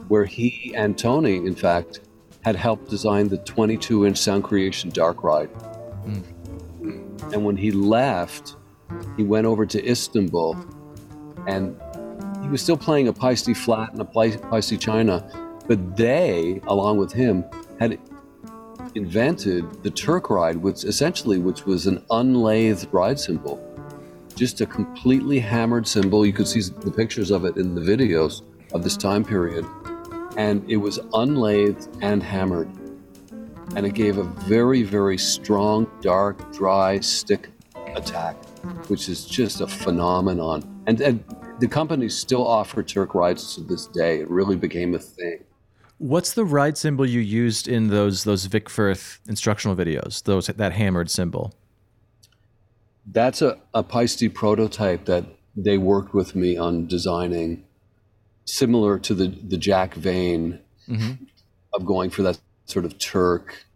where 0.09 0.25
he 0.25 0.73
and 0.75 0.97
Tony, 0.97 1.37
in 1.37 1.55
fact, 1.55 2.01
had 2.43 2.57
helped 2.57 2.89
design 2.89 3.29
the 3.29 3.39
22 3.39 4.07
inch 4.07 4.19
Sound 4.19 4.45
Creation 4.45 4.91
Dark 4.91 5.23
Ride. 5.23 5.51
Mm. 6.07 7.33
And 7.33 7.45
when 7.45 7.57
he 7.57 7.71
left, 7.71 8.57
he 9.17 9.25
went 9.25 9.47
over 9.47 9.67
to 9.67 9.89
Istanbul 9.89 10.57
and 11.47 11.77
he 12.43 12.49
was 12.49 12.63
still 12.63 12.77
playing 12.77 13.09
a 13.09 13.13
Paiste 13.13 13.55
flat 13.57 13.93
and 13.93 14.01
a 14.01 14.05
Paiste 14.05 14.81
China, 14.81 15.29
but 15.67 15.97
they, 15.97 16.61
along 16.67 16.99
with 16.99 17.13
him, 17.13 17.45
had 17.81 17.99
invented 18.95 19.83
the 19.83 19.91
Turk 19.91 20.31
ride, 20.31 20.57
which 20.57 20.85
essentially 20.85 21.39
which 21.39 21.67
was 21.67 21.87
an 21.87 22.05
unlathed 22.11 22.89
ride 22.93 23.19
cymbal. 23.19 23.61
Just 24.35 24.61
a 24.61 24.67
completely 24.67 25.39
hammered 25.39 25.87
cymbal. 25.87 26.25
You 26.25 26.33
could 26.33 26.47
see 26.47 26.61
the 26.61 26.91
pictures 26.91 27.31
of 27.31 27.45
it 27.45 27.57
in 27.57 27.75
the 27.75 27.81
videos 27.81 28.43
of 28.73 28.83
this 28.85 28.97
time 28.97 29.25
period. 29.25 29.67
And 30.37 30.69
it 30.71 30.77
was 30.77 31.01
unlathed 31.15 31.89
and 32.03 32.23
hammered. 32.23 32.71
And 33.75 33.85
it 33.85 33.95
gave 33.95 34.19
a 34.19 34.23
very, 34.23 34.83
very 34.83 35.19
strong, 35.19 35.91
dark, 36.01 36.53
dry 36.53 37.01
stick 37.01 37.51
attack, 37.95 38.37
which 38.89 39.09
is 39.09 39.27
just 39.27 39.61
a 39.61 39.67
phenomenon. 39.67 40.83
And, 40.87 41.01
and 41.01 41.25
the 41.59 41.69
companies 41.69 42.17
still 42.17 42.47
offer 42.47 42.83
Turk 42.83 43.15
rides 43.15 43.55
to 43.55 43.63
this 43.63 43.87
day. 43.87 44.21
It 44.21 44.31
really 44.31 44.57
became 44.57 44.95
a 44.95 44.99
thing. 44.99 45.45
What's 45.99 46.35
the 46.35 46.45
ride 46.45 46.77
cymbal 46.77 47.07
you 47.07 47.21
used 47.21 47.69
in 47.69 47.89
those 47.89 48.25
those 48.25 48.45
Vic 48.45 48.69
Firth 48.69 49.19
instructional 49.27 49.75
videos? 49.75 50.23
Those 50.23 50.49
that 50.49 50.73
hammered 50.73 51.11
cymbal. 51.11 51.55
That's 53.07 53.41
a, 53.41 53.59
a 53.73 53.83
Paiste 53.83 54.35
prototype 54.35 55.07
that 55.07 55.25
they 55.57 55.79
worked 55.79 56.13
with 56.13 56.35
me 56.35 56.59
on 56.59 56.87
designing, 56.87 57.65
similar 58.45 58.99
to 58.99 59.15
the 59.15 59.29
the 59.29 59.57
Jack 59.57 59.95
Vane 59.95 60.61
mm-hmm. 60.87 61.25
of 61.73 61.87
going 61.87 62.11
for 62.11 62.23
that 62.25 62.39
sort 62.67 62.85
of 62.85 62.99
Turk. 62.99 63.67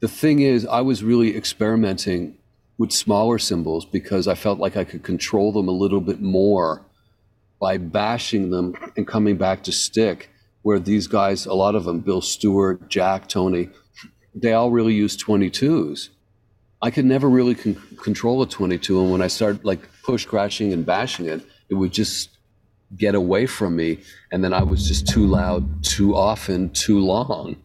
The 0.00 0.08
thing 0.08 0.40
is, 0.40 0.66
I 0.66 0.80
was 0.80 1.02
really 1.02 1.36
experimenting 1.36 2.36
with 2.78 2.92
smaller 2.92 3.38
cymbals 3.38 3.84
because 3.84 4.26
I 4.28 4.34
felt 4.34 4.58
like 4.58 4.76
I 4.76 4.84
could 4.84 5.02
control 5.02 5.52
them 5.52 5.68
a 5.68 5.72
little 5.72 6.00
bit 6.00 6.20
more 6.20 6.82
by 7.60 7.78
bashing 7.78 8.50
them 8.50 8.74
and 8.96 9.06
coming 9.06 9.36
back 9.36 9.62
to 9.64 9.72
stick 9.72 10.28
where 10.62 10.78
these 10.78 11.06
guys, 11.06 11.46
a 11.46 11.54
lot 11.54 11.74
of 11.74 11.84
them, 11.84 12.00
Bill 12.00 12.20
Stewart, 12.20 12.88
Jack, 12.88 13.28
Tony, 13.28 13.68
they 14.34 14.52
all 14.52 14.70
really 14.70 14.94
use 14.94 15.16
22s. 15.16 16.08
I 16.80 16.90
could 16.90 17.04
never 17.04 17.28
really 17.28 17.54
con- 17.54 17.80
control 18.00 18.42
a 18.42 18.46
22, 18.46 19.00
and 19.00 19.12
when 19.12 19.22
I 19.22 19.28
started 19.28 19.64
like 19.64 19.80
push 20.02 20.24
crashing 20.24 20.72
and 20.72 20.84
bashing 20.84 21.26
it, 21.26 21.42
it 21.68 21.74
would 21.74 21.92
just 21.92 22.30
get 22.96 23.14
away 23.14 23.46
from 23.46 23.76
me, 23.76 23.98
and 24.30 24.42
then 24.42 24.52
I 24.52 24.62
was 24.62 24.86
just 24.86 25.06
too 25.06 25.26
loud, 25.26 25.84
too 25.84 26.14
often, 26.16 26.70
too 26.70 26.98
long. 26.98 27.56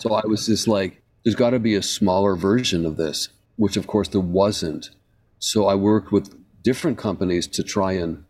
So 0.00 0.14
I 0.14 0.26
was 0.26 0.46
just 0.46 0.68
like, 0.68 1.02
there's 1.24 1.36
got 1.36 1.50
to 1.50 1.58
be 1.58 1.74
a 1.74 1.82
smaller 1.82 2.36
version 2.36 2.86
of 2.86 2.96
this, 2.96 3.28
which 3.56 3.76
of 3.76 3.86
course 3.86 4.08
there 4.08 4.20
wasn't. 4.20 4.90
So 5.38 5.66
I 5.66 5.74
worked 5.74 6.12
with 6.12 6.34
different 6.62 6.98
companies 6.98 7.46
to 7.48 7.62
try 7.62 7.92
and 7.92 8.24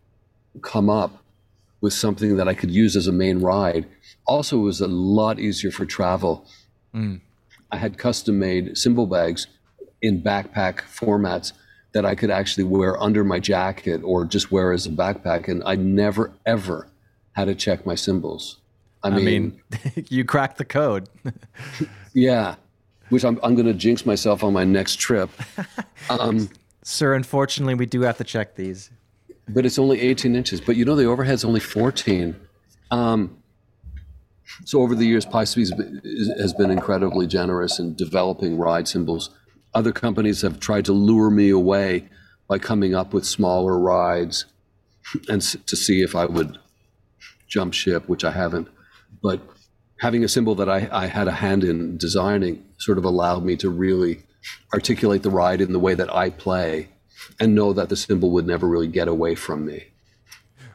come 0.61 0.89
up 0.89 1.23
with 1.81 1.93
something 1.93 2.37
that 2.37 2.47
I 2.47 2.53
could 2.53 2.71
use 2.71 2.95
as 2.95 3.07
a 3.07 3.11
main 3.11 3.39
ride. 3.39 3.87
Also, 4.25 4.57
it 4.59 4.63
was 4.63 4.81
a 4.81 4.87
lot 4.87 5.39
easier 5.39 5.71
for 5.71 5.85
travel. 5.85 6.45
Mm. 6.93 7.21
I 7.71 7.77
had 7.77 7.97
custom 7.97 8.37
made 8.37 8.77
cymbal 8.77 9.07
bags 9.07 9.47
in 10.01 10.21
backpack 10.21 10.81
formats 10.81 11.53
that 11.93 12.05
I 12.05 12.15
could 12.15 12.29
actually 12.29 12.63
wear 12.63 13.01
under 13.01 13.23
my 13.23 13.39
jacket 13.39 14.01
or 14.03 14.25
just 14.25 14.51
wear 14.51 14.71
as 14.71 14.85
a 14.85 14.89
backpack. 14.89 15.47
And 15.47 15.63
I 15.65 15.75
never, 15.75 16.31
ever 16.45 16.87
had 17.33 17.45
to 17.45 17.55
check 17.55 17.85
my 17.85 17.95
cymbals. 17.95 18.60
I 19.03 19.09
mean, 19.09 19.61
I 19.73 19.77
mean 19.95 20.05
you 20.09 20.25
cracked 20.25 20.57
the 20.57 20.65
code. 20.65 21.09
yeah, 22.13 22.55
which 23.09 23.25
I'm, 23.25 23.39
I'm 23.43 23.55
going 23.55 23.67
to 23.67 23.73
jinx 23.73 24.05
myself 24.05 24.43
on 24.43 24.53
my 24.53 24.63
next 24.63 24.99
trip. 24.99 25.29
Um, 26.09 26.49
Sir, 26.81 27.13
unfortunately, 27.13 27.75
we 27.75 27.85
do 27.85 28.01
have 28.01 28.17
to 28.17 28.23
check 28.23 28.55
these 28.55 28.89
but 29.53 29.65
it's 29.65 29.79
only 29.79 29.99
18 30.01 30.35
inches. 30.35 30.61
But 30.61 30.75
you 30.75 30.85
know, 30.85 30.95
the 30.95 31.05
overhead's 31.05 31.43
only 31.43 31.59
14. 31.59 32.35
Um, 32.89 33.37
so 34.65 34.81
over 34.81 34.95
the 34.95 35.05
years, 35.05 35.25
Paiste 35.25 35.55
has 35.55 36.53
been 36.53 36.71
incredibly 36.71 37.27
generous 37.27 37.79
in 37.79 37.95
developing 37.95 38.57
ride 38.57 38.87
cymbals. 38.87 39.29
Other 39.73 39.91
companies 39.91 40.41
have 40.41 40.59
tried 40.59 40.85
to 40.85 40.93
lure 40.93 41.29
me 41.29 41.49
away 41.49 42.09
by 42.47 42.59
coming 42.59 42.93
up 42.93 43.13
with 43.13 43.25
smaller 43.25 43.79
rides 43.79 44.45
and 45.29 45.41
to 45.41 45.75
see 45.75 46.01
if 46.01 46.15
I 46.15 46.25
would 46.25 46.57
jump 47.47 47.73
ship, 47.73 48.09
which 48.09 48.23
I 48.23 48.31
haven't. 48.31 48.67
But 49.21 49.41
having 49.99 50.23
a 50.23 50.27
cymbal 50.27 50.55
that 50.55 50.69
I, 50.69 50.89
I 50.91 51.07
had 51.07 51.27
a 51.27 51.31
hand 51.31 51.63
in 51.63 51.97
designing 51.97 52.65
sort 52.77 52.97
of 52.97 53.05
allowed 53.05 53.43
me 53.43 53.55
to 53.57 53.69
really 53.69 54.23
articulate 54.73 55.23
the 55.23 55.29
ride 55.29 55.61
in 55.61 55.73
the 55.73 55.79
way 55.79 55.93
that 55.93 56.13
I 56.13 56.29
play 56.29 56.89
and 57.39 57.53
know 57.53 57.73
that 57.73 57.89
the 57.89 57.95
cymbal 57.95 58.31
would 58.31 58.47
never 58.47 58.67
really 58.67 58.87
get 58.87 59.07
away 59.07 59.35
from 59.35 59.65
me. 59.65 59.85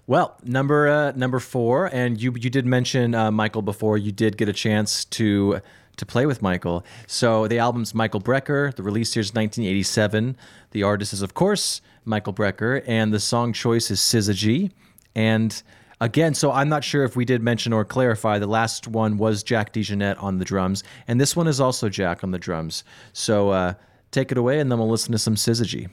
Well, 0.06 0.36
number 0.44 0.86
uh, 0.86 1.12
number 1.16 1.40
four, 1.40 1.86
and 1.92 2.20
you 2.20 2.32
you 2.38 2.48
did 2.48 2.64
mention 2.64 3.12
uh, 3.12 3.32
Michael 3.32 3.62
before. 3.62 3.98
You 3.98 4.12
did 4.12 4.36
get 4.36 4.48
a 4.48 4.52
chance 4.52 5.04
to 5.06 5.60
to 5.96 6.06
play 6.06 6.26
with 6.26 6.42
Michael. 6.42 6.84
So 7.08 7.48
the 7.48 7.58
album's 7.58 7.92
Michael 7.92 8.20
Brecker. 8.20 8.72
The 8.74 8.84
release 8.84 9.14
here 9.14 9.22
is 9.22 9.34
1987. 9.34 10.36
The 10.70 10.82
artist 10.84 11.12
is 11.12 11.22
of 11.22 11.34
course 11.34 11.80
Michael 12.04 12.32
Brecker, 12.32 12.84
and 12.86 13.12
the 13.12 13.18
song 13.18 13.52
choice 13.52 13.90
is 13.90 13.98
Syzygy. 13.98 14.70
And 15.16 15.60
again, 16.00 16.34
so 16.34 16.52
I'm 16.52 16.68
not 16.68 16.84
sure 16.84 17.04
if 17.04 17.16
we 17.16 17.24
did 17.24 17.42
mention 17.42 17.72
or 17.72 17.84
clarify. 17.84 18.38
The 18.38 18.46
last 18.46 18.88
one 18.88 19.18
was 19.18 19.42
Jack 19.42 19.72
DeJohnette 19.72 20.22
on 20.22 20.38
the 20.38 20.44
drums, 20.44 20.84
and 21.08 21.20
this 21.20 21.36
one 21.36 21.46
is 21.46 21.60
also 21.60 21.88
Jack 21.88 22.22
on 22.24 22.30
the 22.30 22.38
drums. 22.38 22.84
So 23.12 23.50
uh, 23.50 23.74
take 24.10 24.32
it 24.32 24.38
away, 24.38 24.60
and 24.60 24.70
then 24.70 24.78
we'll 24.78 24.90
listen 24.90 25.12
to 25.12 25.18
some 25.18 25.34
Syzygy. 25.34 25.88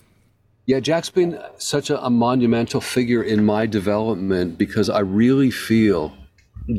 Yeah, 0.65 0.79
Jack's 0.79 1.09
been 1.09 1.37
such 1.57 1.89
a, 1.89 2.01
a, 2.05 2.09
monumental 2.09 2.79
figure 2.79 3.21
in 3.21 3.43
my 3.43 3.65
development 3.65 4.57
because 4.57 4.89
I 4.89 4.99
really 4.99 5.51
feel 5.51 6.15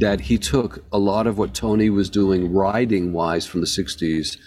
that 0.01 0.21
he 0.21 0.39
took 0.39 0.83
a 0.91 0.99
lot 0.99 1.27
of 1.27 1.37
what 1.37 1.53
Tony 1.53 1.91
was 1.91 2.09
doing 2.09 2.51
riding 2.51 3.13
wise 3.13 3.47
from 3.47 3.61
the 3.61 3.67
60s 3.67 4.39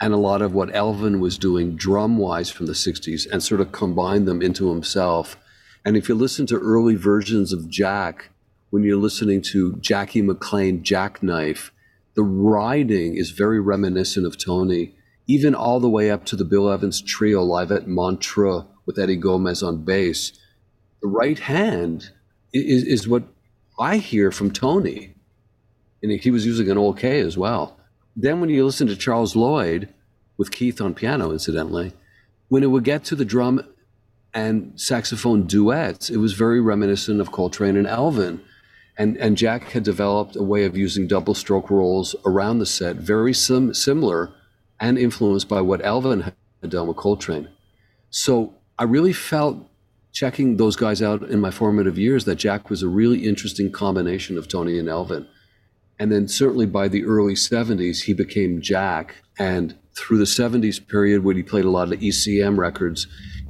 and 0.00 0.14
a 0.14 0.18
lot 0.18 0.42
of 0.42 0.54
what 0.54 0.72
Elvin 0.72 1.18
was 1.18 1.38
doing 1.38 1.74
drum 1.74 2.18
wise 2.18 2.50
from 2.50 2.66
the 2.66 2.72
60s 2.72 3.28
and 3.30 3.42
sort 3.42 3.60
of 3.60 3.72
combined 3.72 4.28
them 4.28 4.40
into 4.40 4.68
himself. 4.68 5.36
And 5.84 5.96
if 5.96 6.08
you 6.08 6.14
listen 6.14 6.46
to 6.46 6.58
early 6.58 6.94
versions 6.94 7.52
of 7.52 7.68
Jack, 7.68 8.30
when 8.70 8.82
you're 8.82 8.96
listening 8.96 9.42
to 9.42 9.76
Jackie 9.76 10.22
McLean 10.22 10.82
Jackknife, 10.82 11.72
the 12.14 12.22
riding 12.22 13.16
is 13.16 13.30
very 13.30 13.60
reminiscent 13.60 14.26
of 14.26 14.38
Tony, 14.38 14.94
even 15.26 15.54
all 15.54 15.80
the 15.80 15.90
way 15.90 16.10
up 16.10 16.24
to 16.26 16.36
the 16.36 16.44
Bill 16.44 16.70
Evans 16.70 17.02
trio 17.02 17.42
live 17.42 17.70
at 17.70 17.86
Montreux 17.86 18.64
with 18.86 18.98
Eddie 18.98 19.16
Gomez 19.16 19.62
on 19.62 19.84
bass. 19.84 20.32
The 21.02 21.08
right 21.08 21.38
hand 21.38 22.10
is, 22.52 22.84
is 22.84 23.08
what 23.08 23.24
I 23.78 23.98
hear 23.98 24.30
from 24.30 24.50
Tony. 24.50 25.14
And 26.02 26.12
he 26.12 26.30
was 26.30 26.46
using 26.46 26.70
an 26.70 26.78
old 26.78 26.98
K 26.98 27.20
as 27.20 27.36
well. 27.36 27.78
Then 28.16 28.40
when 28.40 28.50
you 28.50 28.64
listen 28.64 28.86
to 28.86 28.96
Charles 28.96 29.34
Lloyd 29.34 29.88
with 30.36 30.50
Keith 30.50 30.80
on 30.80 30.94
piano, 30.94 31.30
incidentally, 31.30 31.92
when 32.48 32.62
it 32.62 32.70
would 32.70 32.84
get 32.84 33.04
to 33.04 33.16
the 33.16 33.24
drum 33.24 33.66
and 34.34 34.72
saxophone 34.74 35.46
duets, 35.46 36.10
it 36.10 36.16
was 36.16 36.32
very 36.32 36.60
reminiscent 36.60 37.20
of 37.20 37.30
Coltrane 37.30 37.76
and 37.76 37.86
Elvin. 37.86 38.40
And, 38.98 39.16
and 39.16 39.36
Jack 39.36 39.70
had 39.70 39.84
developed 39.84 40.36
a 40.36 40.42
way 40.42 40.64
of 40.64 40.76
using 40.76 41.06
double 41.06 41.34
stroke 41.34 41.70
rolls 41.70 42.14
around 42.26 42.58
the 42.58 42.66
set, 42.66 42.96
very 42.96 43.32
sim- 43.32 43.74
similar 43.74 44.32
and 44.80 44.98
influenced 44.98 45.48
by 45.48 45.60
what 45.60 45.84
Elvin 45.84 46.32
had 46.60 46.70
done 46.70 46.88
with 46.88 46.96
Coltrane. 46.96 47.48
So 48.10 48.54
I 48.78 48.84
really 48.84 49.12
felt 49.12 49.68
checking 50.12 50.56
those 50.56 50.76
guys 50.76 51.02
out 51.02 51.22
in 51.22 51.40
my 51.40 51.50
formative 51.50 51.98
years 51.98 52.24
that 52.24 52.36
Jack 52.36 52.70
was 52.70 52.82
a 52.82 52.88
really 52.88 53.24
interesting 53.24 53.70
combination 53.70 54.38
of 54.38 54.46
Tony 54.46 54.78
and 54.78 54.88
Elvin. 54.88 55.26
And 55.98 56.10
then 56.10 56.28
certainly 56.28 56.66
by 56.66 56.88
the 56.88 57.04
early 57.04 57.34
70s, 57.34 58.04
he 58.04 58.14
became 58.14 58.60
Jack. 58.60 59.16
And 59.38 59.76
through 59.96 60.18
the 60.18 60.24
70s 60.24 60.86
period, 60.86 61.24
when 61.24 61.36
he 61.36 61.42
played 61.42 61.64
a 61.64 61.70
lot 61.70 61.92
of 61.92 62.00
ECM 62.00 62.58
records 62.58 63.06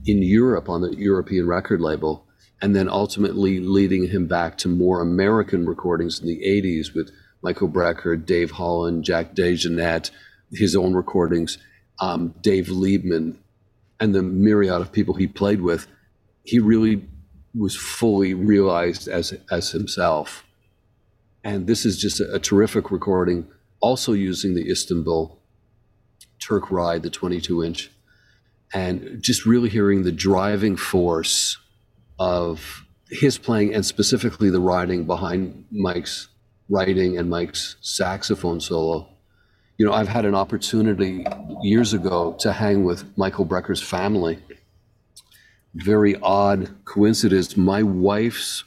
in 0.06 0.22
Europe 0.22 0.68
on 0.68 0.80
the 0.80 0.94
European 0.96 1.46
record 1.46 1.80
label, 1.80 2.24
and 2.60 2.74
then 2.74 2.88
ultimately 2.88 3.60
leading 3.60 4.08
him 4.08 4.26
back 4.26 4.58
to 4.58 4.68
more 4.68 5.00
American 5.00 5.66
recordings 5.66 6.20
in 6.20 6.26
the 6.26 6.40
80s 6.40 6.94
with 6.94 7.10
Michael 7.42 7.68
Brecker, 7.68 8.24
Dave 8.24 8.52
Holland, 8.52 9.04
Jack 9.04 9.34
DeJohnette, 9.34 10.10
his 10.52 10.74
own 10.76 10.94
recordings 10.94 11.58
um, 12.00 12.34
Dave 12.40 12.66
Liebman, 12.66 13.36
and 14.00 14.14
the 14.14 14.22
myriad 14.22 14.80
of 14.80 14.92
people 14.92 15.14
he 15.14 15.26
played 15.26 15.60
with, 15.60 15.86
he 16.42 16.58
really 16.58 17.04
was 17.56 17.76
fully 17.76 18.34
realized 18.34 19.06
as 19.08 19.32
as 19.50 19.70
himself. 19.70 20.44
And 21.44 21.66
this 21.66 21.84
is 21.86 21.98
just 21.98 22.20
a, 22.20 22.34
a 22.34 22.38
terrific 22.38 22.90
recording, 22.90 23.46
also 23.80 24.12
using 24.12 24.54
the 24.54 24.68
Istanbul 24.70 25.38
Turk 26.40 26.70
Ride, 26.70 27.02
the 27.02 27.10
22 27.10 27.62
inch, 27.62 27.90
and 28.72 29.22
just 29.22 29.46
really 29.46 29.68
hearing 29.68 30.02
the 30.02 30.12
driving 30.12 30.76
force 30.76 31.58
of 32.18 32.84
his 33.08 33.38
playing 33.38 33.74
and 33.74 33.84
specifically 33.84 34.50
the 34.50 34.60
writing 34.60 35.04
behind 35.04 35.64
Mike's 35.70 36.28
writing 36.68 37.18
and 37.18 37.28
Mike's 37.28 37.76
saxophone 37.80 38.60
solo. 38.60 39.08
You 39.76 39.86
know, 39.86 39.92
I've 39.92 40.08
had 40.08 40.24
an 40.24 40.34
opportunity 40.34 41.26
years 41.62 41.92
ago 41.92 42.36
to 42.40 42.52
hang 42.52 42.84
with 42.84 43.04
Michael 43.16 43.44
Brecker's 43.44 43.82
family. 43.82 44.38
Very 45.74 46.16
odd 46.16 46.84
coincidence. 46.84 47.56
My 47.56 47.82
wife's 47.82 48.64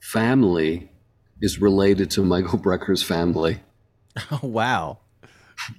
family 0.00 0.90
is 1.40 1.60
related 1.60 2.10
to 2.12 2.22
Michael 2.22 2.58
Brecker's 2.58 3.02
family. 3.02 3.60
Oh, 4.30 4.40
wow. 4.42 4.98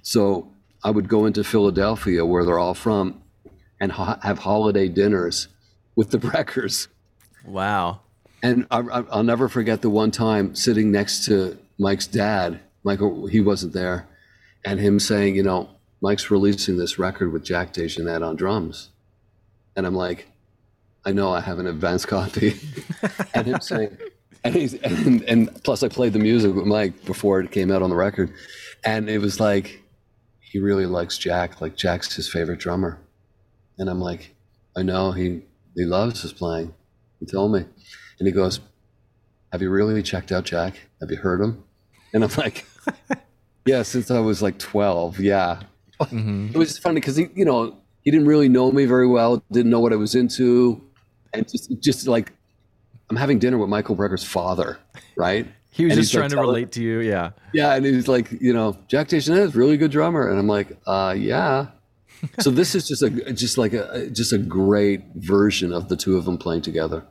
So 0.02 0.52
I 0.82 0.90
would 0.90 1.08
go 1.08 1.26
into 1.26 1.44
Philadelphia, 1.44 2.24
where 2.26 2.44
they're 2.44 2.58
all 2.58 2.74
from, 2.74 3.22
and 3.80 3.92
ho- 3.92 4.18
have 4.22 4.38
holiday 4.38 4.88
dinners 4.88 5.48
with 5.94 6.10
the 6.10 6.18
Breckers. 6.18 6.88
Wow. 7.44 8.00
And 8.42 8.66
I, 8.70 8.80
will 8.80 9.22
never 9.22 9.48
forget 9.48 9.82
the 9.82 9.90
one 9.90 10.10
time 10.10 10.54
sitting 10.54 10.90
next 10.90 11.24
to 11.26 11.58
Mike's 11.78 12.06
dad. 12.06 12.60
Michael, 12.84 13.26
he 13.26 13.40
wasn't 13.40 13.72
there, 13.72 14.06
and 14.64 14.78
him 14.78 15.00
saying, 15.00 15.34
you 15.34 15.42
know, 15.42 15.68
Mike's 16.00 16.30
releasing 16.30 16.76
this 16.76 16.98
record 16.98 17.32
with 17.32 17.42
Jack 17.42 17.72
DeJohnette 17.72 18.24
on 18.24 18.36
drums, 18.36 18.90
and 19.74 19.86
I'm 19.86 19.94
like, 19.94 20.28
I 21.04 21.12
know 21.12 21.32
I 21.32 21.40
have 21.40 21.58
an 21.58 21.66
advance 21.66 22.06
copy, 22.06 22.54
and 23.34 23.46
him 23.46 23.60
saying, 23.60 23.96
and 24.44 24.54
he's 24.54 24.74
and, 24.74 25.22
and 25.22 25.64
plus 25.64 25.82
I 25.82 25.88
played 25.88 26.12
the 26.12 26.20
music 26.20 26.54
with 26.54 26.66
Mike 26.66 27.04
before 27.04 27.40
it 27.40 27.50
came 27.50 27.72
out 27.72 27.82
on 27.82 27.90
the 27.90 27.96
record, 27.96 28.32
and 28.84 29.10
it 29.10 29.18
was 29.18 29.40
like, 29.40 29.82
he 30.40 30.60
really 30.60 30.86
likes 30.86 31.18
Jack, 31.18 31.60
like 31.60 31.74
Jack's 31.74 32.14
his 32.14 32.28
favorite 32.28 32.60
drummer, 32.60 33.00
and 33.78 33.88
I'm 33.88 34.00
like, 34.00 34.34
I 34.76 34.82
know 34.82 35.12
he 35.12 35.42
he 35.74 35.84
loves 35.84 36.22
his 36.22 36.32
playing. 36.32 36.74
He 37.20 37.26
told 37.26 37.52
me. 37.52 37.64
And 38.18 38.26
he 38.26 38.32
goes, 38.32 38.60
Have 39.52 39.62
you 39.62 39.70
really 39.70 40.02
checked 40.02 40.32
out 40.32 40.44
Jack? 40.44 40.74
Have 41.00 41.10
you 41.10 41.16
heard 41.16 41.40
him? 41.40 41.64
And 42.12 42.24
I'm 42.24 42.30
like, 42.36 42.66
Yeah, 43.66 43.82
since 43.82 44.10
I 44.10 44.20
was 44.20 44.42
like 44.42 44.58
12. 44.58 45.20
Yeah. 45.20 45.60
Mm-hmm. 46.00 46.48
It 46.54 46.56
was 46.56 46.78
funny 46.78 47.00
because 47.00 47.16
he, 47.16 47.28
you 47.34 47.44
know, 47.44 47.76
he 48.02 48.10
didn't 48.10 48.26
really 48.26 48.48
know 48.48 48.70
me 48.70 48.84
very 48.84 49.08
well, 49.08 49.42
didn't 49.50 49.70
know 49.70 49.80
what 49.80 49.92
I 49.92 49.96
was 49.96 50.14
into. 50.14 50.82
And 51.34 51.48
just, 51.48 51.70
just 51.80 52.06
like, 52.06 52.32
I'm 53.10 53.16
having 53.16 53.38
dinner 53.38 53.58
with 53.58 53.68
Michael 53.68 53.96
Brecker's 53.96 54.24
father, 54.24 54.78
right? 55.16 55.46
He 55.76 55.84
was 55.84 55.92
and 55.92 56.00
just 56.00 56.14
trying 56.14 56.22
like, 56.22 56.30
to 56.30 56.40
relate 56.40 56.72
to 56.72 56.82
you. 56.82 57.00
Yeah. 57.00 57.32
Yeah. 57.52 57.74
And 57.74 57.84
he's 57.84 58.08
like, 58.08 58.32
you 58.40 58.54
know, 58.54 58.78
Jack 58.88 59.08
DeJohnette 59.08 59.48
is 59.48 59.54
a 59.54 59.58
really 59.58 59.76
good 59.76 59.90
drummer. 59.90 60.30
And 60.30 60.38
I'm 60.38 60.46
like, 60.46 60.74
uh, 60.86 61.14
yeah. 61.14 61.66
So 62.40 62.50
this 62.50 62.74
is 62.74 62.86
just 62.88 63.02
a, 63.02 63.10
just 63.32 63.58
like 63.58 63.72
a, 63.72 64.08
just 64.10 64.32
a 64.32 64.38
great 64.38 65.02
version 65.14 65.72
of 65.72 65.88
the 65.88 65.96
two 65.96 66.16
of 66.16 66.24
them 66.24 66.38
playing 66.38 66.62
together. 66.62 67.04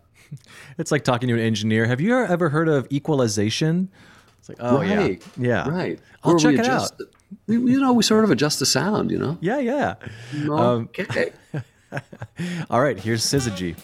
It's 0.78 0.92
like 0.92 1.04
talking 1.04 1.30
to 1.30 1.36
an 1.36 1.40
engineer. 1.40 1.86
Have 1.86 2.02
you 2.02 2.18
ever 2.18 2.50
heard 2.50 2.68
of 2.68 2.88
equalization? 2.92 3.90
It's 4.40 4.50
like, 4.50 4.58
oh 4.60 4.80
right. 4.80 5.22
yeah, 5.38 5.64
yeah, 5.66 5.70
right. 5.70 6.00
I'll 6.24 6.38
check 6.38 6.56
it 6.56 6.68
out. 6.68 6.92
We, 7.48 7.56
you 7.56 7.80
know, 7.80 7.94
we 7.94 8.04
sort 8.04 8.24
of 8.24 8.32
adjust 8.32 8.60
the 8.60 8.66
sound. 8.66 9.12
You 9.12 9.18
know. 9.18 9.38
Yeah, 9.42 9.60
yeah. 9.60 9.96
Okay. 10.48 11.32
Um, 11.54 11.64
all 12.70 12.82
right. 12.82 13.00
Here's 13.00 13.24
Syzygy. 13.24 13.76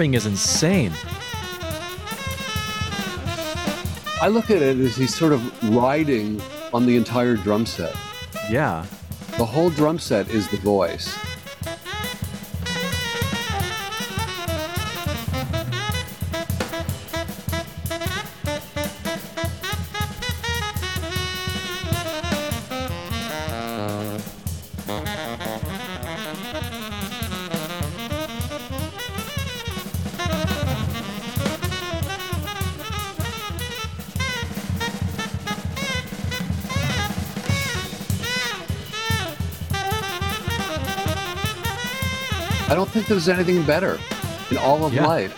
Comping 0.00 0.14
is 0.14 0.26
insane. 0.26 0.92
I 4.22 4.28
look 4.28 4.50
at 4.50 4.62
it 4.62 4.78
as 4.78 4.96
he's 4.96 5.14
sort 5.14 5.32
of 5.32 5.74
riding 5.74 6.40
on 6.72 6.86
the 6.86 6.96
entire 6.96 7.36
drum 7.36 7.66
set. 7.66 7.94
Yeah. 8.50 8.86
The 9.36 9.44
whole 9.44 9.70
drum 9.70 9.98
set 9.98 10.28
is 10.30 10.48
the 10.50 10.56
voice. 10.58 11.19
I 43.10 43.14
there's 43.14 43.28
anything 43.28 43.64
better 43.64 43.98
in 44.52 44.58
all 44.58 44.84
of 44.84 44.94
yeah. 44.94 45.04
life. 45.04 45.34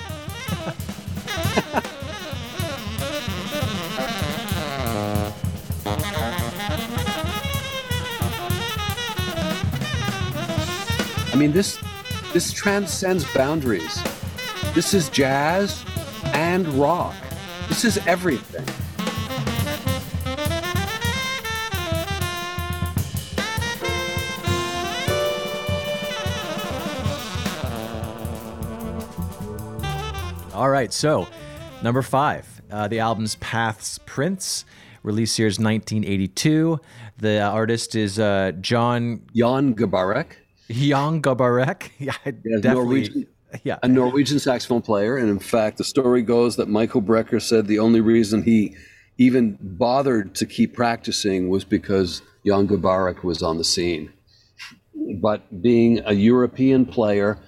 I 11.32 11.36
mean, 11.36 11.52
this 11.52 11.78
this 12.34 12.52
transcends 12.52 13.24
boundaries. 13.32 14.02
This 14.74 14.92
is 14.92 15.08
jazz 15.08 15.82
and 16.34 16.68
rock. 16.74 17.14
This 17.68 17.86
is 17.86 17.96
everything. 18.06 18.66
All 30.62 30.70
right, 30.70 30.92
so 30.92 31.26
number 31.82 32.02
five, 32.02 32.46
uh, 32.70 32.86
the 32.86 33.00
album's 33.00 33.34
Paths 33.34 33.98
Prints, 34.06 34.64
release 35.02 35.36
year 35.36 35.48
is 35.48 35.58
1982. 35.58 36.78
The 37.18 37.42
artist 37.42 37.96
is 37.96 38.20
uh, 38.20 38.52
John 38.60 39.22
Jan 39.34 39.74
Garbarek. 39.74 40.34
Jan 40.70 41.20
Garbarek. 41.20 41.90
Yeah, 41.98 42.12
definitely. 42.24 42.60
Norwegian, 42.60 43.26
Yeah. 43.64 43.78
a 43.82 43.88
Norwegian 43.88 44.38
saxophone 44.38 44.82
player. 44.82 45.16
And 45.16 45.28
in 45.30 45.40
fact, 45.40 45.78
the 45.78 45.84
story 45.84 46.22
goes 46.22 46.54
that 46.54 46.68
Michael 46.68 47.02
Brecker 47.02 47.42
said 47.42 47.66
the 47.66 47.80
only 47.80 48.00
reason 48.00 48.44
he 48.44 48.76
even 49.18 49.58
bothered 49.60 50.36
to 50.36 50.46
keep 50.46 50.74
practicing 50.74 51.48
was 51.48 51.64
because 51.64 52.22
Jan 52.46 52.68
Garbarek 52.68 53.24
was 53.24 53.42
on 53.42 53.58
the 53.58 53.64
scene. 53.64 54.12
But 55.20 55.60
being 55.60 56.02
a 56.06 56.12
European 56.12 56.86
player 56.86 57.40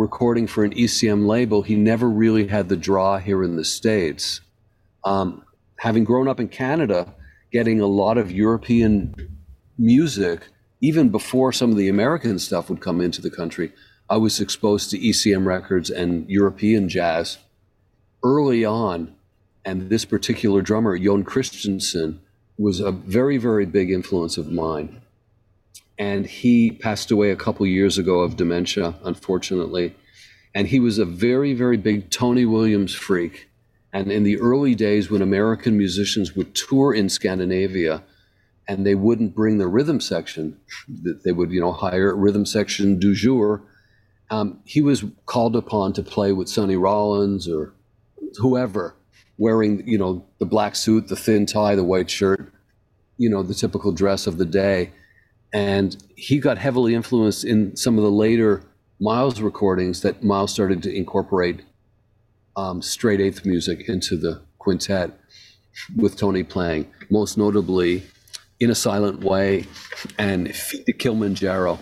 recording 0.00 0.46
for 0.46 0.64
an 0.64 0.72
ECM 0.72 1.26
label, 1.26 1.60
he 1.60 1.76
never 1.76 2.08
really 2.08 2.46
had 2.46 2.70
the 2.70 2.76
draw 2.76 3.18
here 3.18 3.44
in 3.44 3.56
the 3.56 3.64
States. 3.64 4.40
Um, 5.04 5.44
having 5.76 6.04
grown 6.04 6.26
up 6.26 6.40
in 6.40 6.48
Canada, 6.48 7.14
getting 7.52 7.82
a 7.82 7.86
lot 7.86 8.16
of 8.16 8.32
European 8.32 9.14
music, 9.76 10.48
even 10.80 11.10
before 11.10 11.52
some 11.52 11.70
of 11.70 11.76
the 11.76 11.90
American 11.90 12.38
stuff 12.38 12.70
would 12.70 12.80
come 12.80 13.02
into 13.02 13.20
the 13.20 13.30
country, 13.30 13.74
I 14.08 14.16
was 14.16 14.40
exposed 14.40 14.90
to 14.90 14.98
ECM 14.98 15.44
records 15.44 15.90
and 15.90 16.28
European 16.30 16.88
jazz 16.88 17.36
early 18.24 18.64
on. 18.64 19.14
And 19.66 19.90
this 19.90 20.06
particular 20.06 20.62
drummer, 20.62 20.98
Jon 20.98 21.24
Christensen, 21.24 22.20
was 22.56 22.80
a 22.80 22.90
very, 22.90 23.36
very 23.36 23.66
big 23.66 23.90
influence 23.90 24.38
of 24.38 24.50
mine. 24.50 25.02
And 26.00 26.26
he 26.26 26.70
passed 26.70 27.10
away 27.10 27.30
a 27.30 27.36
couple 27.36 27.66
years 27.66 27.98
ago 27.98 28.20
of 28.20 28.36
dementia, 28.36 28.94
unfortunately. 29.04 29.94
And 30.54 30.66
he 30.66 30.80
was 30.80 30.98
a 30.98 31.04
very, 31.04 31.52
very 31.52 31.76
big 31.76 32.10
Tony 32.10 32.46
Williams 32.46 32.94
freak. 32.94 33.50
And 33.92 34.10
in 34.10 34.22
the 34.22 34.40
early 34.40 34.74
days, 34.74 35.10
when 35.10 35.20
American 35.20 35.76
musicians 35.76 36.34
would 36.34 36.54
tour 36.54 36.94
in 36.94 37.10
Scandinavia, 37.10 38.02
and 38.66 38.86
they 38.86 38.94
wouldn't 38.94 39.34
bring 39.34 39.58
the 39.58 39.66
rhythm 39.66 40.00
section, 40.00 40.58
they 40.88 41.32
would, 41.32 41.50
you 41.50 41.60
know, 41.60 41.72
hire 41.72 42.16
rhythm 42.16 42.46
section 42.46 42.98
du 42.98 43.14
jour. 43.14 43.62
Um, 44.30 44.60
he 44.64 44.80
was 44.80 45.04
called 45.26 45.54
upon 45.54 45.92
to 45.94 46.02
play 46.02 46.32
with 46.32 46.48
Sonny 46.48 46.76
Rollins 46.76 47.46
or 47.46 47.74
whoever, 48.38 48.94
wearing, 49.36 49.86
you 49.86 49.98
know, 49.98 50.24
the 50.38 50.46
black 50.46 50.76
suit, 50.76 51.08
the 51.08 51.16
thin 51.16 51.44
tie, 51.44 51.74
the 51.74 51.84
white 51.84 52.08
shirt, 52.08 52.52
you 53.18 53.28
know, 53.28 53.42
the 53.42 53.54
typical 53.54 53.92
dress 53.92 54.26
of 54.26 54.38
the 54.38 54.46
day. 54.46 54.92
And 55.52 55.96
he 56.16 56.38
got 56.38 56.58
heavily 56.58 56.94
influenced 56.94 57.44
in 57.44 57.76
some 57.76 57.98
of 57.98 58.04
the 58.04 58.10
later 58.10 58.62
Miles 59.00 59.40
recordings 59.40 60.02
that 60.02 60.22
Miles 60.22 60.52
started 60.52 60.82
to 60.82 60.94
incorporate 60.94 61.62
um, 62.56 62.82
straight 62.82 63.20
eighth 63.20 63.46
music 63.46 63.88
into 63.88 64.16
the 64.16 64.42
quintet 64.58 65.18
with 65.96 66.16
Tony 66.16 66.42
playing, 66.42 66.86
most 67.08 67.38
notably 67.38 68.02
in 68.60 68.70
a 68.70 68.74
Silent 68.74 69.24
Way 69.24 69.66
and 70.18 70.54
Filles 70.54 70.84
de 70.84 70.92
Kilimanjaro. 70.92 71.78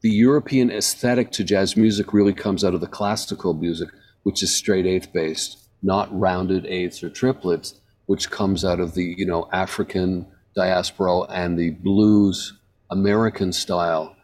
The 0.00 0.10
European 0.10 0.70
aesthetic 0.70 1.30
to 1.32 1.44
jazz 1.44 1.76
music 1.76 2.12
really 2.12 2.32
comes 2.32 2.64
out 2.64 2.74
of 2.74 2.80
the 2.80 2.86
classical 2.86 3.54
music, 3.54 3.88
which 4.24 4.42
is 4.42 4.54
straight 4.54 4.86
eighth 4.86 5.12
based, 5.12 5.58
not 5.82 6.08
rounded 6.18 6.66
eighths 6.66 7.02
or 7.02 7.10
triplets, 7.10 7.74
which 8.06 8.30
comes 8.30 8.64
out 8.64 8.80
of 8.80 8.94
the 8.94 9.14
you 9.16 9.26
know 9.26 9.48
African 9.52 10.26
diaspora 10.54 11.22
and 11.22 11.58
the 11.58 11.70
blues 11.70 12.54
American 12.90 13.52
style 13.52 14.16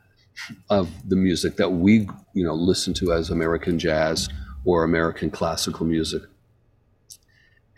of 0.70 0.88
the 1.08 1.16
music 1.16 1.56
that 1.56 1.70
we 1.70 2.08
you 2.32 2.44
know 2.44 2.54
listen 2.54 2.94
to 2.94 3.12
as 3.12 3.30
American 3.30 3.78
jazz 3.78 4.28
or 4.64 4.84
American 4.84 5.30
classical 5.30 5.86
music. 5.86 6.22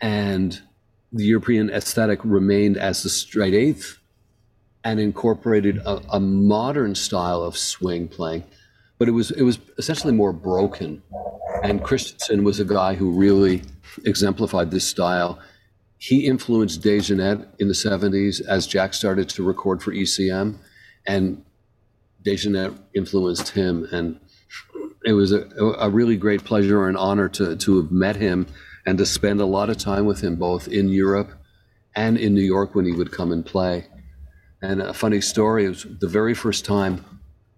And 0.01 0.61
the 1.11 1.25
European 1.25 1.69
aesthetic 1.69 2.19
remained 2.23 2.77
as 2.77 3.03
the 3.03 3.09
straight 3.09 3.53
eighth 3.53 3.99
and 4.83 4.99
incorporated 4.99 5.77
a, 5.77 6.01
a, 6.11 6.19
modern 6.19 6.93
style 6.93 7.41
of 7.41 7.57
swing 7.57 8.07
playing, 8.07 8.43
but 8.99 9.07
it 9.07 9.11
was 9.11 9.31
it 9.31 9.41
was 9.41 9.57
essentially 9.77 10.13
more 10.13 10.33
broken. 10.33 11.01
And 11.63 11.83
Christensen 11.83 12.43
was 12.43 12.59
a 12.59 12.65
guy 12.65 12.93
who 12.93 13.09
really 13.11 13.63
exemplified 14.05 14.69
this 14.69 14.85
style. 14.85 15.39
He 15.97 16.27
influenced 16.27 16.81
DeJohnette 16.81 17.47
in 17.59 17.67
the 17.67 17.73
70s 17.73 18.45
as 18.45 18.67
Jack 18.67 18.93
started 18.93 19.29
to 19.29 19.43
record 19.43 19.81
for 19.81 19.91
ECM, 19.91 20.57
and 21.05 21.43
DeJohnette 22.23 22.77
influenced 22.93 23.49
him. 23.49 23.87
And 23.91 24.19
it 25.03 25.13
was 25.13 25.31
a, 25.31 25.47
a 25.79 25.89
really 25.89 26.17
great 26.17 26.43
pleasure 26.43 26.87
and 26.87 26.97
honor 26.97 27.29
to, 27.29 27.55
to 27.55 27.81
have 27.81 27.91
met 27.91 28.15
him 28.15 28.47
and 28.85 28.97
to 28.97 29.05
spend 29.05 29.41
a 29.41 29.45
lot 29.45 29.69
of 29.69 29.77
time 29.77 30.05
with 30.05 30.21
him, 30.21 30.35
both 30.35 30.67
in 30.67 30.89
Europe 30.89 31.31
and 31.95 32.17
in 32.17 32.33
New 32.33 32.41
York 32.41 32.75
when 32.75 32.85
he 32.85 32.91
would 32.91 33.11
come 33.11 33.31
and 33.31 33.45
play. 33.45 33.87
And 34.61 34.81
a 34.81 34.93
funny 34.93 35.21
story 35.21 35.67
was 35.67 35.85
the 35.99 36.07
very 36.07 36.33
first 36.33 36.65
time 36.65 37.05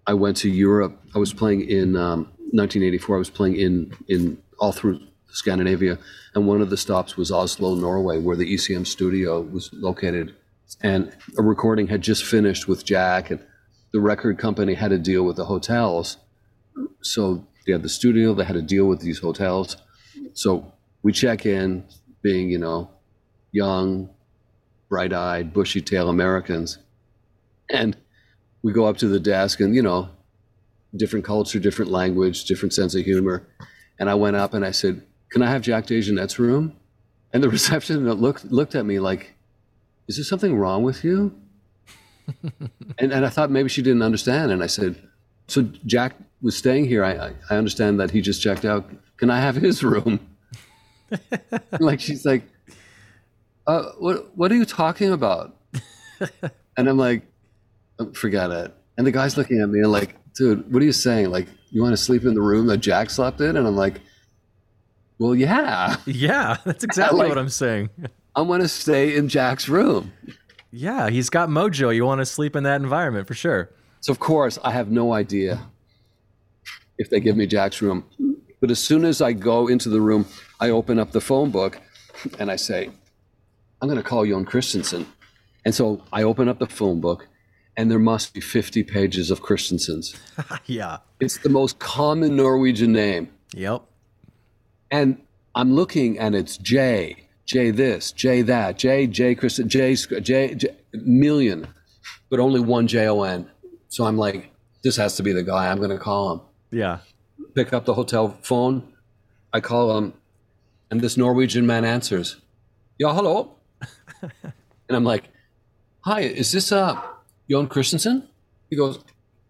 I 0.05 0.13
went 0.13 0.37
to 0.37 0.49
Europe, 0.49 0.97
I 1.13 1.19
was 1.19 1.33
playing 1.33 1.69
in 1.69 1.97
um, 1.97 2.31
1984, 2.51 3.15
I 3.15 3.19
was 3.19 3.29
playing 3.29 3.57
in, 3.57 3.93
in 4.07 4.37
all 4.57 4.71
through 4.71 5.01
Scandinavia. 5.29 5.99
And 6.33 6.47
one 6.47 6.61
of 6.61 6.69
the 6.69 6.77
stops 6.77 7.17
was 7.17 7.29
Oslo, 7.29 7.75
Norway, 7.75 8.17
where 8.17 8.37
the 8.37 8.53
ECM 8.53 8.87
studio 8.87 9.41
was 9.41 9.69
located. 9.73 10.35
And 10.81 11.15
a 11.37 11.41
recording 11.41 11.87
had 11.87 12.01
just 12.01 12.23
finished 12.23 12.67
with 12.67 12.85
Jack, 12.85 13.31
and 13.31 13.39
the 13.93 13.99
record 13.99 14.37
company 14.37 14.73
had 14.73 14.89
to 14.89 14.97
deal 14.97 15.23
with 15.23 15.37
the 15.37 15.45
hotels. 15.45 16.17
So 17.01 17.47
they 17.65 17.71
had 17.71 17.83
the 17.83 17.89
studio, 17.89 18.33
they 18.33 18.43
had 18.43 18.53
to 18.53 18.61
deal 18.61 18.85
with 18.85 18.99
these 18.99 19.19
hotels. 19.19 19.77
So 20.33 20.71
we 21.03 21.13
check 21.13 21.45
in, 21.45 21.85
being, 22.21 22.49
you 22.49 22.57
know, 22.57 22.89
young, 23.51 24.09
bright 24.89 25.13
eyed, 25.13 25.53
bushy 25.53 25.81
tail 25.81 26.09
Americans. 26.09 26.79
And 27.69 27.97
we 28.61 28.73
go 28.73 28.85
up 28.85 28.97
to 28.97 29.07
the 29.07 29.19
desk 29.19 29.59
and, 29.59 29.75
you 29.75 29.81
know, 29.81 30.09
different 30.95 31.25
culture, 31.25 31.59
different 31.59 31.91
language, 31.91 32.45
different 32.45 32.73
sense 32.73 32.95
of 32.95 33.03
humor. 33.03 33.47
And 33.99 34.09
I 34.09 34.15
went 34.15 34.35
up 34.35 34.53
and 34.53 34.65
I 34.65 34.71
said, 34.71 35.03
Can 35.29 35.41
I 35.41 35.49
have 35.49 35.61
Jack 35.61 35.87
DeJohnette's 35.87 36.39
room? 36.39 36.75
And 37.33 37.43
the 37.43 37.49
receptionist 37.57 38.19
looked 38.19 38.45
looked 38.45 38.75
at 38.75 38.85
me 38.85 38.99
like, 38.99 39.36
Is 40.07 40.15
there 40.17 40.23
something 40.25 40.55
wrong 40.55 40.83
with 40.83 41.03
you? 41.03 41.35
and, 42.97 43.11
and 43.11 43.25
I 43.25 43.29
thought 43.29 43.51
maybe 43.51 43.69
she 43.69 43.81
didn't 43.81 44.01
understand. 44.01 44.51
And 44.51 44.63
I 44.63 44.67
said, 44.67 45.01
So 45.47 45.61
Jack 45.85 46.15
was 46.41 46.55
staying 46.57 46.85
here. 46.85 47.03
I, 47.03 47.33
I 47.49 47.57
understand 47.57 47.99
that 47.99 48.11
he 48.11 48.21
just 48.21 48.41
checked 48.41 48.65
out. 48.65 48.89
Can 49.17 49.29
I 49.29 49.39
have 49.39 49.55
his 49.55 49.83
room? 49.83 50.19
like 51.79 51.99
she's 51.99 52.25
like, 52.25 52.43
uh, 53.65 53.83
what 53.99 54.35
what 54.37 54.51
are 54.51 54.55
you 54.55 54.65
talking 54.65 55.11
about? 55.11 55.55
and 56.77 56.87
I'm 56.89 56.97
like, 56.97 57.23
"Oh, 57.99 58.11
forget 58.13 58.49
it. 58.51 58.73
And 58.97 59.05
the 59.05 59.11
guy's 59.11 59.37
looking 59.37 59.61
at 59.61 59.69
me 59.69 59.79
and 59.79 59.91
like, 59.91 60.15
dude, 60.33 60.71
what 60.71 60.81
are 60.81 60.85
you 60.85 60.91
saying? 60.91 61.29
Like, 61.29 61.47
you 61.69 61.81
want 61.81 61.93
to 61.93 61.97
sleep 61.97 62.23
in 62.23 62.33
the 62.33 62.41
room 62.41 62.67
that 62.67 62.77
Jack 62.77 63.09
slept 63.09 63.39
in? 63.41 63.55
And 63.57 63.67
I'm 63.67 63.75
like, 63.75 64.01
well, 65.19 65.35
yeah, 65.35 65.97
Yeah, 66.05 66.57
that's 66.65 66.83
exactly 66.83 67.19
like- 67.19 67.29
what 67.29 67.37
I'm 67.37 67.49
saying. 67.49 67.89
I 68.37 68.41
want 68.41 68.61
to 68.61 68.67
stay 68.67 69.15
in 69.15 69.29
Jack's 69.29 69.67
room. 69.67 70.13
Yeah, 70.69 71.09
he's 71.09 71.27
got 71.31 71.49
mojo. 71.49 71.93
You 71.93 72.05
want 72.05 72.19
to 72.19 72.25
sleep 72.25 72.55
in 72.55 72.61
that 72.65 72.79
environment 72.79 73.27
for 73.27 73.33
sure. 73.33 73.71
So 74.01 74.11
of 74.11 74.19
course, 74.19 74.59
I 74.63 74.69
have 74.69 74.91
no 74.91 75.11
idea 75.11 75.59
if 76.99 77.09
they 77.09 77.19
give 77.19 77.35
me 77.35 77.47
Jack's 77.47 77.81
room. 77.81 78.05
But 78.61 78.69
as 78.69 78.77
soon 78.77 79.05
as 79.05 79.23
I 79.23 79.33
go 79.33 79.67
into 79.67 79.89
the 79.89 79.99
room, 79.99 80.27
I 80.59 80.69
open 80.69 80.99
up 80.99 81.13
the 81.13 81.19
phone 81.19 81.49
book 81.49 81.81
and 82.37 82.51
I 82.51 82.57
say, 82.57 82.91
I'm 83.81 83.89
going 83.89 83.97
to 83.97 84.07
call 84.07 84.23
Jon 84.23 84.45
Christensen. 84.45 85.07
And 85.65 85.73
so 85.73 86.03
I 86.13 86.21
open 86.21 86.47
up 86.47 86.59
the 86.59 86.67
phone 86.67 87.01
book 87.01 87.27
and 87.75 87.89
there 87.89 87.97
must 87.97 88.35
be 88.35 88.39
50 88.39 88.83
pages 88.83 89.31
of 89.31 89.41
Christensens. 89.41 90.15
yeah. 90.67 90.97
It's 91.19 91.39
the 91.39 91.49
most 91.49 91.79
common 91.79 92.35
Norwegian 92.35 92.91
name. 92.91 93.31
Yep. 93.55 93.81
And 94.91 95.23
I'm 95.55 95.73
looking 95.73 96.19
and 96.19 96.35
it's 96.35 96.57
J, 96.57 97.26
J 97.47 97.71
this, 97.71 98.11
J 98.11 98.41
that, 98.43 98.77
J, 98.77 99.07
J 99.07 99.33
Christian, 99.33 99.69
J, 99.69 99.95
J, 99.95 100.53
J, 100.53 100.67
million, 100.93 101.65
but 102.29 102.39
only 102.41 102.59
one 102.59 102.87
J 102.87 103.07
O 103.07 103.23
N. 103.23 103.49
So 103.87 104.05
I'm 104.05 104.17
like, 104.17 104.51
this 104.83 104.97
has 104.97 105.15
to 105.15 105.23
be 105.23 105.31
the 105.31 105.43
guy. 105.43 105.71
I'm 105.71 105.77
going 105.77 105.89
to 105.89 105.97
call 105.97 106.33
him. 106.33 106.41
Yeah. 106.71 106.99
Pick 107.55 107.71
up 107.71 107.85
the 107.85 107.93
hotel 107.93 108.37
phone. 108.41 108.93
I 109.53 109.61
call 109.61 109.97
him, 109.97 110.13
and 110.91 110.99
this 110.99 111.15
Norwegian 111.15 111.65
man 111.65 111.85
answers, 111.85 112.35
"Yeah, 112.99 113.13
hello." 113.13 113.55
and 114.21 114.51
I'm 114.89 115.05
like, 115.05 115.29
"Hi, 116.01 116.21
is 116.21 116.51
this 116.51 116.71
uh 116.71 117.01
Jon 117.49 117.67
Christensen?" 117.67 118.27
He 118.69 118.75
goes, 118.75 118.99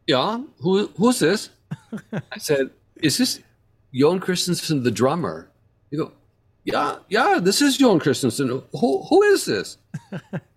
"Yeah, 0.06 0.44
who 0.60 0.88
who's 0.98 1.18
this?" 1.20 1.50
I 2.14 2.38
said, 2.38 2.70
"Is 2.98 3.18
this 3.18 3.42
Jon 3.94 4.20
Christensen, 4.20 4.84
the 4.84 4.92
drummer?" 4.92 5.50
He 5.90 5.98
go, 5.98 6.12
"Yeah, 6.68 6.98
yeah, 7.08 7.40
this 7.42 7.62
is 7.62 7.78
Jon 7.78 7.98
Christensen. 7.98 8.50
Who 8.74 9.04
who 9.04 9.24
is 9.24 9.46
this?" 9.46 9.78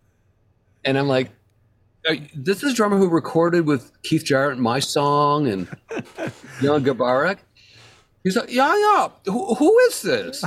and 0.84 0.98
I'm 0.98 1.06
like, 1.06 1.30
"Uh, 2.08 2.16
"This 2.34 2.64
is 2.64 2.74
drummer 2.74 2.98
who 2.98 3.08
recorded 3.08 3.64
with 3.64 3.92
Keith 4.02 4.24
Jarrett 4.24 4.58
my 4.58 4.80
song 4.80 5.46
and 5.46 5.68
Jan 6.60 6.82
Garbarek." 6.82 7.38
He's 8.24 8.36
like, 8.36 8.50
"Yeah, 8.50 8.76
yeah. 8.76 9.08
Who, 9.26 9.54
who 9.54 9.78
is 9.78 10.02
this?" 10.02 10.42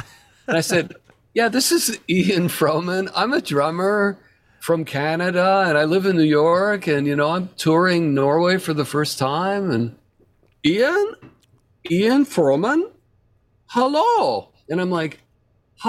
And 0.47 0.57
I 0.57 0.59
said, 0.59 0.95
"Yeah, 1.33 1.47
this 1.47 1.71
is 1.71 1.97
Ian 2.09 2.49
Froman. 2.49 3.09
I'm 3.15 3.33
a 3.33 3.41
drummer." 3.41 4.19
From 4.59 4.85
Canada, 4.85 5.65
and 5.67 5.77
I 5.77 5.83
live 5.83 6.05
in 6.05 6.15
New 6.15 6.23
York, 6.23 6.87
and 6.87 7.05
you 7.05 7.17
know 7.17 7.31
I'm 7.31 7.49
touring 7.57 8.13
Norway 8.13 8.57
for 8.57 8.73
the 8.73 8.85
first 8.85 9.19
time. 9.19 9.69
And 9.69 9.97
Ian, 10.65 11.15
Ian 11.91 12.23
Froman, 12.23 12.89
hello. 13.65 14.53
And 14.69 14.79
I'm 14.79 14.89
like, 14.89 15.19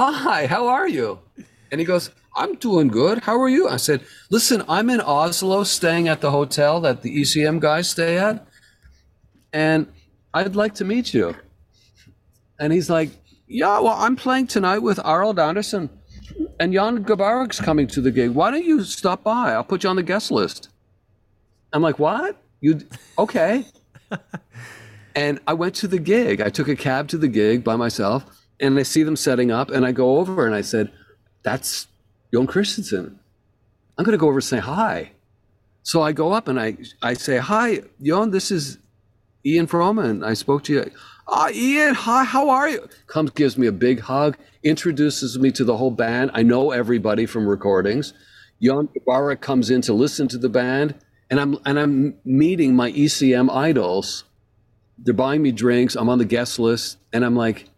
hi, 0.02 0.46
how 0.46 0.66
are 0.66 0.88
you? 0.88 1.20
And 1.70 1.80
he 1.80 1.84
goes, 1.84 2.10
I'm 2.34 2.56
doing 2.56 2.88
good. 2.88 3.20
How 3.20 3.40
are 3.40 3.48
you? 3.48 3.68
I 3.68 3.76
said, 3.76 4.02
listen, 4.28 4.64
I'm 4.68 4.90
in 4.90 5.00
Oslo 5.00 5.62
staying 5.62 6.08
at 6.08 6.20
the 6.20 6.32
hotel 6.32 6.80
that 6.80 7.02
the 7.02 7.20
ECM 7.20 7.60
guys 7.60 7.90
stay 7.90 8.18
at. 8.18 8.44
And 9.52 9.86
I'd 10.32 10.56
like 10.56 10.74
to 10.76 10.84
meet 10.84 11.14
you. 11.14 11.36
And 12.58 12.72
he's 12.72 12.90
like, 12.90 13.10
yeah, 13.46 13.78
well, 13.78 13.94
I'm 13.96 14.16
playing 14.16 14.48
tonight 14.48 14.80
with 14.80 14.98
Arild 14.98 15.38
Andersen. 15.38 15.90
And 16.58 16.72
Jan 16.72 17.04
Garbarek's 17.04 17.60
coming 17.60 17.86
to 17.88 18.00
the 18.00 18.10
gig. 18.10 18.30
Why 18.30 18.50
don't 18.50 18.64
you 18.64 18.82
stop 18.82 19.22
by? 19.22 19.52
I'll 19.52 19.62
put 19.62 19.84
you 19.84 19.90
on 19.90 19.96
the 19.96 20.02
guest 20.02 20.32
list. 20.32 20.70
I'm 21.72 21.82
like, 21.82 22.00
what? 22.00 22.42
You 22.60 22.80
okay? 23.16 23.64
and 25.14 25.40
I 25.46 25.54
went 25.54 25.76
to 25.76 25.88
the 25.88 25.98
gig. 25.98 26.40
I 26.40 26.48
took 26.48 26.66
a 26.66 26.76
cab 26.76 27.08
to 27.08 27.18
the 27.18 27.28
gig 27.28 27.62
by 27.62 27.76
myself, 27.76 28.24
and 28.60 28.78
I 28.78 28.82
see 28.82 29.02
them 29.02 29.16
setting 29.16 29.50
up, 29.50 29.70
and 29.70 29.84
I 29.84 29.92
go 29.92 30.18
over 30.18 30.46
and 30.46 30.54
I 30.54 30.60
said, 30.60 30.90
"That's 31.42 31.88
Jon 32.32 32.46
Christensen. 32.46 33.18
I'm 33.96 34.04
going 34.04 34.12
to 34.12 34.18
go 34.18 34.28
over 34.28 34.38
and 34.38 34.44
say 34.44 34.58
hi." 34.58 35.12
So 35.82 36.02
I 36.02 36.12
go 36.12 36.32
up 36.32 36.48
and 36.48 36.58
I 36.58 36.76
I 37.02 37.14
say, 37.14 37.38
"Hi, 37.38 37.82
Jon. 38.02 38.30
This 38.30 38.50
is 38.50 38.78
Ian 39.44 39.66
Froman. 39.66 40.24
I 40.24 40.34
spoke 40.34 40.64
to 40.64 40.72
you." 40.72 40.90
Ah, 41.26 41.46
oh, 41.48 41.54
Ian, 41.54 41.94
hi, 41.94 42.22
how 42.22 42.50
are 42.50 42.68
you? 42.68 42.86
Comes, 43.06 43.30
gives 43.30 43.56
me 43.56 43.66
a 43.66 43.72
big 43.72 44.00
hug, 44.00 44.36
introduces 44.62 45.38
me 45.38 45.50
to 45.52 45.64
the 45.64 45.76
whole 45.76 45.90
band. 45.90 46.30
I 46.34 46.42
know 46.42 46.70
everybody 46.70 47.24
from 47.24 47.46
recordings. 47.46 48.12
Jan 48.60 48.88
Garbarek 49.06 49.40
comes 49.40 49.70
in 49.70 49.80
to 49.82 49.94
listen 49.94 50.28
to 50.28 50.38
the 50.38 50.50
band, 50.50 50.94
and 51.30 51.40
I'm 51.40 51.58
and 51.64 51.78
I'm 51.78 52.16
meeting 52.24 52.76
my 52.76 52.92
ECM 52.92 53.50
idols. 53.50 54.24
They're 54.98 55.14
buying 55.14 55.42
me 55.42 55.50
drinks. 55.50 55.96
I'm 55.96 56.08
on 56.08 56.18
the 56.18 56.24
guest 56.24 56.58
list, 56.58 56.98
and 57.12 57.24
I'm 57.24 57.36
like, 57.36 57.70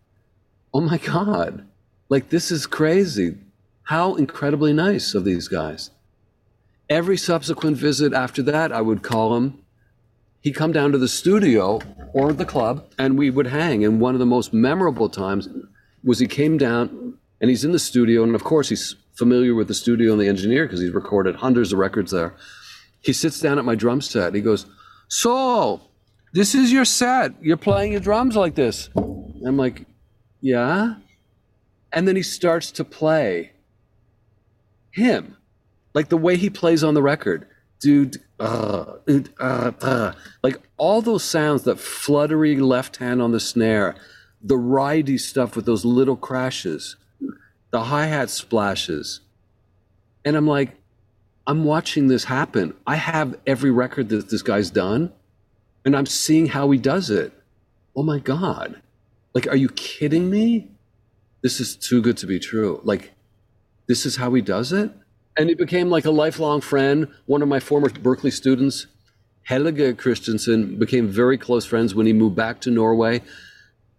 oh 0.77 0.81
my 0.81 0.99
god, 0.99 1.66
like 2.09 2.29
this 2.29 2.51
is 2.51 2.66
crazy. 2.66 3.37
How 3.85 4.14
incredibly 4.16 4.72
nice 4.72 5.14
of 5.14 5.24
these 5.24 5.49
guys. 5.49 5.91
Every 6.91 7.16
subsequent 7.16 7.77
visit 7.77 8.12
after 8.12 8.43
that, 8.43 8.72
I 8.72 8.81
would 8.81 9.03
call 9.03 9.37
him 9.37 9.64
he'd 10.47 10.55
come 10.55 10.70
down 10.70 10.93
to 10.93 10.99
the 10.99 11.09
studio 11.09 11.81
or 12.12 12.33
the 12.33 12.45
club 12.45 12.89
and 13.01 13.18
we 13.18 13.31
would 13.31 13.49
hang. 13.49 13.85
And 13.85 14.01
one 14.01 14.14
of 14.14 14.20
the 14.20 14.27
most 14.27 14.53
memorable 14.53 15.09
times 15.09 15.49
was 16.05 16.20
he 16.20 16.29
came 16.29 16.57
down 16.57 17.18
and 17.41 17.51
he's 17.51 17.64
in 17.64 17.72
the 17.72 17.81
studio. 17.81 18.22
And 18.22 18.33
of 18.33 18.45
course, 18.45 18.68
he's 18.68 18.95
familiar 19.14 19.57
with 19.57 19.66
the 19.66 19.74
studio 19.74 20.12
and 20.12 20.20
the 20.20 20.29
engineer 20.29 20.64
because 20.66 20.81
he's 20.81 20.93
recorded 20.93 21.35
hundreds 21.35 21.72
of 21.72 21.81
records 21.81 22.12
there. 22.12 22.37
He 23.01 23.12
sits 23.12 23.41
down 23.41 23.59
at 23.59 23.64
my 23.64 23.74
drum 23.74 24.01
set. 24.01 24.35
He 24.35 24.41
goes, 24.41 24.66
So, 25.09 25.81
this 26.33 26.55
is 26.55 26.70
your 26.70 26.85
set. 26.85 27.33
You're 27.43 27.57
playing 27.57 27.91
your 27.91 28.01
drums 28.01 28.37
like 28.37 28.55
this. 28.55 28.89
I'm 28.97 29.57
like, 29.57 29.85
Yeah. 30.47 30.95
And 31.93 32.07
then 32.07 32.15
he 32.15 32.23
starts 32.23 32.71
to 32.71 32.85
play 32.85 33.51
him, 34.93 35.37
like 35.93 36.09
the 36.09 36.17
way 36.17 36.37
he 36.37 36.51
plays 36.51 36.85
on 36.85 36.95
the 36.95 37.03
record 37.03 37.49
dude, 37.81 38.23
uh, 38.39 38.95
uh, 39.41 39.73
uh, 39.83 40.13
like 40.45 40.61
all 40.77 41.03
those 41.03 41.25
sounds, 41.25 41.65
that 41.65 41.81
fluttery 41.81 42.57
left 42.57 42.99
hand 42.99 43.21
on 43.21 43.33
the 43.33 43.41
snare, 43.41 43.97
the 44.41 44.55
ridey 44.55 45.19
stuff 45.19 45.57
with 45.57 45.67
those 45.67 45.85
little 45.85 46.17
crashes, 46.17 46.95
the 47.73 47.83
hi 47.83 48.07
hat 48.07 48.31
splashes. 48.31 49.21
And 50.25 50.37
I'm 50.37 50.47
like, 50.47 50.77
I'm 51.45 51.65
watching 51.65 52.07
this 52.07 52.25
happen. 52.25 52.73
I 52.87 52.97
have 52.97 53.37
every 53.49 53.73
record 53.73 54.11
that 54.11 54.31
this 54.31 54.43
guy's 54.43 54.71
done, 54.71 55.13
and 55.85 55.97
I'm 55.97 56.07
seeing 56.07 56.47
how 56.47 56.71
he 56.71 56.79
does 56.79 57.11
it. 57.11 57.33
Oh 57.97 58.05
my 58.05 58.21
God. 58.21 58.81
Like, 59.37 59.47
are 59.47 59.57
you 59.57 59.68
kidding 59.68 60.30
me? 60.30 60.70
This 61.43 61.61
is 61.61 61.76
too 61.76 62.01
good 62.01 62.16
to 62.16 62.26
be 62.26 62.41
true. 62.41 62.80
Like, 62.84 63.12
this 63.87 64.07
is 64.07 64.16
how 64.16 64.32
he 64.34 64.43
does 64.43 64.72
it? 64.72 64.91
and 65.37 65.49
he 65.49 65.55
became 65.55 65.91
like 65.91 66.05
a 66.05 66.11
lifelong 66.11 66.61
friend. 66.61 67.09
One 67.26 67.43
of 67.43 67.49
my 67.49 67.61
former 67.61 67.89
Berklee 67.89 68.32
students, 68.32 68.87
Helge 69.43 69.97
Christensen, 69.97 70.78
became 70.78 71.09
very 71.09 71.37
close 71.37 71.64
friends 71.64 71.95
when 71.95 72.07
he 72.07 72.12
moved 72.12 72.37
back 72.37 72.61
to 72.62 72.70
Norway. 72.70 73.22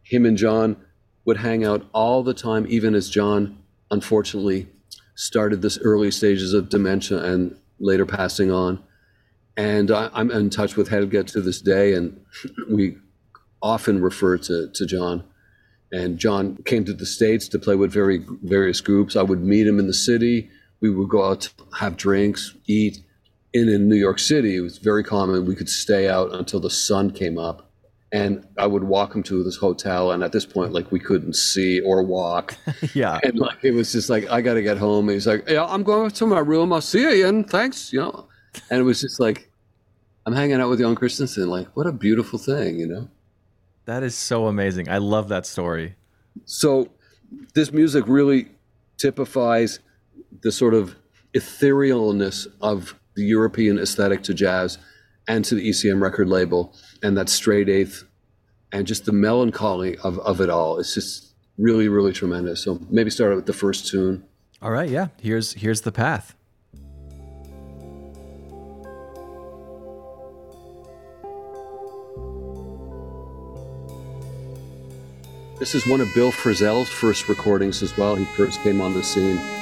Him 0.03 0.25
and 0.25 0.38
Jon 0.38 0.77
would 1.25 1.38
hang 1.38 1.63
out 1.63 1.85
all 1.93 2.23
the 2.23 2.33
time, 2.33 2.65
even 2.69 2.95
as 2.95 3.09
Jon, 3.09 3.57
unfortunately, 3.91 4.67
started 5.15 5.61
this 5.61 5.77
early 5.79 6.11
stages 6.11 6.53
of 6.53 6.69
dementia 6.69 7.23
and 7.23 7.57
later 7.79 8.05
passing 8.05 8.51
on. 8.51 8.81
And 9.55 9.91
I, 9.91 10.09
am 10.13 10.31
in 10.31 10.49
touch 10.49 10.75
with 10.75 10.89
Helge 10.89 11.31
to 11.31 11.41
this 11.41 11.61
day, 11.61 11.93
and 11.93 12.19
we 12.69 12.97
often 13.62 14.01
refer 14.01 14.38
to, 14.38 14.70
to 14.74 14.86
Jon. 14.86 15.24
And 15.91 16.18
Jon 16.18 16.58
came 16.66 16.84
to 16.86 16.93
the 16.93 17.05
States 17.05 17.47
to 17.49 17.60
play 17.60 17.76
with 17.76 17.91
very 17.91 18.24
various 18.43 18.82
groups. 18.82 19.16
I 19.16 19.22
would 19.22 19.41
meet 19.41 19.66
him 19.66 19.80
in 19.80 19.88
the 19.88 19.93
city 19.93 20.49
we 20.80 20.89
would 20.89 21.10
go 21.10 21.30
out, 21.30 21.49
have 21.80 21.97
drinks, 21.97 22.53
eat. 22.68 22.99
And 23.53 23.70
in 23.70 23.89
New 23.89 23.95
York 23.95 24.20
City, 24.20 24.55
it 24.58 24.62
was 24.62 24.78
very 24.78 25.03
common. 25.03 25.45
We 25.45 25.55
could 25.55 25.70
stay 25.70 26.08
out 26.08 26.34
until 26.34 26.60
the 26.60 26.70
sun 26.70 27.12
came 27.12 27.38
up. 27.38 27.64
And 28.12 28.47
I 28.58 28.68
would 28.68 28.84
walk 28.84 29.16
him 29.16 29.24
to 29.24 29.43
this 29.43 29.58
hotel. 29.58 30.12
And 30.12 30.24
at 30.24 30.32
this 30.32 30.45
point, 30.45 30.72
like 30.72 30.91
we 30.91 30.99
couldn't 30.99 31.36
see 31.36 31.80
or 31.82 32.03
walk. 32.03 32.55
yeah. 32.93 33.20
And 33.24 33.38
like 33.38 33.58
it 33.64 33.72
was 33.72 33.91
just 33.91 34.10
like, 34.10 34.30
I 34.30 34.41
got 34.41 34.53
to 34.53 34.62
get 34.62 34.78
home. 34.78 35.10
He's 35.10 35.28
like, 35.28 35.49
Yeah, 35.49 35.66
I'm 35.66 35.84
going 35.84 36.12
to 36.12 36.26
my 36.26 36.39
room. 36.39 36.72
I'll 36.72 36.82
see 36.82 37.01
you, 37.01 37.10
Ian. 37.10 37.43
Thanks. 37.43 37.91
You 37.91 38.01
know, 38.01 38.28
and 38.70 38.80
it 38.80 38.84
was 38.84 39.01
just 39.01 39.20
like, 39.20 39.49
I'm 40.26 40.34
hanging 40.34 40.62
out 40.62 40.70
with 40.70 40.80
Jon 40.80 40.95
Christensen. 40.95 41.49
Like, 41.49 41.68
what 41.76 41.88
a 41.88 41.91
beautiful 41.91 42.38
thing, 42.38 42.80
you 42.80 42.88
know? 42.88 43.10
That 43.88 44.03
is 44.03 44.15
so 44.15 44.47
amazing. 44.47 44.89
I 44.89 44.97
love 44.97 45.29
that 45.29 45.45
story. 45.45 45.95
So, 46.43 46.89
this 47.55 47.71
music 47.71 48.03
really 48.05 48.49
typifies 48.97 49.79
the 50.41 50.51
sort 50.51 50.73
of 50.73 50.95
etherealness 51.33 52.47
of 52.61 52.95
the 53.15 53.23
European 53.23 53.79
aesthetic 53.79 54.23
to 54.23 54.33
jazz 54.33 54.77
and 55.27 55.43
to 55.45 55.55
the 55.55 55.69
ECM 55.69 56.01
record 56.01 56.27
label 56.27 56.75
and 57.01 57.17
that 57.17 57.29
straight 57.29 57.69
eighth 57.69 58.03
and 58.73 58.85
just 58.85 59.05
the 59.05 59.13
melancholy 59.13 59.97
of, 59.99 60.19
of 60.19 60.41
it 60.41 60.49
all. 60.49 60.79
It's 60.79 60.93
just 60.93 61.33
really, 61.57 61.88
really 61.88 62.11
tremendous. 62.11 62.63
So 62.63 62.81
maybe 62.89 63.09
start 63.09 63.35
with 63.35 63.45
the 63.45 63.53
first 63.53 63.88
tune. 63.88 64.25
All 64.61 64.71
right, 64.71 64.89
yeah. 64.89 65.07
Here's 65.21 65.53
here's 65.53 65.81
the 65.81 65.93
path. 65.93 66.35
This 75.60 75.74
is 75.74 75.88
one 75.88 76.01
of 76.01 76.14
Bill 76.14 76.32
Frisell's 76.32 76.88
first 76.88 77.28
recordings 77.28 77.82
as 77.82 77.97
well. 77.97 78.16
He 78.16 78.26
first 78.26 78.62
came 78.62 78.80
on 78.80 78.93
the 78.93 79.03
scene. 79.03 79.57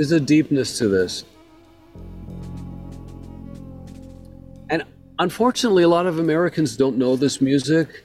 There's 0.00 0.12
a 0.12 0.18
deepness 0.18 0.78
to 0.78 0.88
this. 0.88 1.24
And 4.70 4.82
unfortunately, 5.18 5.82
a 5.82 5.88
lot 5.88 6.06
of 6.06 6.18
Americans 6.18 6.74
don't 6.74 6.96
know 6.96 7.16
this 7.16 7.42
music. 7.42 8.04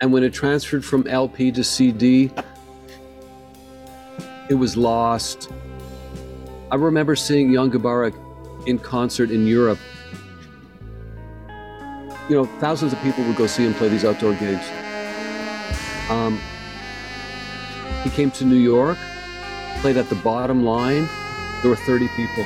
And 0.00 0.12
when 0.12 0.24
it 0.24 0.32
transferred 0.32 0.84
from 0.84 1.06
LP 1.06 1.52
to 1.52 1.62
CD, 1.62 2.32
it 4.48 4.54
was 4.54 4.76
lost. 4.76 5.52
I 6.72 6.74
remember 6.74 7.14
seeing 7.14 7.54
Jan 7.54 7.70
Garbarek 7.70 8.66
in 8.66 8.80
concert 8.80 9.30
in 9.30 9.46
Europe. 9.46 9.78
You 12.28 12.38
know, 12.38 12.44
thousands 12.58 12.92
of 12.92 13.00
people 13.02 13.22
would 13.22 13.36
go 13.36 13.46
see 13.46 13.64
him 13.64 13.74
play 13.74 13.88
these 13.88 14.04
outdoor 14.04 14.34
gigs. 14.34 14.68
Um, 16.08 16.40
he 18.02 18.10
came 18.10 18.32
to 18.32 18.44
New 18.44 18.58
York, 18.58 18.98
played 19.76 19.96
at 19.96 20.08
the 20.08 20.16
bottom 20.16 20.64
line. 20.64 21.08
There 21.62 21.70
were 21.70 21.76
30 21.76 22.08
people. 22.16 22.44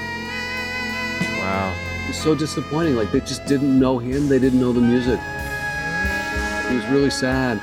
Wow. 1.39 1.75
It 2.05 2.09
was 2.09 2.19
so 2.19 2.35
disappointing. 2.35 2.97
Like 2.97 3.13
they 3.13 3.21
just 3.21 3.47
didn't 3.47 3.79
know 3.79 3.99
him, 3.99 4.29
they 4.29 4.39
didn't 4.39 4.61
know 4.61 4.73
the 4.73 4.81
music. 4.81 5.21
It 6.71 6.75
was 6.75 6.87
really 6.87 7.11
sad. 7.11 7.61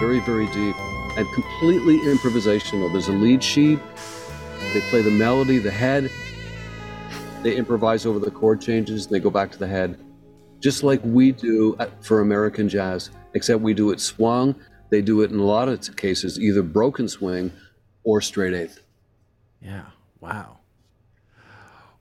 Very, 0.00 0.20
very 0.20 0.46
deep 0.46 0.76
and 1.18 1.26
completely 1.34 1.98
improvisational. 1.98 2.90
There's 2.92 3.08
a 3.08 3.12
lead 3.12 3.42
sheet, 3.42 3.80
they 4.72 4.80
play 4.82 5.02
the 5.02 5.10
melody, 5.10 5.58
the 5.58 5.70
head, 5.70 6.08
they 7.42 7.56
improvise 7.56 8.06
over 8.06 8.20
the 8.20 8.30
chord 8.30 8.60
changes, 8.60 9.06
and 9.06 9.14
they 9.14 9.18
go 9.18 9.30
back 9.30 9.50
to 9.50 9.58
the 9.58 9.66
head. 9.66 9.98
Just 10.60 10.84
like 10.84 11.00
we 11.02 11.32
do 11.32 11.76
for 12.00 12.20
American 12.20 12.68
jazz, 12.68 13.10
except 13.34 13.60
we 13.60 13.74
do 13.74 13.90
it 13.90 14.00
swung. 14.00 14.54
They 14.90 15.02
do 15.02 15.20
it 15.22 15.30
in 15.30 15.38
a 15.38 15.44
lot 15.44 15.68
of 15.68 15.96
cases, 15.96 16.40
either 16.40 16.62
broken 16.62 17.08
swing 17.08 17.52
or 18.04 18.20
straight 18.20 18.54
eighth. 18.54 18.80
Yeah. 19.60 19.86
Wow. 20.20 20.58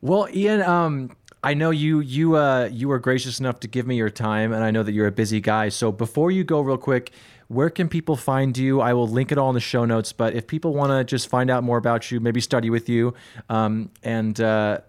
Well, 0.02 0.28
Ian, 0.34 0.62
um, 0.62 1.12
I 1.44 1.54
know 1.54 1.70
you 1.72 2.00
you 2.00 2.36
uh, 2.36 2.70
you 2.72 2.88
were 2.88 3.00
gracious 3.00 3.40
enough 3.40 3.60
to 3.62 3.68
give 3.68 3.88
me 3.88 3.96
your 3.96 4.10
time, 4.10 4.54
and 4.54 4.64
I 4.64 4.72
know 4.72 4.84
that 4.84 4.92
you're 4.92 5.08
a 5.08 5.12
busy 5.12 5.42
guy. 5.42 5.70
So 5.70 5.92
before 5.92 6.32
you 6.32 6.44
go, 6.44 6.62
real 6.62 6.78
quick, 6.78 7.12
where 7.48 7.70
can 7.70 7.90
people 7.90 8.16
find 8.16 8.58
you? 8.58 8.82
I 8.82 8.94
will 8.94 9.08
link 9.08 9.32
it 9.32 9.38
all 9.38 9.50
in 9.50 9.54
the 9.54 9.60
show 9.60 9.86
notes. 9.86 10.14
But 10.14 10.34
if 10.34 10.48
people 10.48 10.74
want 10.74 10.92
to 10.92 11.04
just 11.04 11.30
find 11.30 11.50
out 11.50 11.64
more 11.64 11.78
about 11.78 12.12
you, 12.12 12.20
maybe 12.20 12.42
study 12.42 12.70
with 12.70 12.90
you, 12.90 13.14
um, 13.50 13.92
and 14.04 14.40
uh, 14.40 14.80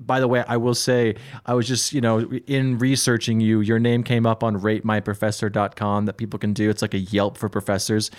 by 0.00 0.20
the 0.20 0.28
way, 0.28 0.44
I 0.46 0.56
will 0.56 0.74
say 0.74 1.14
I 1.44 1.54
was 1.54 1.66
just, 1.66 1.92
you 1.92 2.00
know, 2.00 2.20
in 2.46 2.78
researching 2.78 3.40
you, 3.40 3.60
your 3.60 3.78
name 3.78 4.02
came 4.02 4.26
up 4.26 4.42
on 4.42 4.60
ratemyprofessor.com 4.60 6.06
that 6.06 6.16
people 6.16 6.38
can 6.38 6.52
do. 6.52 6.70
It's 6.70 6.82
like 6.82 6.94
a 6.94 6.98
Yelp 6.98 7.38
for 7.38 7.48
professors. 7.48 8.10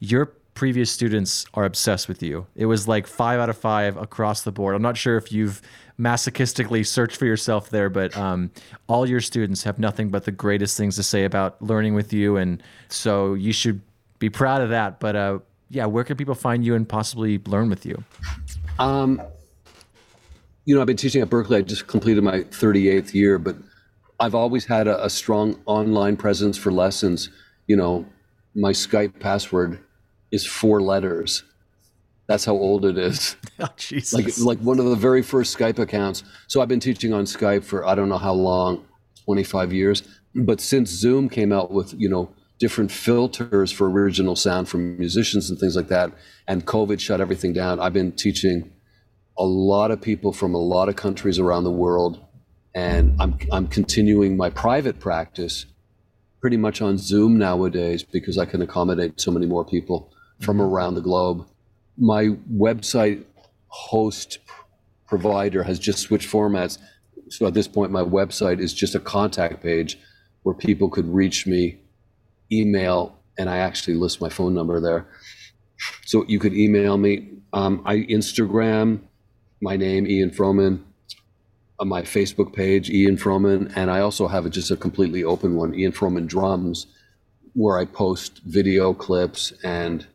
Your 0.00 0.26
previous 0.54 0.90
students 0.90 1.46
are 1.54 1.64
obsessed 1.64 2.08
with 2.08 2.22
you. 2.22 2.46
It 2.56 2.66
was 2.66 2.88
like 2.88 3.06
5 3.06 3.38
out 3.38 3.50
of 3.50 3.58
5 3.58 3.96
across 3.98 4.42
the 4.42 4.52
board. 4.52 4.74
I'm 4.74 4.82
not 4.82 4.96
sure 4.96 5.16
if 5.16 5.30
you've 5.30 5.60
masochistically 6.00 6.86
searched 6.86 7.16
for 7.16 7.26
yourself 7.26 7.70
there, 7.70 7.88
but 7.88 8.16
um, 8.16 8.50
all 8.86 9.08
your 9.08 9.20
students 9.20 9.62
have 9.62 9.78
nothing 9.78 10.08
but 10.08 10.24
the 10.24 10.32
greatest 10.32 10.76
things 10.76 10.96
to 10.96 11.02
say 11.02 11.24
about 11.24 11.60
learning 11.62 11.94
with 11.94 12.12
you 12.12 12.36
and 12.36 12.62
so 12.88 13.34
you 13.34 13.52
should 13.52 13.80
be 14.18 14.30
proud 14.30 14.62
of 14.62 14.70
that. 14.70 14.98
But 14.98 15.16
uh, 15.16 15.38
yeah, 15.70 15.86
where 15.86 16.04
can 16.04 16.16
people 16.16 16.34
find 16.34 16.64
you 16.64 16.74
and 16.74 16.88
possibly 16.88 17.38
learn 17.46 17.68
with 17.68 17.84
you? 17.84 18.02
Um, 18.78 19.20
you 20.66 20.74
know, 20.74 20.80
I've 20.80 20.86
been 20.86 20.96
teaching 20.96 21.22
at 21.22 21.30
Berklee. 21.30 21.58
I 21.58 21.62
just 21.62 21.86
completed 21.86 22.22
my 22.22 22.40
38th 22.40 23.14
year, 23.14 23.38
but 23.38 23.56
I've 24.18 24.34
always 24.34 24.66
had 24.66 24.88
a, 24.88 25.02
a 25.04 25.08
strong 25.08 25.58
online 25.64 26.16
presence 26.16 26.58
for 26.58 26.72
lessons. 26.72 27.30
You 27.68 27.76
know, 27.76 28.04
my 28.54 28.72
Skype 28.72 29.20
password 29.20 29.78
is 30.32 30.44
four 30.44 30.82
letters. 30.82 31.44
That's 32.26 32.44
how 32.44 32.54
old 32.54 32.84
it 32.84 32.98
is. 32.98 33.36
Oh, 33.58 33.68
Jesus. 33.78 34.12
Like 34.12 34.58
like 34.58 34.58
one 34.58 34.78
of 34.78 34.84
the 34.84 34.96
very 34.96 35.22
first 35.22 35.56
Skype 35.56 35.78
accounts. 35.78 36.22
So 36.46 36.60
I've 36.60 36.68
been 36.68 36.78
teaching 36.78 37.14
on 37.14 37.24
Skype 37.24 37.64
for 37.64 37.86
I 37.86 37.94
don't 37.94 38.10
know 38.10 38.18
how 38.18 38.34
long, 38.34 38.84
25 39.24 39.72
years. 39.72 40.02
But 40.34 40.60
since 40.60 40.90
Zoom 40.90 41.30
came 41.30 41.52
out 41.52 41.70
with, 41.70 41.94
you 41.96 42.10
know, 42.10 42.28
different 42.58 42.92
filters 42.92 43.72
for 43.72 43.90
original 43.90 44.36
sound 44.36 44.68
from 44.68 44.98
musicians 44.98 45.48
and 45.48 45.58
things 45.58 45.74
like 45.74 45.88
that, 45.88 46.12
and 46.46 46.66
COVID 46.66 47.00
shut 47.00 47.18
everything 47.18 47.54
down, 47.54 47.80
I've 47.80 47.94
been 47.94 48.12
teaching 48.12 48.70
a 49.38 49.44
lot 49.44 49.90
of 49.90 50.00
people 50.00 50.32
from 50.32 50.54
a 50.54 50.58
lot 50.58 50.88
of 50.88 50.96
countries 50.96 51.38
around 51.38 51.64
the 51.64 51.70
world. 51.70 52.24
And 52.74 53.16
I'm 53.20 53.38
I'm 53.52 53.66
continuing 53.68 54.36
my 54.36 54.50
private 54.50 55.00
practice 55.00 55.66
pretty 56.40 56.56
much 56.56 56.82
on 56.82 56.98
Zoom 56.98 57.38
nowadays 57.38 58.02
because 58.02 58.38
I 58.38 58.44
can 58.44 58.62
accommodate 58.62 59.20
so 59.20 59.30
many 59.30 59.46
more 59.46 59.64
people 59.64 60.12
from 60.40 60.60
around 60.60 60.94
the 60.94 61.00
globe. 61.00 61.46
My 61.96 62.36
website 62.52 63.24
host 63.68 64.38
provider 65.06 65.62
has 65.62 65.78
just 65.78 66.00
switched 66.00 66.30
formats. 66.30 66.78
So 67.30 67.46
at 67.46 67.54
this 67.54 67.66
point, 67.66 67.90
my 67.90 68.02
website 68.02 68.60
is 68.60 68.74
just 68.74 68.94
a 68.94 69.00
contact 69.00 69.62
page 69.62 69.98
where 70.42 70.54
people 70.54 70.88
could 70.88 71.06
reach 71.12 71.46
me, 71.46 71.78
email, 72.52 73.18
and 73.38 73.48
I 73.48 73.58
actually 73.58 73.94
list 73.94 74.20
my 74.20 74.28
phone 74.28 74.54
number 74.54 74.80
there. 74.80 75.08
So 76.04 76.24
you 76.28 76.38
could 76.38 76.54
email 76.54 76.96
me. 76.98 77.28
Um, 77.52 77.82
I 77.84 77.96
Instagram 77.96 79.00
my 79.60 79.76
name, 79.76 80.06
Ian 80.06 80.30
Froman, 80.30 80.82
on 81.78 81.88
my 81.88 82.02
Facebook 82.02 82.52
page, 82.52 82.90
Ian 82.90 83.16
Froman, 83.16 83.72
and 83.76 83.90
I 83.90 84.00
also 84.00 84.28
have 84.28 84.46
a, 84.46 84.50
just 84.50 84.70
a 84.70 84.76
completely 84.76 85.24
open 85.24 85.56
one, 85.56 85.74
Ian 85.74 85.92
Froman 85.92 86.26
Drums, 86.26 86.86
where 87.54 87.78
I 87.78 87.84
post 87.84 88.40
video 88.44 88.92
clips 88.92 89.52
and 89.64 90.06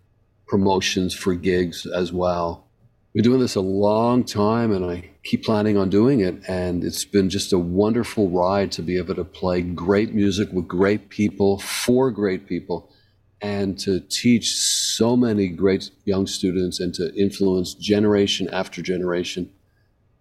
promotions 0.47 1.15
for 1.15 1.33
gigs 1.33 1.85
as 1.85 2.11
well. 2.11 2.67
Been 3.13 3.23
doing 3.23 3.39
this 3.39 3.55
a 3.55 3.61
long 3.61 4.23
time, 4.23 4.71
and 4.71 4.85
I 4.85 5.09
keep 5.23 5.43
planning 5.43 5.77
on 5.77 5.89
doing 5.89 6.19
it. 6.19 6.35
And 6.47 6.83
it's 6.83 7.03
been 7.03 7.29
just 7.29 7.51
a 7.51 7.57
wonderful 7.57 8.29
ride 8.29 8.71
to 8.73 8.81
be 8.81 8.97
able 8.97 9.15
to 9.15 9.23
play 9.23 9.61
great 9.61 10.13
music 10.13 10.49
with 10.51 10.67
great 10.67 11.09
people 11.09 11.59
for 11.59 12.11
great 12.11 12.47
people, 12.47 12.90
and 13.41 13.77
to 13.79 13.99
teach 14.01 14.55
so 14.55 15.17
many 15.17 15.47
great 15.47 15.89
young 16.05 16.27
students 16.27 16.79
and 16.79 16.93
to 16.93 17.13
influence 17.15 17.73
generation 17.73 18.47
after 18.53 18.81
generation. 18.81 19.51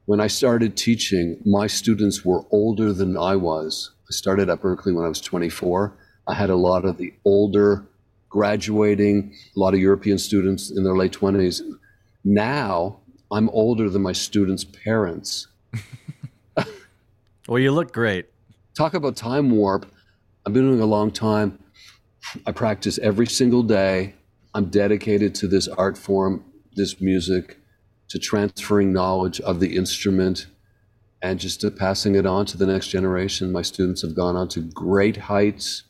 When 0.06 0.20
I 0.20 0.26
started 0.26 0.76
teaching, 0.76 1.40
my 1.44 1.66
students 1.66 2.24
were 2.24 2.44
older 2.50 2.92
than 2.92 3.16
I 3.16 3.36
was. 3.36 3.90
I 4.08 4.12
started 4.12 4.48
at 4.48 4.60
Berklee 4.60 4.94
when 4.94 5.04
I 5.04 5.08
was 5.08 5.20
24. 5.20 5.92
I 6.26 6.34
had 6.34 6.50
a 6.50 6.56
lot 6.56 6.84
of 6.84 6.96
the 6.96 7.12
older 7.24 7.84
graduating, 8.28 9.34
a 9.56 9.60
lot 9.60 9.74
of 9.74 9.80
European 9.80 10.18
students 10.18 10.70
in 10.70 10.84
their 10.84 10.96
late 10.96 11.12
20s. 11.12 11.60
Now 12.24 13.00
I'm 13.30 13.48
older 13.50 13.90
than 13.90 14.02
my 14.02 14.12
students' 14.12 14.64
parents. 14.64 15.48
well, 17.48 17.58
you 17.58 17.70
look 17.70 17.92
great. 17.92 18.26
Talk 18.74 18.94
about 18.94 19.16
time 19.16 19.50
warp. 19.50 19.86
I've 20.46 20.52
been 20.52 20.66
doing 20.66 20.80
a 20.80 20.86
long 20.86 21.10
time. 21.10 21.58
I 22.46 22.52
practice 22.52 22.98
every 22.98 23.26
single 23.26 23.62
day. 23.62 24.14
I'm 24.54 24.66
dedicated 24.66 25.34
to 25.36 25.48
this 25.48 25.68
art 25.68 25.96
form, 25.96 26.44
this 26.74 27.00
music, 27.00 27.58
to 28.08 28.18
transferring 28.18 28.92
knowledge 28.92 29.40
of 29.40 29.60
the 29.60 29.76
instrument 29.76 30.46
and 31.22 31.38
just 31.38 31.60
to 31.60 31.70
passing 31.70 32.14
it 32.14 32.26
on 32.26 32.46
to 32.46 32.56
the 32.56 32.66
next 32.66 32.88
generation. 32.88 33.52
My 33.52 33.62
students 33.62 34.02
have 34.02 34.14
gone 34.14 34.36
on 34.36 34.48
to 34.48 34.60
great 34.60 35.16
heights. 35.16 35.84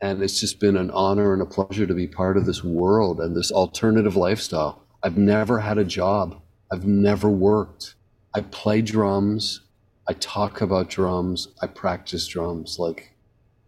And 0.00 0.22
it's 0.22 0.40
just 0.40 0.60
been 0.60 0.76
an 0.76 0.90
honor 0.90 1.32
and 1.32 1.42
a 1.42 1.46
pleasure 1.46 1.86
to 1.86 1.94
be 1.94 2.06
part 2.06 2.36
of 2.36 2.44
this 2.44 2.62
world 2.62 3.20
and 3.20 3.34
this 3.34 3.50
alternative 3.50 4.14
lifestyle. 4.14 4.82
I've 5.02 5.16
never 5.16 5.60
had 5.60 5.78
a 5.78 5.84
job. 5.84 6.40
I've 6.70 6.86
never 6.86 7.28
worked. 7.28 7.94
I 8.34 8.42
play 8.42 8.82
drums. 8.82 9.62
I 10.08 10.12
talk 10.14 10.60
about 10.60 10.90
drums. 10.90 11.48
I 11.62 11.66
practice 11.66 12.26
drums. 12.26 12.78
Like, 12.78 13.14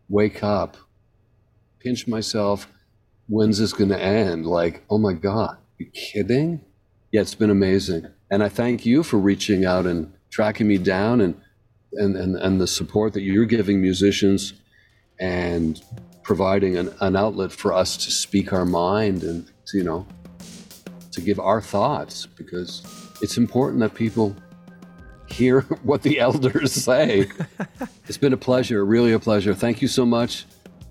wake 0.08 0.42
up, 0.44 0.76
pinch 1.88 2.06
myself. 2.06 2.68
When's 3.28 3.58
this 3.58 3.72
going 3.72 3.88
to 3.88 3.98
end? 4.00 4.46
Like, 4.46 4.82
oh 4.90 4.98
my 4.98 5.14
God, 5.14 5.56
you 5.78 5.86
kidding? 5.86 6.60
Yeah, 7.12 7.22
it's 7.22 7.34
been 7.34 7.50
amazing. 7.50 8.06
And 8.30 8.42
I 8.42 8.50
thank 8.50 8.84
you 8.84 9.02
for 9.02 9.16
reaching 9.16 9.64
out 9.64 9.86
and 9.86 10.12
tracking 10.30 10.68
me 10.68 10.76
down 10.76 11.22
and, 11.22 11.40
and, 11.94 12.14
and, 12.14 12.36
and 12.36 12.60
the 12.60 12.66
support 12.66 13.14
that 13.14 13.22
you're 13.22 13.46
giving 13.46 13.80
musicians 13.80 14.52
and 15.18 15.82
providing 16.22 16.76
an, 16.76 16.92
an 17.00 17.16
outlet 17.16 17.52
for 17.52 17.72
us 17.72 17.96
to 17.96 18.10
speak 18.10 18.52
our 18.52 18.66
mind 18.66 19.22
and, 19.22 19.50
to, 19.68 19.78
you 19.78 19.84
know, 19.84 20.06
to 21.12 21.22
give 21.22 21.40
our 21.40 21.62
thoughts 21.62 22.26
because 22.26 22.82
it's 23.22 23.38
important 23.38 23.80
that 23.80 23.94
people 23.94 24.36
hear 25.26 25.62
what 25.84 26.02
the 26.02 26.20
elders 26.20 26.72
say. 26.72 27.30
it's 28.06 28.18
been 28.18 28.34
a 28.34 28.38
pleasure, 28.38 28.84
really 28.84 29.14
a 29.14 29.18
pleasure. 29.18 29.54
Thank 29.54 29.80
you 29.80 29.88
so 29.88 30.04
much. 30.04 30.44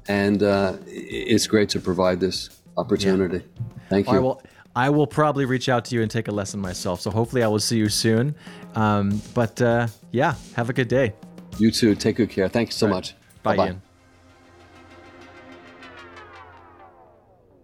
And 0.08 0.44
uh, 0.44 0.78
it's 0.86 1.48
great 1.48 1.70
to 1.70 1.80
provide 1.80 2.20
this 2.20 2.50
opportunity. 2.78 3.38
Yeah. 3.38 3.64
Thank 3.90 4.08
you. 4.08 4.14
I 4.14 4.20
will, 4.20 4.42
I 4.76 4.90
will 4.90 5.08
probably 5.08 5.46
reach 5.46 5.70
out 5.70 5.86
to 5.86 5.96
you 5.96 6.02
and 6.02 6.12
take 6.12 6.28
a 6.28 6.32
lesson 6.32 6.60
myself. 6.60 7.02
So 7.02 7.12
hopefully 7.12 7.44
I 7.44 7.48
will 7.48 7.60
see 7.60 7.78
you 7.78 7.90
soon. 7.90 8.36
Um, 8.76 9.22
but 9.34 9.62
uh, 9.62 9.88
yeah, 10.12 10.36
have 10.56 10.70
a 10.70 10.74
good 10.74 10.88
day. 10.88 11.14
You 11.58 11.72
too. 11.72 11.96
Take 11.96 12.18
good 12.18 12.30
care. 12.30 12.48
Thank 12.48 12.70
you 12.70 12.74
so 12.74 12.88
right. 12.88 12.94
much. 12.94 13.16
Bye, 13.44 13.56
Bye-bye. 13.56 13.68
Ian. 13.68 13.82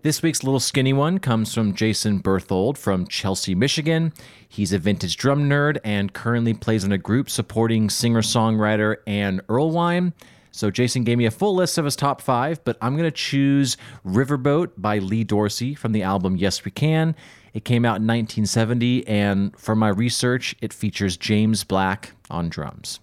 This 0.02 0.22
week's 0.22 0.44
little 0.44 0.60
skinny 0.60 0.92
one 0.92 1.20
comes 1.20 1.54
from 1.54 1.74
Jason 1.74 2.18
Berthold 2.18 2.78
from 2.78 3.08
Chelsea, 3.08 3.56
Michigan. 3.56 4.12
He's 4.50 4.74
a 4.74 4.78
vintage 4.78 5.16
drum 5.16 5.50
nerd 5.50 5.78
and 5.86 6.12
currently 6.12 6.54
plays 6.54 6.84
in 6.84 6.92
a 6.92 6.98
group 6.98 7.30
supporting 7.30 7.90
singer 7.90 8.22
songwriter 8.22 8.98
Anne 9.08 9.40
Erlewine. 9.48 10.12
So 10.56 10.70
Jason 10.70 11.04
gave 11.04 11.18
me 11.18 11.26
a 11.26 11.32
full 11.32 11.56
list 11.56 11.80
of 11.80 11.86
his 11.86 11.96
top 11.96 12.22
five, 12.22 12.64
but 12.64 12.78
I'm 12.80 12.94
going 12.96 13.10
to 13.10 13.12
choose 13.12 13.76
Riverboat 14.06 14.74
by 14.78 15.00
Lee 15.00 15.24
Dorsey 15.24 15.74
from 15.74 15.94
the 15.94 16.04
album 16.04 16.38
Yes 16.38 16.64
We 16.64 16.70
Can. 16.70 17.16
It 17.56 17.66
came 17.66 17.86
out 17.86 17.98
in 17.98 18.08
1970, 18.08 19.08
and 19.08 19.58
from 19.60 19.80
my 19.80 19.90
research, 19.90 20.56
it 20.62 20.72
features 20.72 21.18
James 21.18 21.64
Black 21.64 22.12
on 22.30 22.50
drums. 22.50 23.00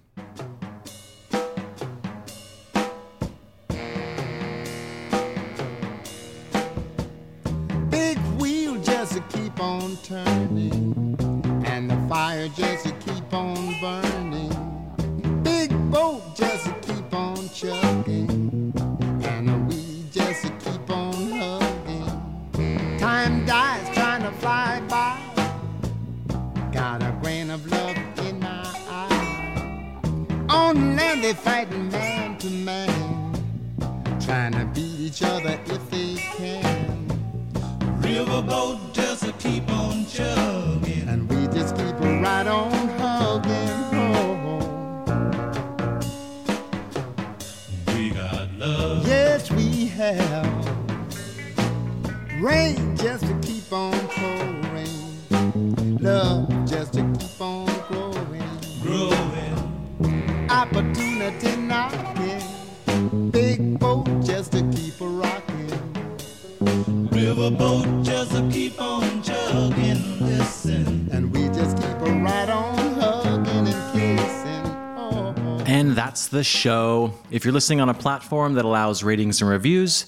The 76.31 76.45
show. 76.45 77.15
If 77.33 77.45
you're 77.45 77.53
listening 77.53 77.81
on 77.81 77.89
a 77.89 77.95
platform 77.95 78.55
that 78.55 78.65
allows 78.65 79.03
ratings 79.03 79.41
and 79.41 79.51
reviews, 79.51 80.07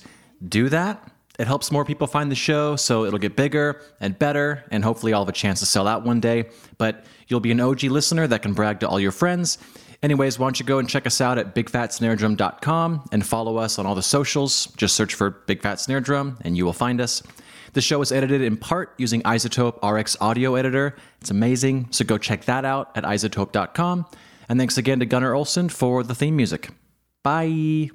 do 0.48 0.68
that. 0.68 1.10
It 1.36 1.48
helps 1.48 1.72
more 1.72 1.84
people 1.84 2.06
find 2.06 2.30
the 2.30 2.36
show, 2.36 2.76
so 2.76 3.04
it'll 3.04 3.18
get 3.18 3.34
bigger 3.34 3.80
and 3.98 4.16
better, 4.16 4.64
and 4.70 4.84
hopefully 4.84 5.12
I'll 5.12 5.22
have 5.22 5.28
a 5.28 5.32
chance 5.32 5.58
to 5.60 5.66
sell 5.66 5.88
out 5.88 6.04
one 6.04 6.20
day. 6.20 6.50
But 6.78 7.06
you'll 7.26 7.40
be 7.40 7.50
an 7.50 7.58
OG 7.58 7.84
listener 7.84 8.28
that 8.28 8.42
can 8.42 8.52
brag 8.52 8.78
to 8.80 8.88
all 8.88 9.00
your 9.00 9.10
friends. 9.10 9.58
Anyways, 10.02 10.38
why 10.38 10.46
don't 10.46 10.60
you 10.60 10.66
go 10.66 10.78
and 10.78 10.88
check 10.88 11.08
us 11.08 11.20
out 11.20 11.38
at 11.38 11.56
bigfatsnaredrum.com 11.56 13.08
and 13.10 13.26
follow 13.26 13.56
us 13.56 13.80
on 13.80 13.86
all 13.86 13.94
the 13.96 14.02
socials. 14.02 14.66
Just 14.76 14.94
search 14.94 15.14
for 15.14 15.30
Big 15.30 15.60
Fat 15.62 15.80
Snare 15.80 16.00
Drum 16.00 16.38
and 16.42 16.56
you 16.56 16.64
will 16.64 16.72
find 16.72 17.00
us. 17.00 17.22
The 17.72 17.80
show 17.80 18.00
is 18.02 18.12
edited 18.12 18.42
in 18.42 18.56
part 18.56 18.94
using 18.98 19.22
iZotope 19.22 19.82
RX 19.82 20.16
Audio 20.20 20.56
Editor. 20.56 20.94
It's 21.20 21.30
amazing, 21.30 21.88
so 21.90 22.04
go 22.04 22.18
check 22.18 22.44
that 22.44 22.64
out 22.64 22.96
at 22.96 23.04
izotope.com. 23.04 24.06
And 24.52 24.60
thanks 24.60 24.76
again 24.76 24.98
to 24.98 25.06
Gunnar 25.06 25.32
Olson 25.32 25.70
for 25.70 26.02
the 26.02 26.14
theme 26.14 26.36
music. 26.36 26.68
Bye. 27.22 27.88